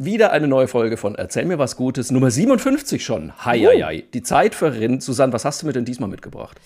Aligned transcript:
Wieder 0.00 0.30
eine 0.30 0.46
neue 0.46 0.68
Folge 0.68 0.96
von 0.96 1.16
Erzähl 1.16 1.44
mir 1.44 1.58
was 1.58 1.74
Gutes, 1.74 2.12
Nummer 2.12 2.30
57 2.30 3.04
schon. 3.04 3.32
Hi, 3.38 3.58
hi, 3.58 3.80
hi. 3.80 4.04
Die 4.14 4.22
Zeit 4.22 4.54
verrinnt. 4.54 5.02
Susanne, 5.02 5.32
was 5.32 5.44
hast 5.44 5.60
du 5.60 5.66
mir 5.66 5.72
denn 5.72 5.84
diesmal 5.84 6.08
mitgebracht? 6.08 6.56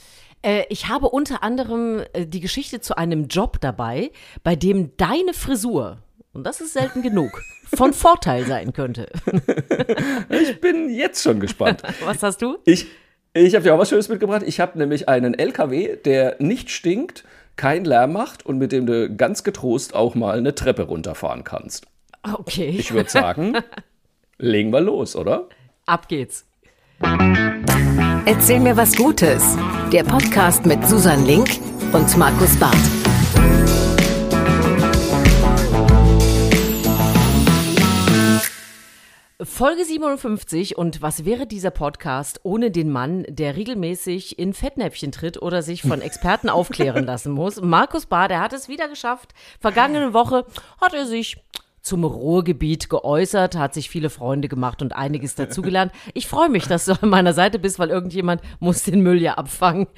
Äh, 0.43 0.65
ich 0.69 0.89
habe 0.89 1.09
unter 1.09 1.43
anderem 1.43 2.03
äh, 2.13 2.27
die 2.27 2.41
Geschichte 2.41 2.83
zu 2.83 2.95
einem 2.99 3.29
Job 3.29 3.59
dabei, 3.63 4.11
bei 4.45 4.55
dem 4.55 4.99
deine 4.99 5.33
Frisur, 5.33 6.03
und 6.35 6.45
das 6.45 6.61
ist 6.61 6.75
selten 6.75 7.01
genug, 7.01 7.43
von 7.75 7.95
Vorteil 7.95 8.45
sein 8.45 8.75
könnte. 8.75 9.09
ich 10.29 10.61
bin 10.61 10.91
jetzt 10.91 11.23
schon 11.23 11.41
gespannt. 11.41 11.83
Was 12.05 12.23
hast 12.23 12.43
du? 12.43 12.59
Ich, 12.67 12.85
ich 13.33 13.55
habe 13.55 13.65
dir 13.65 13.75
auch 13.75 13.79
was 13.79 13.89
Schönes 13.89 14.11
mitgebracht. 14.11 14.43
Ich 14.45 14.61
habe 14.61 14.77
nämlich 14.77 15.09
einen 15.09 15.33
LKW, 15.33 15.97
der 15.97 16.37
nicht 16.39 16.69
stinkt, 16.71 17.25
keinen 17.57 17.87
Lärm 17.87 18.13
macht 18.13 18.45
und 18.45 18.59
mit 18.59 18.73
dem 18.73 18.85
du 18.85 19.09
ganz 19.17 19.43
getrost 19.43 19.95
auch 19.95 20.15
mal 20.15 20.37
eine 20.37 20.55
Treppe 20.55 20.83
runterfahren 20.83 21.45
kannst. 21.45 21.87
Okay. 22.23 22.77
Ich 22.79 22.93
würde 22.93 23.11
sagen, 23.11 23.57
legen 24.39 24.73
wir 24.73 24.81
los, 24.81 25.17
oder? 25.17 25.49
Ab 25.87 26.09
geht's. 26.09 26.47
Erzähl 28.25 28.61
mir 28.61 28.77
was 28.77 28.95
Gutes. 28.95 29.57
Der 29.93 30.05
Podcast 30.05 30.65
mit 30.65 30.87
Susan 30.87 31.27
Link 31.27 31.49
und 31.93 32.17
Markus 32.17 32.57
Barth. 32.61 32.77
Folge 39.43 39.85
57 39.85 40.79
und 40.79 41.03
was 41.03 41.25
wäre 41.25 41.49
dieser 41.49 41.73
Podcast 41.73 42.39
ohne 42.45 42.71
den 42.71 42.91
Mann, 42.93 43.25
der 43.29 43.57
regelmäßig 43.57 44.39
in 44.39 44.55
Fettnäpfchen 44.55 45.11
tritt 45.11 45.43
oder 45.43 45.63
sich 45.63 45.83
von 45.83 46.01
Experten 46.03 46.49
aufklären 46.49 47.05
lassen 47.05 47.33
muss? 47.33 47.61
Markus 47.61 48.07
Bahr, 48.07 48.29
der 48.29 48.41
hat 48.41 48.53
es 48.53 48.69
wieder 48.69 48.87
geschafft. 48.87 49.35
Vergangene 49.59 50.15
Woche 50.15 50.47
hat 50.81 50.95
er 50.95 51.07
sich 51.07 51.39
zum 51.83 52.05
Ruhrgebiet 52.05 52.89
geäußert, 52.89 53.57
hat 53.57 53.75
sich 53.75 53.91
viele 53.91 54.09
Freunde 54.09 54.49
gemacht 54.49 54.83
und 54.83 54.95
einiges 54.95 55.35
dazugelernt. 55.35 55.93
Ich 56.15 56.29
freue 56.29 56.49
mich, 56.49 56.67
dass 56.67 56.85
du 56.85 56.93
an 56.93 57.09
meiner 57.09 57.33
Seite 57.33 57.59
bist, 57.59 57.79
weil 57.79 57.91
irgendjemand 57.91 58.41
muss 58.61 58.85
den 58.85 59.01
Müll 59.01 59.21
ja 59.21 59.35
abfangen, 59.35 59.89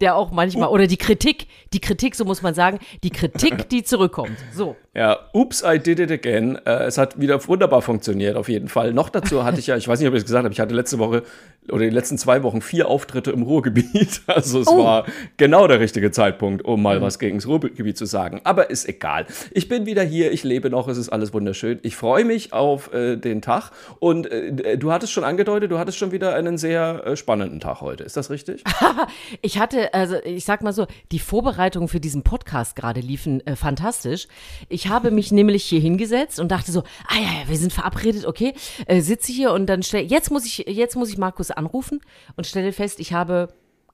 der 0.00 0.16
auch 0.16 0.30
manchmal, 0.30 0.70
oder 0.70 0.86
die 0.86 0.96
Kritik, 0.96 1.46
die 1.74 1.80
Kritik, 1.80 2.14
so 2.14 2.24
muss 2.24 2.42
man 2.42 2.54
sagen, 2.54 2.78
die 3.02 3.10
Kritik, 3.10 3.68
die 3.68 3.84
zurückkommt. 3.84 4.38
So. 4.54 4.76
Ja, 4.94 5.18
oops, 5.32 5.62
I 5.64 5.78
did 5.78 6.00
it 6.00 6.10
again. 6.10 6.58
Äh, 6.64 6.84
es 6.84 6.98
hat 6.98 7.20
wieder 7.20 7.46
wunderbar 7.46 7.82
funktioniert, 7.82 8.36
auf 8.36 8.48
jeden 8.48 8.68
Fall. 8.68 8.92
Noch 8.92 9.10
dazu 9.10 9.44
hatte 9.44 9.60
ich 9.60 9.66
ja, 9.68 9.76
ich 9.76 9.86
weiß 9.86 10.00
nicht, 10.00 10.08
ob 10.08 10.14
ich 10.14 10.20
es 10.20 10.24
gesagt 10.24 10.44
habe, 10.44 10.52
ich 10.52 10.58
hatte 10.58 10.74
letzte 10.74 10.98
Woche 10.98 11.22
oder 11.70 11.84
die 11.84 11.90
letzten 11.90 12.18
zwei 12.18 12.42
Wochen 12.42 12.62
vier 12.62 12.88
Auftritte 12.88 13.30
im 13.30 13.42
Ruhrgebiet. 13.42 14.22
Also 14.38 14.60
es 14.60 14.68
oh. 14.68 14.84
war 14.84 15.06
genau 15.36 15.66
der 15.66 15.80
richtige 15.80 16.10
Zeitpunkt, 16.10 16.64
um 16.64 16.80
mal 16.80 16.98
mhm. 16.98 17.02
was 17.02 17.18
gegen 17.18 17.38
das 17.38 17.46
Ruhrgebiet 17.46 17.96
zu 17.96 18.04
sagen. 18.04 18.40
Aber 18.44 18.70
ist 18.70 18.88
egal. 18.88 19.26
Ich 19.50 19.68
bin 19.68 19.84
wieder 19.86 20.02
hier, 20.02 20.32
ich 20.32 20.44
lebe 20.44 20.70
noch, 20.70 20.86
es 20.86 20.96
ist 20.96 21.08
alles 21.08 21.17
wunderschön. 21.32 21.78
Ich 21.82 21.96
freue 21.96 22.24
mich 22.24 22.52
auf 22.52 22.92
äh, 22.92 23.16
den 23.16 23.42
Tag. 23.42 23.70
Und 23.98 24.26
äh, 24.30 24.78
du 24.78 24.92
hattest 24.92 25.12
schon 25.12 25.24
angedeutet, 25.24 25.70
du 25.70 25.78
hattest 25.78 25.98
schon 25.98 26.12
wieder 26.12 26.34
einen 26.34 26.58
sehr 26.58 27.04
äh, 27.04 27.16
spannenden 27.16 27.60
Tag 27.60 27.80
heute. 27.80 28.04
Ist 28.04 28.16
das 28.16 28.30
richtig? 28.30 28.64
ich 29.42 29.58
hatte, 29.58 29.92
also 29.94 30.16
ich 30.24 30.44
sag 30.44 30.62
mal 30.62 30.72
so, 30.72 30.86
die 31.12 31.18
Vorbereitungen 31.18 31.88
für 31.88 32.00
diesen 32.00 32.22
Podcast 32.22 32.76
gerade 32.76 33.00
liefen 33.00 33.46
äh, 33.46 33.56
fantastisch. 33.56 34.28
Ich 34.68 34.88
habe 34.88 35.10
mich 35.10 35.32
nämlich 35.32 35.64
hier 35.64 35.80
hingesetzt 35.80 36.40
und 36.40 36.48
dachte 36.50 36.72
so, 36.72 36.80
ah 37.08 37.16
ja, 37.16 37.42
ja 37.42 37.48
wir 37.48 37.56
sind 37.56 37.72
verabredet, 37.72 38.24
okay, 38.24 38.54
äh, 38.86 39.00
sitze 39.00 39.32
hier 39.32 39.52
und 39.52 39.66
dann 39.66 39.82
stell, 39.82 40.04
jetzt 40.04 40.30
muss 40.30 40.46
ich, 40.46 40.58
jetzt 40.68 40.96
muss 40.96 41.10
ich 41.10 41.18
Markus 41.18 41.50
anrufen 41.50 42.00
und 42.36 42.46
stelle 42.46 42.72
fest, 42.72 43.00
ich 43.00 43.12
habe 43.12 43.48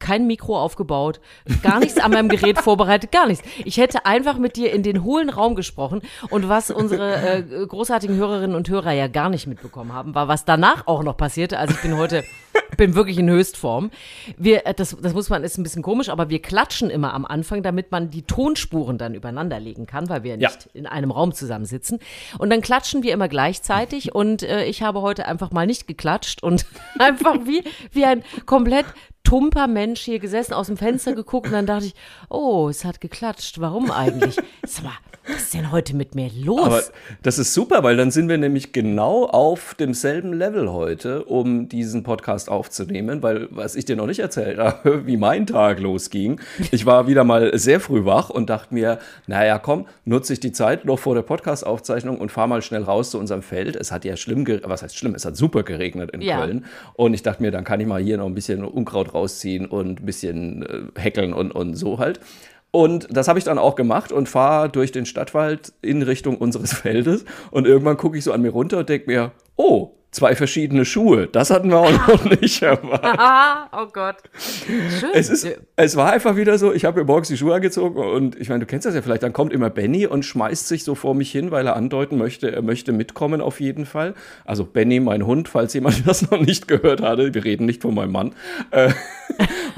kein 0.04 0.26
Mikro 0.26 0.60
aufgebaut, 0.60 1.18
gar 1.62 1.80
nichts 1.80 1.98
an 1.98 2.10
meinem 2.10 2.28
Gerät 2.28 2.58
vorbereitet, 2.58 3.10
gar 3.10 3.26
nichts. 3.26 3.42
Ich 3.64 3.78
hätte 3.78 4.04
einfach 4.04 4.36
mit 4.36 4.56
dir 4.56 4.70
in 4.70 4.82
den 4.82 5.02
hohlen 5.02 5.30
Raum 5.30 5.54
gesprochen 5.54 6.02
und 6.28 6.46
was 6.46 6.70
unsere 6.70 7.38
äh, 7.38 7.66
großartigen 7.66 8.14
Hörerinnen 8.14 8.54
und 8.54 8.68
Hörer 8.68 8.92
ja 8.92 9.08
gar 9.08 9.30
nicht 9.30 9.46
mitbekommen 9.46 9.94
haben, 9.94 10.14
war, 10.14 10.28
was 10.28 10.44
danach 10.44 10.86
auch 10.86 11.02
noch 11.02 11.16
passierte. 11.16 11.58
Also 11.58 11.72
ich 11.72 11.80
bin 11.80 11.96
heute, 11.96 12.22
bin 12.76 12.94
wirklich 12.94 13.16
in 13.16 13.30
Höchstform. 13.30 13.90
Wir, 14.36 14.66
äh, 14.66 14.74
das, 14.74 14.94
das 15.00 15.14
muss 15.14 15.30
man, 15.30 15.42
ist 15.42 15.56
ein 15.56 15.62
bisschen 15.62 15.82
komisch, 15.82 16.10
aber 16.10 16.28
wir 16.28 16.42
klatschen 16.42 16.90
immer 16.90 17.14
am 17.14 17.24
Anfang, 17.24 17.62
damit 17.62 17.90
man 17.90 18.10
die 18.10 18.22
Tonspuren 18.22 18.98
dann 18.98 19.14
übereinander 19.14 19.58
legen 19.58 19.86
kann, 19.86 20.10
weil 20.10 20.22
wir 20.22 20.36
ja. 20.36 20.50
nicht 20.50 20.68
in 20.74 20.86
einem 20.86 21.12
Raum 21.12 21.32
zusammensitzen. 21.32 21.98
Und 22.36 22.50
dann 22.50 22.60
klatschen 22.60 23.02
wir 23.02 23.14
immer 23.14 23.28
gleichzeitig 23.28 24.14
und 24.14 24.42
äh, 24.42 24.66
ich 24.66 24.82
habe 24.82 25.00
heute 25.00 25.24
einfach 25.24 25.50
mal 25.50 25.66
nicht 25.66 25.86
geklatscht 25.86 26.42
und 26.42 26.66
einfach 26.98 27.36
wie, 27.46 27.64
wie 27.92 28.04
ein 28.04 28.22
komplett 28.44 28.84
tumper 29.24 29.66
Mensch 29.66 30.02
hier 30.02 30.20
gesessen, 30.20 30.52
aus 30.52 30.68
dem 30.68 30.76
Fenster 30.76 31.12
geguckt 31.16 31.48
und 31.48 31.52
dann 31.52 31.66
dachte 31.66 31.86
ich, 31.86 31.94
oh, 32.28 32.68
es 32.68 32.84
hat 32.84 33.00
geklatscht. 33.00 33.60
Warum 33.60 33.90
eigentlich? 33.90 34.36
Sag 34.64 34.84
mal, 34.84 34.92
was 35.26 35.36
ist 35.36 35.54
denn 35.54 35.72
heute 35.72 35.96
mit 35.96 36.14
mir 36.14 36.30
los? 36.36 36.60
Aber 36.66 36.82
das 37.22 37.38
ist 37.38 37.54
super, 37.54 37.82
weil 37.82 37.96
dann 37.96 38.10
sind 38.10 38.28
wir 38.28 38.36
nämlich 38.36 38.72
genau 38.72 39.24
auf 39.24 39.74
demselben 39.74 40.34
Level 40.34 40.70
heute, 40.70 41.24
um 41.24 41.66
diesen 41.70 42.02
Podcast 42.02 42.50
aufzunehmen, 42.50 43.22
weil 43.22 43.48
was 43.50 43.74
ich 43.74 43.86
dir 43.86 43.96
noch 43.96 44.06
nicht 44.06 44.18
erzählt 44.18 44.58
habe, 44.58 45.06
wie 45.06 45.16
mein 45.16 45.46
Tag 45.46 45.80
losging. 45.80 46.40
Ich 46.72 46.84
war 46.84 47.06
wieder 47.06 47.24
mal 47.24 47.56
sehr 47.58 47.80
früh 47.80 48.04
wach 48.04 48.28
und 48.28 48.50
dachte 48.50 48.74
mir, 48.74 48.98
naja, 49.26 49.58
komm, 49.58 49.86
nutze 50.04 50.34
ich 50.34 50.40
die 50.40 50.52
Zeit 50.52 50.84
noch 50.84 50.98
vor 50.98 51.14
der 51.14 51.22
Podcast-Aufzeichnung 51.22 52.18
und 52.18 52.30
fahr 52.30 52.46
mal 52.46 52.60
schnell 52.60 52.82
raus 52.82 53.10
zu 53.10 53.18
unserem 53.18 53.42
Feld. 53.42 53.76
Es 53.76 53.92
hat 53.92 54.04
ja 54.04 54.18
schlimm, 54.18 54.46
was 54.64 54.82
heißt 54.82 54.96
schlimm, 54.96 55.14
es 55.14 55.24
hat 55.24 55.36
super 55.36 55.62
geregnet 55.62 56.10
in 56.10 56.20
ja. 56.20 56.36
Köln. 56.36 56.66
Und 56.94 57.14
ich 57.14 57.22
dachte 57.22 57.40
mir, 57.40 57.50
dann 57.50 57.64
kann 57.64 57.80
ich 57.80 57.86
mal 57.86 58.02
hier 58.02 58.18
noch 58.18 58.26
ein 58.26 58.34
bisschen 58.34 58.62
Unkraut 58.62 59.13
rausziehen 59.14 59.66
und 59.66 60.00
ein 60.00 60.06
bisschen 60.06 60.62
äh, 60.62 61.00
häckeln 61.00 61.32
und, 61.32 61.52
und 61.52 61.74
so 61.74 61.98
halt. 61.98 62.20
Und 62.70 63.06
das 63.10 63.28
habe 63.28 63.38
ich 63.38 63.44
dann 63.44 63.58
auch 63.58 63.76
gemacht 63.76 64.10
und 64.10 64.28
fahre 64.28 64.68
durch 64.68 64.90
den 64.90 65.06
Stadtwald 65.06 65.72
in 65.80 66.02
Richtung 66.02 66.36
unseres 66.36 66.72
Feldes. 66.74 67.24
Und 67.52 67.66
irgendwann 67.66 67.96
gucke 67.96 68.18
ich 68.18 68.24
so 68.24 68.32
an 68.32 68.42
mir 68.42 68.50
runter 68.50 68.78
und 68.78 68.88
denke 68.88 69.06
mir, 69.08 69.32
oh, 69.56 69.92
zwei 70.14 70.34
verschiedene 70.36 70.84
Schuhe. 70.84 71.26
Das 71.26 71.50
hatten 71.50 71.68
wir 71.68 71.78
auch 71.78 72.08
noch 72.08 72.24
nicht 72.40 72.62
erwartet. 72.62 73.20
oh 73.72 73.86
Gott. 73.92 74.16
Schön. 75.00 75.10
Es, 75.12 75.28
ist, 75.28 75.46
es 75.76 75.96
war 75.96 76.12
einfach 76.12 76.36
wieder 76.36 76.56
so, 76.56 76.72
ich 76.72 76.84
habe 76.84 77.00
mir 77.00 77.06
morgens 77.06 77.28
die 77.28 77.36
Schuhe 77.36 77.54
angezogen 77.54 77.98
und 77.98 78.40
ich 78.40 78.48
meine, 78.48 78.60
du 78.60 78.66
kennst 78.66 78.86
das 78.86 78.94
ja 78.94 79.02
vielleicht, 79.02 79.22
dann 79.22 79.32
kommt 79.32 79.52
immer 79.52 79.70
Benny 79.70 80.06
und 80.06 80.24
schmeißt 80.24 80.68
sich 80.68 80.84
so 80.84 80.94
vor 80.94 81.14
mich 81.14 81.30
hin, 81.32 81.50
weil 81.50 81.66
er 81.66 81.76
andeuten 81.76 82.16
möchte, 82.16 82.50
er 82.52 82.62
möchte 82.62 82.92
mitkommen 82.92 83.40
auf 83.40 83.60
jeden 83.60 83.86
Fall. 83.86 84.14
Also 84.44 84.64
Benny, 84.64 85.00
mein 85.00 85.26
Hund, 85.26 85.48
falls 85.48 85.74
jemand 85.74 86.06
das 86.06 86.30
noch 86.30 86.40
nicht 86.40 86.68
gehört 86.68 87.02
hatte, 87.02 87.34
wir 87.34 87.44
reden 87.44 87.66
nicht 87.66 87.82
von 87.82 87.94
meinem 87.94 88.12
Mann. 88.12 88.34
Äh, 88.70 88.90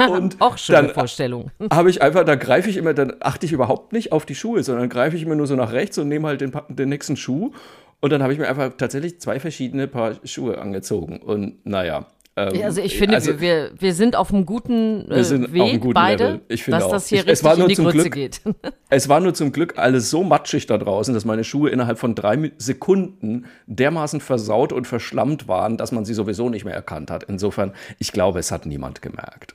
und 0.09 0.37
auch 0.41 0.59
schöne 0.59 0.91
Vorstellung. 0.91 1.51
Habe 1.73 1.89
ich 1.89 2.03
einfach, 2.03 2.25
da 2.25 2.35
greife 2.35 2.69
ich 2.69 2.77
immer, 2.77 2.93
dann 2.93 3.15
achte 3.21 3.47
ich 3.47 3.53
überhaupt 3.53 3.93
nicht 3.93 4.13
auf 4.13 4.27
die 4.27 4.35
Schuhe, 4.35 4.63
sondern 4.63 4.89
greife 4.89 5.17
ich 5.17 5.23
immer 5.23 5.35
nur 5.35 5.47
so 5.47 5.57
nach 5.57 5.73
rechts 5.73 5.97
und 5.99 6.09
nehme 6.09 6.29
halt 6.29 6.43
den, 6.43 6.53
den 6.69 6.89
nächsten 6.91 7.17
Schuh 7.17 7.53
und 8.01 8.11
dann 8.11 8.23
habe 8.23 8.33
ich 8.33 8.39
mir 8.39 8.49
einfach 8.49 8.73
tatsächlich 8.77 9.21
zwei 9.21 9.41
verschiedene 9.41 9.89
Paar 9.89 10.15
Schuhe 10.25 10.59
angezogen. 10.59 11.19
Und 11.19 11.65
naja. 11.65 12.07
Ähm, 12.39 12.62
also 12.62 12.83
ich 12.83 12.99
finde, 12.99 13.15
also, 13.15 13.41
wir, 13.41 13.71
wir 13.79 13.95
sind 13.95 14.15
auf 14.15 14.33
einem 14.33 14.45
guten 14.45 15.11
äh, 15.11 15.53
Weg, 15.53 15.81
guten 15.81 15.95
beide, 15.95 16.25
Level. 16.25 16.41
Ich 16.49 16.65
finde 16.65 16.79
dass 16.79 16.87
auch. 16.87 16.91
das 16.93 17.09
hier 17.09 17.21
ich, 17.21 17.29
richtig 17.29 17.59
in 17.59 17.69
die 17.69 17.75
Grütze 17.75 18.11
Glück, 18.11 18.12
geht. 18.12 18.41
es 18.91 19.09
war 19.09 19.21
nur 19.21 19.33
zum 19.33 19.53
Glück 19.53 19.79
alles 19.79 20.11
so 20.11 20.23
matschig 20.23 20.67
da 20.67 20.77
draußen, 20.77 21.15
dass 21.15 21.25
meine 21.25 21.45
Schuhe 21.45 21.71
innerhalb 21.71 21.99
von 21.99 22.15
drei 22.15 22.53
Sekunden 22.59 23.47
dermaßen 23.67 24.21
versaut 24.21 24.75
und 24.75 24.87
verschlammt 24.87 25.49
waren, 25.49 25.79
dass 25.79 25.93
man 25.93 26.05
sie 26.05 26.12
sowieso 26.12 26.51
nicht 26.51 26.67
mehr 26.67 26.75
erkannt 26.75 27.11
hat. 27.11 27.25
Insofern, 27.25 27.73
ich 27.99 28.12
glaube, 28.12 28.39
es 28.39 28.53
hat 28.53 28.67
niemand 28.67 29.01
gemerkt. 29.01 29.55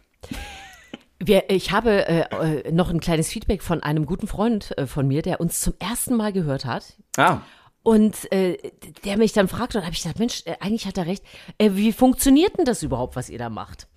Wir, 1.24 1.52
ich 1.52 1.72
habe 1.72 2.08
äh, 2.08 2.24
äh 2.66 2.72
noch 2.72 2.90
ein 2.90 3.00
kleines 3.00 3.30
Feedback 3.30 3.62
von 3.62 3.84
einem 3.84 4.08
guten 4.08 4.26
Freund 4.26 4.76
äh, 4.80 4.88
von 4.88 5.08
mir, 5.08 5.22
der 5.22 5.40
uns 5.40 5.62
zum 5.62 5.76
ersten 5.78 6.16
Mal 6.16 6.34
gehört 6.34 6.66
hat. 6.66 6.96
Ah. 7.16 7.42
Und 7.84 8.32
äh, 8.32 8.58
der 9.06 9.18
mich 9.18 9.34
dann 9.34 9.48
fragte, 9.48 9.80
und 9.80 9.86
habe 9.86 9.94
ich 9.94 10.04
gedacht, 10.04 10.20
Mensch, 10.20 10.44
äh, 10.46 10.56
eigentlich 10.60 10.86
hat 10.86 10.98
er 10.98 11.08
recht. 11.08 11.24
Äh, 11.58 11.72
wie 11.74 11.92
funktioniert 11.92 12.58
denn 12.58 12.66
das 12.66 12.84
überhaupt, 12.84 13.16
was 13.16 13.30
ihr 13.30 13.40
da 13.40 13.50
macht? 13.50 13.88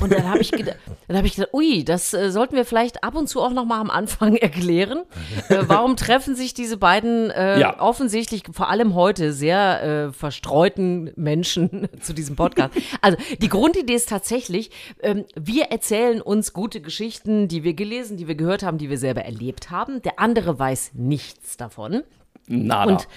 Und 0.00 0.12
dann 0.12 0.28
habe 0.28 0.40
ich, 0.40 0.50
dann 1.08 1.16
hab 1.16 1.24
ich 1.24 1.34
gedacht, 1.34 1.52
ui, 1.52 1.84
das 1.84 2.14
äh, 2.14 2.30
sollten 2.30 2.56
wir 2.56 2.64
vielleicht 2.64 3.04
ab 3.04 3.14
und 3.14 3.28
zu 3.28 3.40
auch 3.40 3.50
noch 3.50 3.64
mal 3.64 3.80
am 3.80 3.90
Anfang 3.90 4.36
erklären. 4.36 5.02
Äh, 5.48 5.64
warum 5.66 5.96
treffen 5.96 6.34
sich 6.34 6.54
diese 6.54 6.76
beiden 6.76 7.30
äh, 7.30 7.60
ja. 7.60 7.80
offensichtlich, 7.80 8.42
vor 8.52 8.68
allem 8.68 8.94
heute, 8.94 9.32
sehr 9.32 9.82
äh, 9.82 10.12
verstreuten 10.12 11.12
Menschen 11.16 11.88
zu 12.00 12.12
diesem 12.12 12.36
Podcast? 12.36 12.74
Also 13.00 13.18
die 13.40 13.48
Grundidee 13.48 13.94
ist 13.94 14.08
tatsächlich, 14.08 14.70
ähm, 15.02 15.24
wir 15.34 15.64
erzählen 15.64 16.20
uns 16.22 16.52
gute 16.52 16.80
Geschichten, 16.80 17.48
die 17.48 17.64
wir 17.64 17.74
gelesen, 17.74 18.16
die 18.16 18.28
wir 18.28 18.34
gehört 18.34 18.62
haben, 18.62 18.78
die 18.78 18.90
wir 18.90 18.98
selber 18.98 19.22
erlebt 19.22 19.70
haben. 19.70 20.00
Der 20.02 20.18
andere 20.18 20.58
weiß 20.58 20.92
nichts 20.94 21.56
davon. 21.56 22.02
Nada. 22.46 22.92
Und 22.92 23.08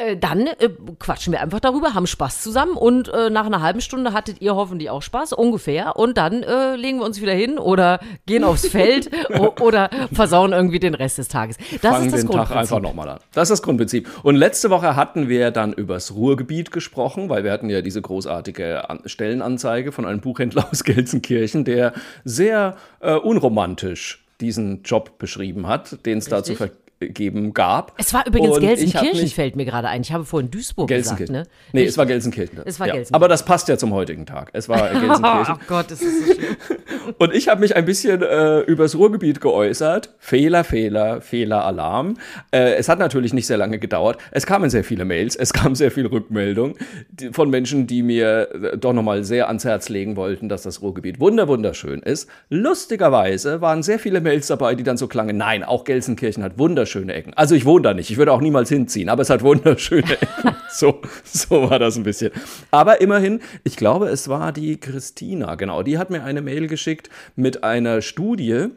äh, 0.00 0.16
dann 0.16 0.46
äh, 0.46 0.70
quatschen 0.98 1.32
wir 1.32 1.42
einfach 1.42 1.60
darüber, 1.60 1.92
haben 1.92 2.06
Spaß 2.06 2.42
zusammen 2.42 2.72
und 2.72 3.08
äh, 3.08 3.28
nach 3.28 3.44
einer 3.44 3.60
halben 3.60 3.82
Stunde 3.82 4.14
hattet 4.14 4.40
ihr 4.40 4.54
hoffentlich 4.54 4.88
auch 4.88 5.02
Spaß, 5.02 5.34
ungefähr. 5.34 5.96
Und 5.96 6.16
dann 6.16 6.42
äh, 6.42 6.74
legen 6.76 7.00
wir 7.00 7.04
uns 7.04 7.20
wieder 7.20 7.34
hin 7.34 7.58
oder 7.58 8.00
gehen 8.24 8.42
aufs 8.44 8.66
Feld 8.70 9.10
oder 9.60 9.90
versauen 10.12 10.52
irgendwie 10.52 10.78
den 10.78 10.94
Rest 10.94 11.18
des 11.18 11.28
Tages. 11.28 11.58
Das 11.82 11.92
Fangen 11.92 12.06
ist 12.06 12.12
das 12.12 12.20
den 12.22 12.30
Tag 12.30 12.50
einfach 12.50 12.80
nochmal 12.80 13.10
an. 13.10 13.18
Das 13.32 13.50
ist 13.50 13.58
das 13.58 13.62
Grundprinzip. 13.62 14.08
Und 14.22 14.36
letzte 14.36 14.70
Woche 14.70 14.96
hatten 14.96 15.28
wir 15.28 15.50
dann 15.50 15.74
übers 15.74 16.14
Ruhrgebiet 16.14 16.70
gesprochen, 16.70 17.28
weil 17.28 17.44
wir 17.44 17.52
hatten 17.52 17.68
ja 17.68 17.82
diese 17.82 18.00
großartige 18.00 18.82
Stellenanzeige 19.04 19.92
von 19.92 20.06
einem 20.06 20.20
Buchhändler 20.20 20.66
aus 20.70 20.84
Gelsenkirchen, 20.84 21.64
der 21.64 21.92
sehr 22.24 22.76
äh, 23.00 23.14
unromantisch 23.14 24.24
diesen 24.40 24.82
Job 24.82 25.18
beschrieben 25.18 25.66
hat, 25.66 26.06
den 26.06 26.18
es 26.18 26.24
da 26.26 26.42
zu 26.42 26.54
ver 26.54 26.70
geben 27.00 27.54
gab. 27.54 27.94
Es 27.96 28.12
war 28.12 28.26
übrigens 28.26 28.56
Und 28.56 28.60
Gelsenkirchen, 28.60 29.22
mich- 29.22 29.34
fällt 29.34 29.56
mir 29.56 29.64
gerade 29.64 29.88
ein. 29.88 30.02
Ich 30.02 30.12
habe 30.12 30.24
vorhin 30.26 30.50
Duisburg 30.50 30.88
Gelsenkirchen. 30.88 31.34
gesagt, 31.34 31.48
ne? 31.48 31.52
Nee, 31.72 31.84
es 31.86 31.96
war 31.96 32.04
Gelsenkirchen. 32.06 32.58
Es 32.66 32.78
war 32.78 32.86
ja. 32.88 32.92
Gelsenkirchen. 32.92 33.14
Aber 33.14 33.28
das 33.28 33.44
passt 33.44 33.68
ja 33.68 33.78
zum 33.78 33.92
heutigen 33.94 34.26
Tag. 34.26 34.50
Es 34.52 34.68
war 34.68 34.88
Gelsenkirchen. 34.92 35.54
Oh 35.54 35.58
Gott, 35.66 35.90
das 35.90 36.02
ist 36.02 36.26
so 36.26 36.34
schön. 36.34 36.56
Und 37.18 37.34
ich 37.34 37.48
habe 37.48 37.60
mich 37.62 37.74
ein 37.74 37.86
bisschen 37.86 38.22
äh, 38.22 38.60
übers 38.60 38.96
Ruhrgebiet 38.96 39.40
geäußert. 39.40 40.14
Fehler, 40.18 40.62
Fehler, 40.62 41.20
Fehler, 41.22 41.64
Alarm. 41.64 42.18
Äh, 42.52 42.74
es 42.74 42.88
hat 42.88 42.98
natürlich 42.98 43.32
nicht 43.32 43.46
sehr 43.46 43.56
lange 43.56 43.78
gedauert. 43.78 44.18
Es 44.30 44.44
kamen 44.46 44.68
sehr 44.68 44.84
viele 44.84 45.04
Mails, 45.06 45.36
es 45.36 45.52
kam 45.54 45.74
sehr 45.74 45.90
viel 45.90 46.06
Rückmeldung 46.06 46.76
von 47.32 47.48
Menschen, 47.48 47.86
die 47.86 48.02
mir 48.02 48.48
äh, 48.52 48.76
doch 48.76 48.92
nochmal 48.92 49.24
sehr 49.24 49.48
ans 49.48 49.64
Herz 49.64 49.88
legen 49.88 50.16
wollten, 50.16 50.48
dass 50.50 50.62
das 50.62 50.82
Ruhrgebiet 50.82 51.18
wunder 51.18 51.48
wunderschön 51.48 52.00
ist. 52.00 52.28
Lustigerweise 52.50 53.60
waren 53.60 53.82
sehr 53.82 53.98
viele 53.98 54.20
Mails 54.20 54.46
dabei, 54.46 54.74
die 54.74 54.82
dann 54.84 54.96
so 54.96 55.08
klangen, 55.08 55.36
nein, 55.36 55.64
auch 55.64 55.84
Gelsenkirchen 55.84 56.42
hat 56.44 56.58
wunderschöne 56.90 57.14
Ecken. 57.14 57.34
Also 57.34 57.54
ich 57.54 57.64
wohne 57.64 57.82
da 57.82 57.94
nicht, 57.94 58.10
ich 58.10 58.16
würde 58.16 58.32
auch 58.32 58.40
niemals 58.40 58.68
hinziehen, 58.68 59.08
aber 59.08 59.22
es 59.22 59.30
hat 59.30 59.42
wunderschöne 59.42 60.12
Ecken. 60.20 60.56
So, 60.70 61.00
so 61.24 61.70
war 61.70 61.78
das 61.78 61.96
ein 61.96 62.02
bisschen. 62.02 62.32
Aber 62.70 63.00
immerhin, 63.00 63.40
ich 63.64 63.76
glaube, 63.76 64.08
es 64.08 64.28
war 64.28 64.52
die 64.52 64.78
Christina, 64.78 65.54
genau, 65.54 65.82
die 65.82 65.98
hat 65.98 66.10
mir 66.10 66.24
eine 66.24 66.42
Mail 66.42 66.66
geschickt 66.66 67.10
mit 67.36 67.64
einer 67.64 68.02
Studie, 68.02 68.68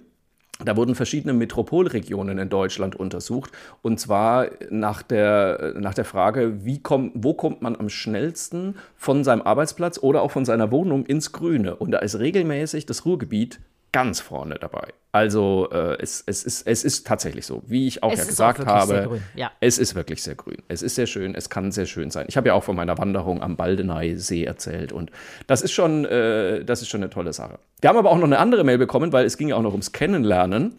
da 0.63 0.77
wurden 0.77 0.95
verschiedene 0.95 1.33
Metropolregionen 1.33 2.37
in 2.37 2.47
Deutschland 2.47 2.95
untersucht. 2.95 3.51
Und 3.81 3.99
zwar 3.99 4.47
nach 4.69 5.01
der, 5.01 5.73
nach 5.77 5.95
der 5.95 6.05
Frage, 6.05 6.63
wie 6.63 6.79
kommt, 6.81 7.11
wo 7.15 7.33
kommt 7.33 7.61
man 7.63 7.75
am 7.75 7.89
schnellsten 7.89 8.75
von 8.95 9.23
seinem 9.23 9.41
Arbeitsplatz 9.41 9.97
oder 9.97 10.21
auch 10.21 10.31
von 10.31 10.45
seiner 10.45 10.71
Wohnung 10.71 11.05
ins 11.05 11.31
Grüne? 11.31 11.75
Und 11.75 11.91
da 11.91 11.99
ist 11.99 12.19
regelmäßig 12.19 12.85
das 12.85 13.03
Ruhrgebiet 13.03 13.59
ganz 13.93 14.19
vorne 14.19 14.55
dabei. 14.59 14.89
Also 15.13 15.69
äh, 15.71 15.95
es, 16.01 16.23
es, 16.25 16.43
ist, 16.43 16.67
es 16.67 16.83
ist 16.83 17.07
tatsächlich 17.07 17.45
so, 17.45 17.61
wie 17.67 17.87
ich 17.87 18.01
auch 18.01 18.11
Es 18.11 18.19
ja 18.19 18.25
gesagt 18.25 18.61
auch 18.61 18.65
habe. 18.65 19.21
ja. 19.35 19.51
Es 19.61 19.77
ist 19.77 19.95
wirklich 19.95 20.21
sehr 20.23 20.35
grün. 20.35 20.57
Es 20.67 20.81
ist 20.81 20.95
sehr 20.95 21.05
schön. 21.05 21.35
Es 21.35 21.49
kann 21.49 21.71
sehr 21.71 21.85
schön 21.85 22.09
sein. 22.09 22.25
Ich 22.27 22.35
habe 22.35 22.47
ja 22.49 22.55
auch 22.55 22.63
von 22.63 22.75
meiner 22.75 22.97
Wanderung 22.97 23.41
am 23.41 23.55
Baldeneysee 23.55 24.43
erzählt 24.43 24.91
und 24.91 25.11
das 25.47 25.61
ist 25.61 25.71
schon, 25.71 26.03
äh, 26.05 26.65
das 26.65 26.81
ist 26.81 26.89
schon 26.89 27.01
eine 27.01 27.11
tolle 27.11 27.31
Sache. 27.31 27.59
Wir 27.79 27.89
haben 27.89 27.97
aber 27.97 28.09
auch 28.09 28.17
noch 28.17 28.23
eine 28.25 28.39
andere 28.39 28.63
Mail 28.63 28.79
bekommen, 28.79 29.13
weil 29.13 29.25
es 29.25 29.37
ging 29.37 29.49
ja 29.49 29.55
auch 29.55 29.61
noch 29.61 29.71
ums 29.71 29.93
Kennenlernen. 29.93 30.75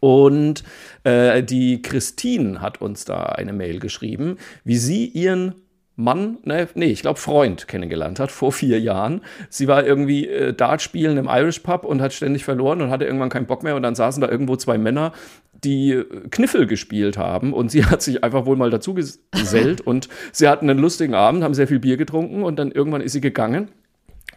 Und 0.00 0.62
äh, 1.04 1.42
die 1.42 1.80
Christine 1.80 2.60
hat 2.60 2.82
uns 2.82 3.06
da 3.06 3.22
eine 3.22 3.54
Mail 3.54 3.80
geschrieben, 3.80 4.36
wie 4.62 4.76
sie 4.76 5.06
ihren 5.06 5.54
Mann, 5.96 6.38
ne, 6.42 6.66
nee, 6.74 6.86
ich 6.86 7.02
glaube 7.02 7.20
Freund 7.20 7.68
kennengelernt 7.68 8.18
hat 8.18 8.32
vor 8.32 8.50
vier 8.50 8.80
Jahren. 8.80 9.20
Sie 9.48 9.68
war 9.68 9.86
irgendwie 9.86 10.26
äh, 10.28 10.52
Dart 10.52 10.82
spielen 10.82 11.16
im 11.16 11.28
Irish 11.30 11.60
Pub 11.60 11.84
und 11.84 12.02
hat 12.02 12.12
ständig 12.12 12.44
verloren 12.44 12.82
und 12.82 12.90
hatte 12.90 13.04
irgendwann 13.04 13.28
keinen 13.28 13.46
Bock 13.46 13.62
mehr 13.62 13.76
und 13.76 13.82
dann 13.82 13.94
saßen 13.94 14.20
da 14.20 14.28
irgendwo 14.28 14.56
zwei 14.56 14.76
Männer, 14.76 15.12
die 15.52 15.92
äh, 15.92 16.04
Kniffel 16.30 16.66
gespielt 16.66 17.16
haben 17.16 17.52
und 17.52 17.70
sie 17.70 17.84
hat 17.86 18.02
sich 18.02 18.24
einfach 18.24 18.44
wohl 18.44 18.56
mal 18.56 18.70
dazu 18.70 18.92
ges- 18.94 19.20
gesellt 19.30 19.80
und 19.82 20.08
sie 20.32 20.48
hatten 20.48 20.68
einen 20.68 20.80
lustigen 20.80 21.14
Abend, 21.14 21.44
haben 21.44 21.54
sehr 21.54 21.68
viel 21.68 21.78
Bier 21.78 21.96
getrunken 21.96 22.42
und 22.42 22.56
dann 22.58 22.72
irgendwann 22.72 23.00
ist 23.00 23.12
sie 23.12 23.20
gegangen. 23.20 23.68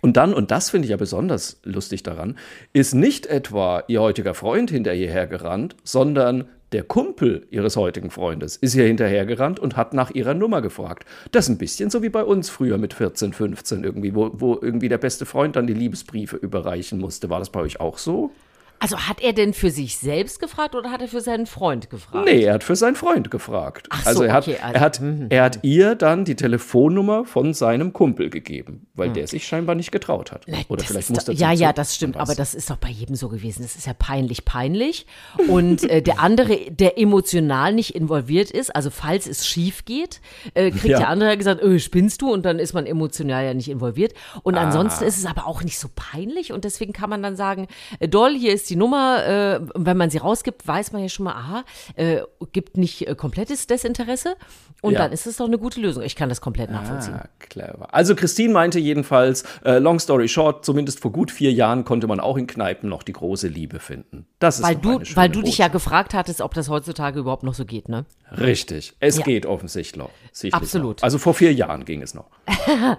Und 0.01 0.15
dann, 0.15 0.35
und 0.35 0.51
das 0.51 0.69
finde 0.69 0.85
ich 0.85 0.91
ja 0.91 0.97
besonders 0.97 1.59
lustig 1.63 2.03
daran, 2.03 2.37
ist 2.71 2.93
nicht 2.93 3.25
etwa 3.25 3.83
ihr 3.87 4.01
heutiger 4.01 4.35
Freund 4.35 4.69
hinter 4.69 4.93
ihr 4.93 5.09
hergerannt, 5.09 5.75
sondern 5.83 6.45
der 6.73 6.83
Kumpel 6.83 7.47
ihres 7.49 7.77
heutigen 7.77 8.09
Freundes 8.09 8.57
ist 8.57 8.75
ihr 8.75 8.85
hinterhergerannt 8.85 9.59
und 9.59 9.77
hat 9.77 9.93
nach 9.93 10.11
ihrer 10.11 10.33
Nummer 10.33 10.61
gefragt. 10.61 11.05
Das 11.31 11.45
ist 11.45 11.49
ein 11.49 11.57
bisschen 11.57 11.89
so 11.89 12.03
wie 12.03 12.09
bei 12.09 12.23
uns 12.23 12.49
früher 12.49 12.77
mit 12.77 12.93
14, 12.93 13.33
15 13.33 13.83
irgendwie, 13.83 14.13
wo, 14.13 14.31
wo 14.33 14.59
irgendwie 14.61 14.89
der 14.89 14.97
beste 14.97 15.25
Freund 15.25 15.55
dann 15.55 15.67
die 15.67 15.73
Liebesbriefe 15.73 16.35
überreichen 16.35 16.99
musste. 16.99 17.29
War 17.29 17.39
das 17.39 17.51
bei 17.51 17.61
euch 17.61 17.79
auch 17.79 17.97
so? 17.97 18.31
Also 18.79 18.97
hat 18.99 19.21
er 19.21 19.33
denn 19.33 19.53
für 19.53 19.71
sich 19.71 19.97
selbst 19.97 20.39
gefragt 20.39 20.75
oder 20.75 20.91
hat 20.91 21.01
er 21.01 21.07
für 21.07 21.21
seinen 21.21 21.45
Freund 21.47 21.89
gefragt? 21.89 22.25
Nee, 22.25 22.43
er 22.43 22.55
hat 22.55 22.63
für 22.63 22.75
seinen 22.75 22.95
Freund 22.95 23.31
gefragt. 23.31 23.87
Ach 23.89 24.03
so, 24.03 24.09
also, 24.09 24.23
er 24.23 24.33
hat, 24.33 24.47
okay, 24.47 24.57
also- 24.61 24.73
er, 24.75 24.81
hat, 24.81 25.01
er 25.29 25.43
hat 25.43 25.59
ihr 25.63 25.95
dann 25.95 26.25
die 26.25 26.35
Telefonnummer 26.35 27.25
von 27.25 27.53
seinem 27.53 27.93
Kumpel 27.93 28.29
gegeben, 28.29 28.87
weil 28.93 29.09
der 29.11 29.27
sich 29.27 29.47
scheinbar 29.47 29.75
nicht 29.75 29.91
getraut 29.91 30.31
hat. 30.31 30.43
Na, 30.47 30.57
Oder 30.69 30.77
das 30.81 30.87
vielleicht 30.91 31.09
musste 31.09 31.31
doch, 31.33 31.39
Ja, 31.39 31.51
ja, 31.51 31.73
das 31.73 31.95
stimmt, 31.95 32.17
aber 32.17 32.35
das 32.35 32.53
ist 32.55 32.69
doch 32.69 32.77
bei 32.77 32.89
jedem 32.89 33.15
so 33.15 33.29
gewesen. 33.29 33.61
Das 33.63 33.75
ist 33.75 33.87
ja 33.87 33.93
peinlich, 33.93 34.45
peinlich. 34.45 35.05
Und 35.47 35.83
äh, 35.89 36.01
der 36.01 36.19
andere, 36.19 36.57
der 36.69 36.99
emotional 36.99 37.73
nicht 37.73 37.95
involviert 37.95 38.51
ist, 38.51 38.75
also 38.75 38.89
falls 38.89 39.27
es 39.27 39.47
schief 39.47 39.85
geht, 39.85 40.21
äh, 40.53 40.71
kriegt 40.71 40.85
Ja. 40.85 40.99
der 40.99 41.09
andere 41.09 41.35
gesagt, 41.37 41.61
öh, 41.63 41.79
spinnst 41.79 42.21
du? 42.21 42.31
Und 42.31 42.45
dann 42.45 42.59
ist 42.59 42.73
man 42.73 42.85
emotional 42.85 43.43
ja 43.45 43.53
nicht 43.53 43.69
involviert. 43.69 44.13
Und 44.43 44.55
Ah. 44.55 44.61
ansonsten 44.65 45.03
ist 45.05 45.17
es 45.17 45.25
aber 45.25 45.47
auch 45.47 45.63
nicht 45.63 45.79
so 45.79 45.87
peinlich 45.95 46.51
und 46.53 46.63
deswegen 46.63 46.93
kann 46.93 47.09
man 47.09 47.23
dann 47.23 47.35
sagen, 47.35 47.67
äh, 47.99 48.07
Doll, 48.07 48.35
hier 48.37 48.53
ist 48.53 48.66
die 48.69 48.75
Nummer. 48.75 49.25
Äh, 49.25 49.59
wenn 49.75 49.97
man 49.97 50.09
sie 50.09 50.17
rausgibt, 50.19 50.67
weiß 50.67 50.91
man 50.91 51.01
ja 51.01 51.09
schon 51.09 51.23
mal, 51.25 51.33
aha, 51.33 51.63
äh, 51.95 52.21
gibt 52.51 52.77
nicht 52.77 53.07
äh, 53.07 53.15
komplettes 53.15 53.67
Desinteresse. 53.67 54.35
Und 54.81 54.93
Ja. 54.93 54.99
dann 54.99 55.11
ist 55.11 55.25
es 55.25 55.37
doch 55.37 55.47
eine 55.47 55.57
gute 55.57 55.79
Lösung. 55.79 56.03
Ich 56.03 56.15
kann 56.15 56.29
das 56.29 56.39
komplett 56.39 56.69
nachvollziehen. 56.69 57.15
Ah, 57.15 57.27
clever. 57.39 57.93
Also 57.93 58.15
Christine 58.15 58.53
meinte 58.53 58.79
jedenfalls, 58.79 59.43
äh, 59.65 59.79
long 59.79 59.99
story 59.99 60.27
short, 60.27 60.63
zumindest 60.65 60.99
vor 60.99 61.11
gut 61.11 61.31
vier 61.31 61.51
Jahren 61.51 61.83
konnte 61.83 62.05
man 62.05 62.19
auch 62.19 62.37
in 62.37 62.45
Kneipen 62.45 62.87
noch 62.89 63.01
die 63.01 63.13
große 63.13 63.47
Liebe 63.47 63.79
finden. 63.79 64.27
Das 64.39 64.59
ist 64.59 64.65
Weil 64.65 64.75
du, 64.75 64.99
weil 65.15 65.29
du 65.29 65.41
dich 65.41 65.57
ja 65.57 65.67
gefragt 65.67 66.13
hattest, 66.13 66.41
ob 66.41 66.53
das 66.53 66.69
heutzutage 66.69 67.19
überhaupt 67.19 67.41
noch 67.43 67.55
so 67.55 67.65
geht, 67.65 67.89
ne? 67.89 68.05
Richtig. 68.31 68.93
Es 68.99 69.17
Ja. 69.17 69.23
geht 69.23 69.45
offensichtlich 69.47 69.97
noch. 69.97 70.11
Absolut. 70.51 70.97
Noch. 70.97 71.03
Also 71.03 71.17
vor 71.17 71.33
vier 71.33 71.53
Jahren 71.53 71.83
ging 71.85 72.01
es 72.03 72.13
noch. 72.13 72.27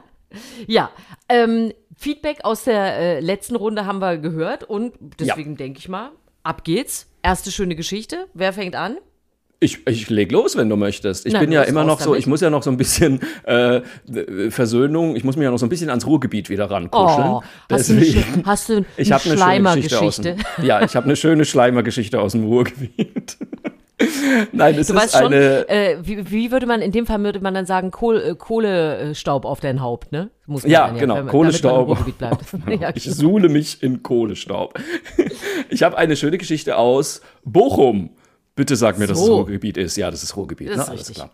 Ja, 0.67 0.91
ähm, 1.29 1.73
Feedback 1.97 2.39
aus 2.45 2.65
der 2.65 2.97
äh, 2.99 3.21
letzten 3.21 3.57
Runde 3.57 3.87
haben 3.87 4.01
wir 4.01 4.19
gehört 4.19 4.65
und 4.65 4.95
deswegen 5.19 5.57
denke 5.57 5.79
ich 5.79 5.89
mal, 5.89 6.11
ab 6.43 6.65
geht's. 6.65 7.07
Erste 7.23 7.51
schöne 7.51 7.75
Geschichte. 7.75 8.27
Wer 8.35 8.53
fängt 8.53 8.77
an? 8.77 8.99
Ich, 9.61 9.85
ich 9.89 10.09
leg 10.09 10.31
los, 10.31 10.57
wenn 10.57 10.69
du 10.69 10.77
möchtest. 10.77 11.27
Ich 11.27 11.33
Na, 11.33 11.41
bin 11.41 11.51
ja 11.51 11.63
immer 11.63 11.83
noch 11.83 11.99
so, 11.99 12.11
damit. 12.11 12.21
ich 12.21 12.27
muss 12.29 12.41
ja 12.41 12.49
noch 12.49 12.63
so 12.63 12.71
ein 12.71 12.77
bisschen 12.77 13.21
äh, 13.43 13.81
Versöhnung, 14.51 15.17
ich 15.17 15.25
muss 15.25 15.35
mich 15.35 15.45
ja 15.45 15.51
noch 15.51 15.59
so 15.59 15.67
ein 15.67 15.69
bisschen 15.69 15.91
ans 15.91 16.07
Ruhrgebiet 16.07 16.49
wieder 16.49 16.71
rankuscheln. 16.71 17.27
Oh, 17.27 17.43
hast 17.69 17.89
du 17.89 17.95
eine, 17.95 18.47
hast 18.47 18.69
du 18.69 18.73
eine 18.77 18.85
ich 18.97 19.09
Schleimergeschichte? 19.09 20.37
Ja, 20.63 20.83
ich 20.83 20.95
habe 20.95 21.07
eine 21.07 21.17
schöne 21.17 21.45
Schleimergeschichte 21.45 22.21
aus 22.21 22.33
dem 22.33 22.45
Ruhrgebiet. 22.45 23.37
Nein, 24.53 24.77
es 24.79 24.87
Du 24.87 24.95
ist 24.95 25.01
weißt 25.01 25.17
schon, 25.17 25.27
eine 25.33 25.69
äh, 25.69 25.97
wie, 26.03 26.31
wie 26.31 26.51
würde 26.53 26.67
man, 26.67 26.81
in 26.83 26.93
dem 26.93 27.05
Fall 27.07 27.21
würde 27.23 27.41
man 27.41 27.53
dann 27.55 27.67
sagen, 27.67 27.91
Kohl, 27.91 28.21
äh, 28.21 28.35
Kohlestaub 28.37 29.45
auf 29.45 29.61
dein 29.61 29.81
Haupt, 29.81 30.13
ne? 30.13 30.31
Muss 30.47 30.63
man 30.63 30.71
Ja, 30.71 30.87
dann 30.89 30.99
genau, 30.99 31.17
wenn 31.17 31.25
man- 31.25 31.33
Kohlestaub. 31.33 31.99
Ja, 32.81 32.93
Ich 32.95 33.05
genau. 33.05 33.17
suhle 33.17 33.49
mich 33.49 33.83
in 33.83 34.03
Kohlestaub. 34.03 34.79
Ich 35.71 35.83
habe 35.83 35.99
eine 35.99 36.17
schöne 36.17 36.39
Geschichte 36.39 36.77
aus 36.77 37.21
Bochum. 37.45 38.11
Bitte 38.55 38.75
sag 38.77 38.99
mir, 38.99 39.07
dass 39.07 39.19
es 39.19 39.27
So. 39.27 39.37
Ruhrgebiet 39.37 39.77
ist. 39.77 39.97
Ja, 39.97 40.11
das 40.11 40.23
ist 40.23 40.35
Ruhrgebiet. 40.37 40.69
Das 40.71 40.77
ne? 40.77 40.83
ist 40.85 40.89
Alles 40.89 41.01
richtig. 41.01 41.17
klar. 41.17 41.31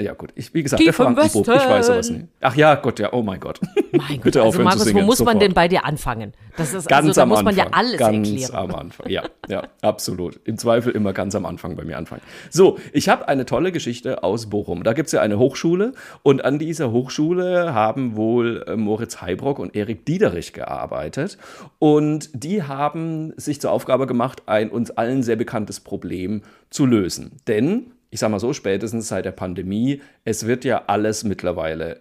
Ja, 0.00 0.12
gut. 0.14 0.30
Ich, 0.36 0.54
wie 0.54 0.62
gesagt, 0.62 0.78
Tief 0.80 0.96
der 0.96 1.04
Frankenbub, 1.06 1.48
ich 1.48 1.48
weiß 1.48 1.86
sowas 1.88 2.10
nicht. 2.10 2.26
Ach 2.40 2.54
ja, 2.54 2.76
Gott, 2.76 3.00
ja, 3.00 3.12
oh 3.12 3.22
mein 3.22 3.40
Gott. 3.40 3.60
Mein 3.90 4.16
Gott, 4.16 4.22
Bitte 4.24 4.40
also 4.40 4.48
aufhören 4.50 4.64
Markus, 4.64 4.82
zu 4.82 4.88
singen. 4.88 5.02
wo 5.02 5.06
muss 5.06 5.18
man 5.20 5.26
sofort. 5.28 5.42
denn 5.42 5.54
bei 5.54 5.66
dir 5.66 5.84
anfangen? 5.84 6.34
Das 6.56 6.74
ist, 6.74 6.88
Ganz 6.88 7.06
also, 7.06 7.18
da 7.18 7.22
am 7.22 7.28
muss 7.30 7.38
Anfang. 7.38 7.56
man 7.56 7.66
ja 7.66 7.72
alles 7.72 7.98
ganz 7.98 8.28
erklären. 8.28 8.54
am 8.54 8.74
Anfang. 8.74 9.08
Ja, 9.08 9.22
ja, 9.48 9.62
absolut. 9.80 10.38
Im 10.44 10.58
Zweifel 10.58 10.92
immer 10.92 11.12
ganz 11.12 11.34
am 11.34 11.46
Anfang 11.46 11.74
bei 11.74 11.84
mir 11.84 11.96
anfangen. 11.96 12.20
So, 12.50 12.78
ich 12.92 13.08
habe 13.08 13.26
eine 13.28 13.46
tolle 13.46 13.72
Geschichte 13.72 14.22
aus 14.22 14.50
Bochum. 14.50 14.82
Da 14.82 14.92
gibt 14.92 15.06
es 15.06 15.12
ja 15.12 15.20
eine 15.22 15.38
Hochschule 15.38 15.94
und 16.22 16.44
an 16.44 16.58
dieser 16.58 16.92
Hochschule 16.92 17.72
haben 17.74 18.14
wohl 18.14 18.64
äh, 18.68 18.76
Moritz 18.76 19.20
Heibrock 19.22 19.58
und 19.58 19.74
Erik 19.74 20.04
Diederich 20.04 20.52
gearbeitet. 20.52 21.38
Und 21.78 22.30
die 22.34 22.62
haben 22.62 23.32
sich 23.36 23.60
zur 23.60 23.72
Aufgabe 23.72 24.06
gemacht, 24.06 24.42
ein 24.46 24.70
uns 24.70 24.90
allen 24.90 25.22
sehr 25.22 25.36
bekanntes 25.36 25.80
Problem 25.80 26.42
zu 26.70 26.84
lösen. 26.86 27.32
Denn, 27.48 27.92
ich 28.10 28.20
sage 28.20 28.30
mal 28.30 28.40
so, 28.40 28.52
spätestens 28.52 29.08
seit 29.08 29.24
der 29.24 29.32
Pandemie, 29.32 30.02
es 30.24 30.46
wird 30.46 30.64
ja 30.64 30.84
alles 30.86 31.24
mittlerweile 31.24 32.00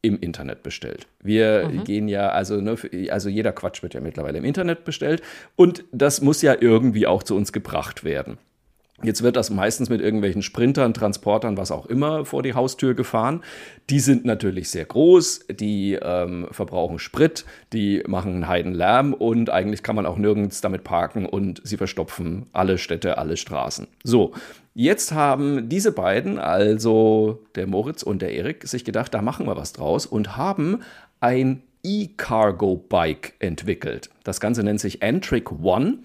im 0.00 0.20
Internet 0.20 0.62
bestellt. 0.62 1.08
Wir 1.20 1.68
gehen 1.84 2.08
ja, 2.08 2.28
also, 2.30 2.60
ne, 2.60 2.76
also 3.10 3.28
jeder 3.28 3.52
Quatsch 3.52 3.82
wird 3.82 3.94
ja 3.94 4.00
mittlerweile 4.00 4.38
im 4.38 4.44
Internet 4.44 4.84
bestellt 4.84 5.22
und 5.56 5.84
das 5.90 6.20
muss 6.20 6.40
ja 6.42 6.54
irgendwie 6.58 7.06
auch 7.06 7.22
zu 7.22 7.34
uns 7.34 7.52
gebracht 7.52 8.04
werden. 8.04 8.38
Jetzt 9.02 9.22
wird 9.22 9.36
das 9.36 9.50
meistens 9.50 9.90
mit 9.90 10.00
irgendwelchen 10.00 10.42
Sprintern, 10.42 10.92
Transportern, 10.92 11.56
was 11.56 11.70
auch 11.70 11.86
immer, 11.86 12.24
vor 12.24 12.42
die 12.42 12.54
Haustür 12.54 12.94
gefahren. 12.94 13.42
Die 13.90 14.00
sind 14.00 14.24
natürlich 14.24 14.70
sehr 14.70 14.86
groß, 14.86 15.46
die 15.50 15.96
ähm, 16.02 16.48
verbrauchen 16.50 16.98
Sprit, 16.98 17.44
die 17.72 18.02
machen 18.08 18.34
einen 18.34 18.48
Heidenlärm 18.48 19.14
und 19.14 19.50
eigentlich 19.50 19.84
kann 19.84 19.94
man 19.94 20.04
auch 20.04 20.16
nirgends 20.16 20.60
damit 20.60 20.82
parken 20.82 21.26
und 21.26 21.60
sie 21.64 21.76
verstopfen 21.76 22.46
alle 22.52 22.76
Städte, 22.76 23.18
alle 23.18 23.36
Straßen. 23.36 23.86
So, 24.02 24.32
jetzt 24.74 25.12
haben 25.12 25.68
diese 25.68 25.92
beiden, 25.92 26.40
also 26.40 27.44
der 27.54 27.68
Moritz 27.68 28.02
und 28.02 28.20
der 28.20 28.32
Erik, 28.32 28.66
sich 28.66 28.84
gedacht, 28.84 29.14
da 29.14 29.22
machen 29.22 29.46
wir 29.46 29.56
was 29.56 29.72
draus 29.72 30.06
und 30.06 30.36
haben 30.36 30.82
ein 31.20 31.62
E-Cargo-Bike 31.84 33.34
entwickelt. 33.38 34.10
Das 34.24 34.40
Ganze 34.40 34.64
nennt 34.64 34.80
sich 34.80 35.02
Entric 35.02 35.52
One. 35.62 35.98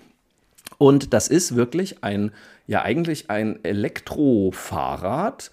Und 0.77 1.13
das 1.13 1.27
ist 1.27 1.55
wirklich 1.55 2.03
ein, 2.03 2.31
ja 2.67 2.81
eigentlich 2.81 3.29
ein 3.29 3.63
Elektrofahrrad 3.63 5.51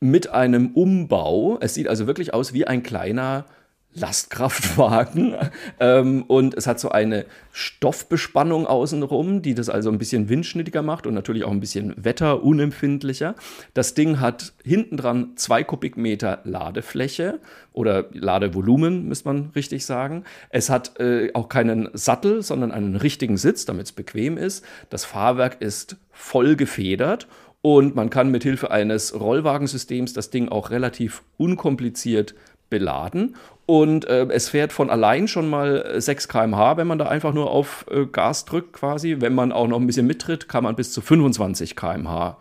mit 0.00 0.28
einem 0.28 0.72
Umbau. 0.72 1.58
Es 1.60 1.74
sieht 1.74 1.88
also 1.88 2.06
wirklich 2.06 2.34
aus 2.34 2.52
wie 2.52 2.66
ein 2.66 2.82
kleiner 2.82 3.46
Lastkraftwagen. 3.94 5.34
ähm, 5.80 6.22
und 6.22 6.54
es 6.54 6.66
hat 6.66 6.80
so 6.80 6.90
eine 6.90 7.26
Stoffbespannung 7.52 8.66
außenrum, 8.66 9.42
die 9.42 9.54
das 9.54 9.68
also 9.68 9.90
ein 9.90 9.98
bisschen 9.98 10.28
windschnittiger 10.28 10.82
macht 10.82 11.06
und 11.06 11.14
natürlich 11.14 11.44
auch 11.44 11.50
ein 11.50 11.60
bisschen 11.60 11.94
wetterunempfindlicher. 11.96 13.34
Das 13.72 13.94
Ding 13.94 14.20
hat 14.20 14.52
hinten 14.64 14.96
dran 14.96 15.32
zwei 15.36 15.64
Kubikmeter 15.64 16.40
Ladefläche 16.44 17.40
oder 17.72 18.06
Ladevolumen, 18.12 19.06
müsste 19.06 19.28
man 19.28 19.50
richtig 19.54 19.86
sagen. 19.86 20.24
Es 20.50 20.70
hat 20.70 20.98
äh, 20.98 21.30
auch 21.34 21.48
keinen 21.48 21.88
Sattel, 21.92 22.42
sondern 22.42 22.72
einen 22.72 22.96
richtigen 22.96 23.36
Sitz, 23.36 23.64
damit 23.64 23.86
es 23.86 23.92
bequem 23.92 24.36
ist. 24.36 24.64
Das 24.90 25.04
Fahrwerk 25.04 25.60
ist 25.60 25.96
voll 26.10 26.56
gefedert 26.56 27.26
und 27.66 27.94
man 27.94 28.10
kann 28.10 28.30
mit 28.30 28.42
Hilfe 28.42 28.70
eines 28.70 29.18
Rollwagensystems 29.18 30.12
das 30.12 30.28
Ding 30.28 30.50
auch 30.50 30.70
relativ 30.70 31.22
unkompliziert 31.38 32.34
beladen. 32.74 33.36
Und 33.66 34.04
äh, 34.06 34.26
es 34.30 34.48
fährt 34.48 34.72
von 34.72 34.90
allein 34.90 35.28
schon 35.28 35.48
mal 35.48 35.94
6 35.96 36.28
km/h, 36.28 36.76
wenn 36.76 36.88
man 36.88 36.98
da 36.98 37.06
einfach 37.06 37.32
nur 37.32 37.50
auf 37.50 37.86
äh, 37.88 38.04
Gas 38.04 38.44
drückt 38.44 38.72
quasi. 38.72 39.16
Wenn 39.20 39.34
man 39.34 39.52
auch 39.52 39.68
noch 39.68 39.78
ein 39.78 39.86
bisschen 39.86 40.06
mittritt, 40.06 40.48
kann 40.48 40.64
man 40.64 40.74
bis 40.74 40.92
zu 40.92 41.00
25 41.00 41.76
km/h 41.76 42.36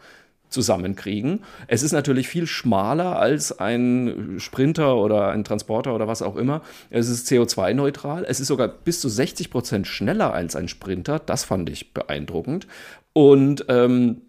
zusammenkriegen. 0.49 1.41
Es 1.67 1.83
ist 1.83 1.91
natürlich 1.91 2.27
viel 2.27 2.47
schmaler 2.47 3.19
als 3.19 3.57
ein 3.59 4.35
Sprinter 4.37 4.97
oder 4.97 5.29
ein 5.29 5.43
Transporter 5.43 5.93
oder 5.93 6.07
was 6.07 6.21
auch 6.21 6.35
immer. 6.35 6.61
Es 6.89 7.09
ist 7.09 7.27
CO2-neutral. 7.27 8.25
Es 8.27 8.39
ist 8.39 8.47
sogar 8.47 8.67
bis 8.67 8.99
zu 8.99 9.09
60 9.09 9.49
Prozent 9.49 9.87
schneller 9.87 10.33
als 10.33 10.55
ein 10.55 10.67
Sprinter. 10.67 11.19
Das 11.19 11.43
fand 11.43 11.69
ich 11.69 11.93
beeindruckend. 11.93 12.67
Und 13.13 13.65
ähm, 13.69 14.21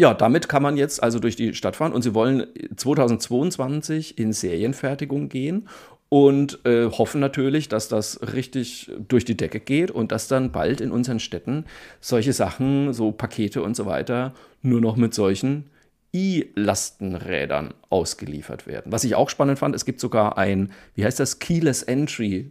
ja, 0.00 0.14
damit 0.14 0.48
kann 0.48 0.62
man 0.62 0.78
jetzt 0.78 1.02
also 1.02 1.18
durch 1.18 1.36
die 1.36 1.52
Stadt 1.52 1.76
fahren 1.76 1.92
und 1.92 2.00
sie 2.00 2.14
wollen 2.14 2.46
2022 2.74 4.18
in 4.18 4.32
Serienfertigung 4.32 5.28
gehen 5.28 5.68
und 6.08 6.64
äh, 6.64 6.86
hoffen 6.86 7.20
natürlich, 7.20 7.68
dass 7.68 7.88
das 7.88 8.18
richtig 8.32 8.90
durch 9.08 9.26
die 9.26 9.36
Decke 9.36 9.60
geht 9.60 9.90
und 9.90 10.10
dass 10.10 10.26
dann 10.26 10.52
bald 10.52 10.80
in 10.80 10.90
unseren 10.90 11.20
Städten 11.20 11.66
solche 12.00 12.32
Sachen, 12.32 12.94
so 12.94 13.12
Pakete 13.12 13.62
und 13.62 13.76
so 13.76 13.84
weiter, 13.84 14.32
nur 14.62 14.80
noch 14.80 14.96
mit 14.96 15.12
solchen 15.12 15.66
E-Lastenrädern 16.14 17.74
ausgeliefert 17.90 18.66
werden. 18.66 18.90
Was 18.90 19.04
ich 19.04 19.14
auch 19.14 19.28
spannend 19.28 19.58
fand, 19.58 19.74
es 19.74 19.84
gibt 19.84 20.00
sogar 20.00 20.38
ein, 20.38 20.72
wie 20.94 21.04
heißt 21.04 21.20
das, 21.20 21.40
Keyless 21.40 21.82
Entry 21.82 22.50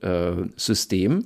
äh, 0.00 0.32
System, 0.56 1.24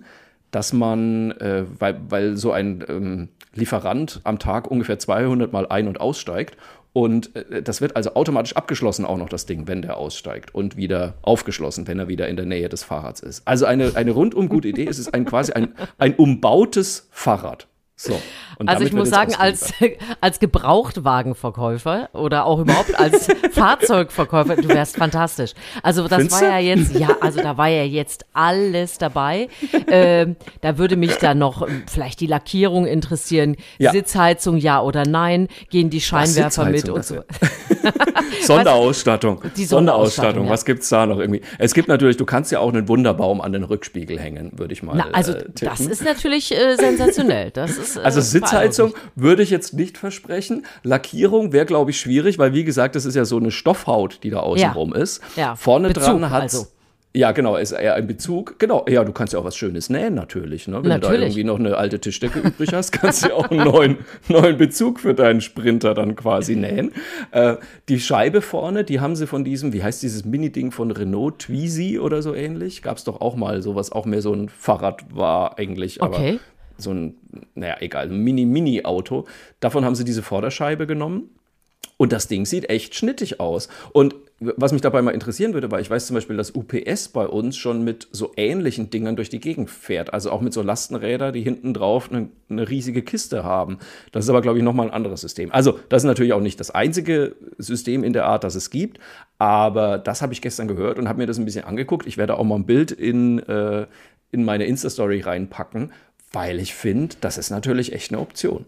dass 0.50 0.72
man, 0.72 1.30
äh, 1.30 1.64
weil, 1.78 2.00
weil 2.08 2.36
so 2.36 2.50
ein 2.50 2.84
ähm, 2.88 3.28
Lieferant 3.54 4.20
am 4.24 4.38
Tag 4.38 4.70
ungefähr 4.70 4.98
200 4.98 5.52
Mal 5.52 5.66
ein- 5.66 5.88
und 5.88 6.00
aussteigt. 6.00 6.56
Und 6.92 7.34
äh, 7.36 7.62
das 7.62 7.80
wird 7.80 7.96
also 7.96 8.14
automatisch 8.14 8.56
abgeschlossen, 8.56 9.04
auch 9.04 9.16
noch 9.16 9.28
das 9.28 9.46
Ding, 9.46 9.66
wenn 9.66 9.82
der 9.82 9.96
aussteigt 9.96 10.54
und 10.54 10.76
wieder 10.76 11.14
aufgeschlossen, 11.22 11.86
wenn 11.88 11.98
er 11.98 12.08
wieder 12.08 12.28
in 12.28 12.36
der 12.36 12.46
Nähe 12.46 12.68
des 12.68 12.84
Fahrrads 12.84 13.20
ist. 13.20 13.46
Also 13.46 13.66
eine, 13.66 13.96
eine 13.96 14.10
rundum 14.10 14.48
gute 14.48 14.68
Idee. 14.68 14.86
Es 14.86 14.98
ist 14.98 15.14
ein, 15.14 15.24
quasi 15.24 15.52
ein, 15.52 15.74
ein 15.98 16.14
umbautes 16.14 17.08
Fahrrad. 17.10 17.66
So. 17.94 18.20
also 18.66 18.84
ich 18.84 18.92
muss 18.92 19.10
sagen, 19.10 19.34
als, 19.34 19.72
als 20.20 20.40
Gebrauchtwagenverkäufer 20.40 22.08
oder 22.14 22.46
auch 22.46 22.58
überhaupt 22.58 22.98
als 22.98 23.28
Fahrzeugverkäufer, 23.52 24.56
du 24.56 24.68
wärst 24.68 24.96
fantastisch. 24.96 25.52
Also 25.82 26.08
das 26.08 26.18
Findest 26.18 26.42
war 26.42 26.48
ja 26.50 26.58
jetzt, 26.58 26.94
ja, 26.98 27.16
also 27.20 27.40
da 27.40 27.56
war 27.56 27.68
ja 27.68 27.84
jetzt 27.84 28.26
alles 28.32 28.98
dabei. 28.98 29.48
Ähm, 29.88 30.36
da 30.60 30.78
würde 30.78 30.96
mich 30.96 31.16
dann 31.16 31.38
noch 31.38 31.66
ähm, 31.66 31.82
vielleicht 31.90 32.20
die 32.20 32.26
Lackierung 32.26 32.86
interessieren, 32.86 33.56
ja. 33.78 33.90
Sitzheizung 33.90 34.56
ja 34.56 34.80
oder 34.80 35.04
nein, 35.04 35.48
gehen 35.70 35.90
die 35.90 36.00
Scheinwerfer 36.00 36.66
mit 36.66 36.88
und 36.88 37.04
so. 37.04 37.22
Sonderausstattung. 38.42 39.42
Die 39.56 39.64
Sonderausstattung, 39.64 39.66
Sonderausstattung. 39.66 40.44
Ja. 40.46 40.50
was 40.50 40.64
gibt's 40.64 40.88
da 40.88 41.06
noch 41.06 41.18
irgendwie? 41.18 41.42
Es 41.58 41.74
gibt 41.74 41.88
natürlich, 41.88 42.16
du 42.16 42.24
kannst 42.24 42.52
ja 42.52 42.60
auch 42.60 42.72
einen 42.72 42.88
Wunderbaum 42.88 43.40
an 43.40 43.52
den 43.52 43.64
Rückspiegel 43.64 44.18
hängen, 44.18 44.52
würde 44.56 44.72
ich 44.72 44.82
mal 44.82 44.96
Na, 44.96 45.08
Also 45.12 45.32
äh, 45.32 45.44
das 45.60 45.80
ist 45.80 46.04
natürlich 46.04 46.56
äh, 46.56 46.76
sensationell. 46.76 47.50
Das 47.50 47.76
ist, 47.82 47.96
äh, 47.96 48.00
also 48.00 48.20
Sitzheizung 48.20 48.94
würde 49.14 49.42
ich 49.42 49.50
jetzt 49.50 49.74
nicht 49.74 49.98
versprechen. 49.98 50.64
Lackierung 50.82 51.52
wäre, 51.52 51.66
glaube 51.66 51.90
ich, 51.90 52.00
schwierig, 52.00 52.38
weil 52.38 52.54
wie 52.54 52.64
gesagt, 52.64 52.94
das 52.94 53.04
ist 53.04 53.14
ja 53.14 53.24
so 53.24 53.36
eine 53.36 53.50
Stoffhaut, 53.50 54.20
die 54.22 54.30
da 54.30 54.40
außenrum 54.40 54.92
ja. 54.94 55.00
ist. 55.00 55.22
Ja. 55.36 55.56
Vorne 55.56 55.88
Bezug, 55.88 56.04
dran 56.04 56.30
hat 56.30 56.42
also. 56.42 56.66
Ja, 57.14 57.32
genau, 57.32 57.56
ist 57.56 57.72
eher 57.72 57.94
ein 57.94 58.06
Bezug. 58.06 58.58
Genau, 58.58 58.86
ja, 58.88 59.04
du 59.04 59.12
kannst 59.12 59.34
ja 59.34 59.38
auch 59.38 59.44
was 59.44 59.54
Schönes 59.54 59.90
nähen, 59.90 60.14
natürlich. 60.14 60.66
Ne? 60.66 60.76
Wenn 60.76 60.88
natürlich. 60.88 61.10
du 61.10 61.18
da 61.18 61.22
irgendwie 61.24 61.44
noch 61.44 61.58
eine 61.58 61.76
alte 61.76 62.00
Tischdecke 62.00 62.38
übrig 62.38 62.72
hast, 62.72 62.90
kannst 62.92 63.24
du 63.24 63.28
ja 63.28 63.34
auch 63.34 63.50
einen 63.50 63.64
neuen, 63.70 63.98
neuen 64.28 64.56
Bezug 64.56 64.98
für 64.98 65.12
deinen 65.12 65.42
Sprinter 65.42 65.92
dann 65.92 66.16
quasi 66.16 66.56
nähen. 66.56 66.92
Äh, 67.30 67.56
die 67.90 68.00
Scheibe 68.00 68.40
vorne, 68.40 68.84
die 68.84 69.00
haben 69.00 69.14
sie 69.14 69.26
von 69.26 69.44
diesem, 69.44 69.74
wie 69.74 69.82
heißt 69.82 70.02
dieses 70.02 70.24
Mini-Ding 70.24 70.70
von 70.70 70.90
Renault, 70.90 71.40
Twizy 71.40 71.98
oder 71.98 72.22
so 72.22 72.34
ähnlich? 72.34 72.80
Gab 72.80 72.96
es 72.96 73.04
doch 73.04 73.20
auch 73.20 73.36
mal 73.36 73.60
sowas, 73.60 73.92
auch 73.92 74.06
mehr 74.06 74.22
so 74.22 74.32
ein 74.32 74.48
Fahrrad 74.48 75.04
war 75.14 75.58
eigentlich, 75.58 76.02
aber 76.02 76.16
okay. 76.16 76.40
So 76.82 76.92
ein, 76.92 77.14
naja, 77.54 77.76
egal, 77.80 78.10
ein 78.10 78.18
Mini-Mini-Auto. 78.18 79.24
Davon 79.60 79.84
haben 79.84 79.94
sie 79.94 80.04
diese 80.04 80.22
Vorderscheibe 80.22 80.86
genommen. 80.86 81.30
Und 81.96 82.12
das 82.12 82.26
Ding 82.26 82.46
sieht 82.46 82.68
echt 82.68 82.94
schnittig 82.96 83.38
aus. 83.38 83.68
Und 83.92 84.16
was 84.40 84.72
mich 84.72 84.80
dabei 84.80 85.02
mal 85.02 85.12
interessieren 85.12 85.54
würde, 85.54 85.70
weil 85.70 85.82
ich 85.82 85.90
weiß 85.90 86.06
zum 86.06 86.14
Beispiel, 86.14 86.36
dass 86.36 86.52
UPS 86.52 87.08
bei 87.08 87.26
uns 87.26 87.56
schon 87.56 87.84
mit 87.84 88.08
so 88.10 88.32
ähnlichen 88.36 88.90
Dingern 88.90 89.14
durch 89.14 89.28
die 89.28 89.38
Gegend 89.38 89.70
fährt. 89.70 90.12
Also 90.12 90.32
auch 90.32 90.40
mit 90.40 90.52
so 90.52 90.62
Lastenrädern, 90.62 91.32
die 91.32 91.42
hinten 91.42 91.74
drauf 91.74 92.10
eine, 92.10 92.28
eine 92.48 92.68
riesige 92.68 93.02
Kiste 93.02 93.44
haben. 93.44 93.78
Das 94.10 94.24
ist 94.24 94.30
aber, 94.30 94.42
glaube 94.42 94.58
ich, 94.58 94.64
nochmal 94.64 94.88
ein 94.88 94.92
anderes 94.92 95.20
System. 95.20 95.52
Also, 95.52 95.78
das 95.88 96.02
ist 96.02 96.06
natürlich 96.06 96.32
auch 96.32 96.40
nicht 96.40 96.58
das 96.58 96.72
einzige 96.72 97.36
System 97.58 98.02
in 98.02 98.12
der 98.12 98.26
Art, 98.26 98.42
das 98.42 98.56
es 98.56 98.70
gibt. 98.70 98.98
Aber 99.38 99.98
das 99.98 100.22
habe 100.22 100.32
ich 100.32 100.42
gestern 100.42 100.66
gehört 100.66 100.98
und 100.98 101.08
habe 101.08 101.18
mir 101.18 101.26
das 101.26 101.38
ein 101.38 101.44
bisschen 101.44 101.64
angeguckt. 101.64 102.06
Ich 102.06 102.16
werde 102.16 102.36
auch 102.36 102.44
mal 102.44 102.56
ein 102.56 102.66
Bild 102.66 102.90
in, 102.90 103.38
äh, 103.40 103.86
in 104.32 104.44
meine 104.44 104.64
Insta-Story 104.64 105.20
reinpacken, 105.20 105.92
weil 106.32 106.58
ich 106.60 106.74
finde, 106.74 107.16
das 107.20 107.38
ist 107.38 107.50
natürlich 107.50 107.92
echt 107.92 108.10
eine 108.10 108.20
Option. 108.20 108.66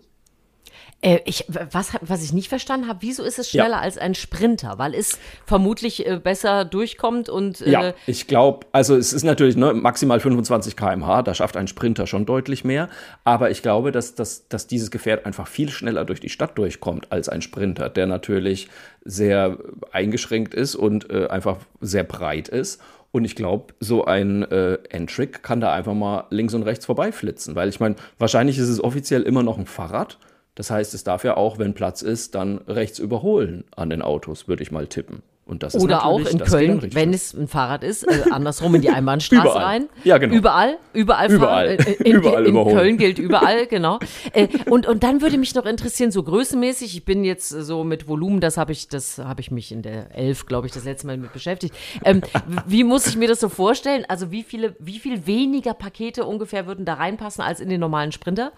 Äh, 1.04 1.20
ich, 1.26 1.44
was, 1.48 1.90
was 2.00 2.24
ich 2.24 2.32
nicht 2.32 2.48
verstanden 2.48 2.88
habe, 2.88 3.00
wieso 3.02 3.24
ist 3.24 3.38
es 3.38 3.50
schneller 3.50 3.76
ja. 3.76 3.80
als 3.80 3.98
ein 3.98 4.14
Sprinter? 4.14 4.78
Weil 4.78 4.94
es 4.94 5.18
vermutlich 5.44 6.06
äh, 6.06 6.16
besser 6.16 6.64
durchkommt 6.64 7.28
und. 7.28 7.60
Äh 7.60 7.70
ja, 7.70 7.94
ich 8.06 8.26
glaube, 8.26 8.66
also 8.72 8.96
es 8.96 9.12
ist 9.12 9.22
natürlich 9.22 9.54
ne, 9.54 9.74
maximal 9.74 10.18
25 10.18 10.76
km/h, 10.76 11.22
da 11.22 11.34
schafft 11.34 11.58
ein 11.58 11.68
Sprinter 11.68 12.06
schon 12.06 12.24
deutlich 12.24 12.64
mehr. 12.64 12.88
Aber 13.22 13.50
ich 13.50 13.60
glaube, 13.60 13.92
dass, 13.92 14.14
dass, 14.14 14.48
dass 14.48 14.66
dieses 14.66 14.90
Gefährt 14.90 15.26
einfach 15.26 15.46
viel 15.46 15.68
schneller 15.68 16.06
durch 16.06 16.20
die 16.20 16.30
Stadt 16.30 16.56
durchkommt 16.56 17.12
als 17.12 17.28
ein 17.28 17.42
Sprinter, 17.42 17.90
der 17.90 18.06
natürlich 18.06 18.68
sehr 19.04 19.58
eingeschränkt 19.92 20.54
ist 20.54 20.74
und 20.74 21.10
äh, 21.10 21.26
einfach 21.26 21.58
sehr 21.82 22.04
breit 22.04 22.48
ist. 22.48 22.80
Und 23.14 23.24
ich 23.24 23.36
glaube, 23.36 23.74
so 23.78 24.06
ein 24.06 24.42
äh, 24.42 24.76
N-Trick 24.90 25.44
kann 25.44 25.60
da 25.60 25.72
einfach 25.72 25.94
mal 25.94 26.24
links 26.30 26.52
und 26.52 26.64
rechts 26.64 26.84
vorbeiflitzen. 26.84 27.54
Weil 27.54 27.68
ich 27.68 27.78
meine, 27.78 27.94
wahrscheinlich 28.18 28.58
ist 28.58 28.68
es 28.68 28.82
offiziell 28.82 29.22
immer 29.22 29.44
noch 29.44 29.56
ein 29.56 29.66
Fahrrad. 29.66 30.18
Das 30.56 30.72
heißt, 30.72 30.94
es 30.94 31.04
darf 31.04 31.22
ja 31.22 31.36
auch, 31.36 31.60
wenn 31.60 31.74
Platz 31.74 32.02
ist, 32.02 32.34
dann 32.34 32.58
rechts 32.66 32.98
überholen 32.98 33.62
an 33.76 33.88
den 33.88 34.02
Autos, 34.02 34.48
würde 34.48 34.64
ich 34.64 34.72
mal 34.72 34.88
tippen. 34.88 35.22
Und 35.46 35.62
das 35.62 35.74
Oder 35.74 36.06
auch 36.06 36.20
in 36.20 36.38
Köln, 36.38 36.94
wenn 36.94 37.12
es 37.12 37.34
ein 37.34 37.48
Fahrrad 37.48 37.84
ist, 37.84 38.04
äh, 38.04 38.30
andersrum 38.30 38.74
in 38.76 38.80
die 38.80 38.88
Einbahnstraße 38.88 39.42
überall. 39.42 39.62
rein. 39.64 39.88
Ja, 40.02 40.16
genau. 40.16 40.34
Überall, 40.34 40.78
überall, 40.94 41.30
überall. 41.30 41.78
fahren. 41.78 41.86
Äh, 41.86 42.02
in, 42.02 42.16
überall 42.16 42.46
in, 42.46 42.56
in 42.56 42.64
Köln 42.64 42.96
gilt 42.96 43.18
überall, 43.18 43.66
genau. 43.66 43.98
Äh, 44.32 44.48
und, 44.70 44.86
und 44.86 45.02
dann 45.02 45.20
würde 45.20 45.36
mich 45.36 45.54
noch 45.54 45.66
interessieren, 45.66 46.10
so 46.10 46.22
größenmäßig, 46.22 46.96
ich 46.96 47.04
bin 47.04 47.24
jetzt 47.24 47.50
so 47.50 47.84
mit 47.84 48.08
Volumen, 48.08 48.40
das 48.40 48.56
habe 48.56 48.72
ich, 48.72 48.88
das 48.88 49.18
habe 49.18 49.42
ich 49.42 49.50
mich 49.50 49.70
in 49.70 49.82
der 49.82 50.16
Elf, 50.16 50.46
glaube 50.46 50.66
ich, 50.66 50.72
das 50.72 50.84
letzte 50.84 51.06
Mal 51.08 51.18
mit 51.18 51.34
beschäftigt. 51.34 51.74
Ähm, 52.04 52.22
wie 52.66 52.82
muss 52.82 53.06
ich 53.06 53.16
mir 53.16 53.28
das 53.28 53.40
so 53.40 53.50
vorstellen? 53.50 54.06
Also 54.08 54.30
wie 54.30 54.44
viele, 54.44 54.74
wie 54.78 54.98
viel 54.98 55.26
weniger 55.26 55.74
Pakete 55.74 56.24
ungefähr 56.24 56.66
würden 56.66 56.86
da 56.86 56.94
reinpassen 56.94 57.44
als 57.44 57.60
in 57.60 57.68
den 57.68 57.80
normalen 57.80 58.12
Sprinter? 58.12 58.52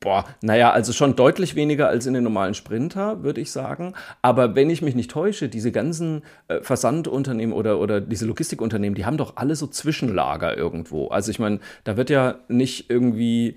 Boah, 0.00 0.26
naja, 0.42 0.72
also 0.72 0.92
schon 0.92 1.16
deutlich 1.16 1.54
weniger 1.54 1.88
als 1.88 2.06
in 2.06 2.14
den 2.14 2.22
normalen 2.22 2.54
Sprinter, 2.54 3.22
würde 3.22 3.40
ich 3.40 3.50
sagen. 3.50 3.94
Aber 4.20 4.54
wenn 4.54 4.68
ich 4.68 4.82
mich 4.82 4.94
nicht 4.94 5.10
täusche, 5.10 5.48
diese 5.48 5.72
ganzen 5.72 6.22
äh, 6.48 6.60
Versandunternehmen 6.60 7.54
oder, 7.54 7.80
oder 7.80 8.00
diese 8.00 8.26
Logistikunternehmen, 8.26 8.94
die 8.94 9.06
haben 9.06 9.16
doch 9.16 9.36
alle 9.36 9.56
so 9.56 9.66
Zwischenlager 9.66 10.56
irgendwo. 10.56 11.08
Also 11.08 11.30
ich 11.30 11.38
meine, 11.38 11.60
da 11.84 11.96
wird 11.96 12.10
ja 12.10 12.36
nicht 12.48 12.90
irgendwie 12.90 13.56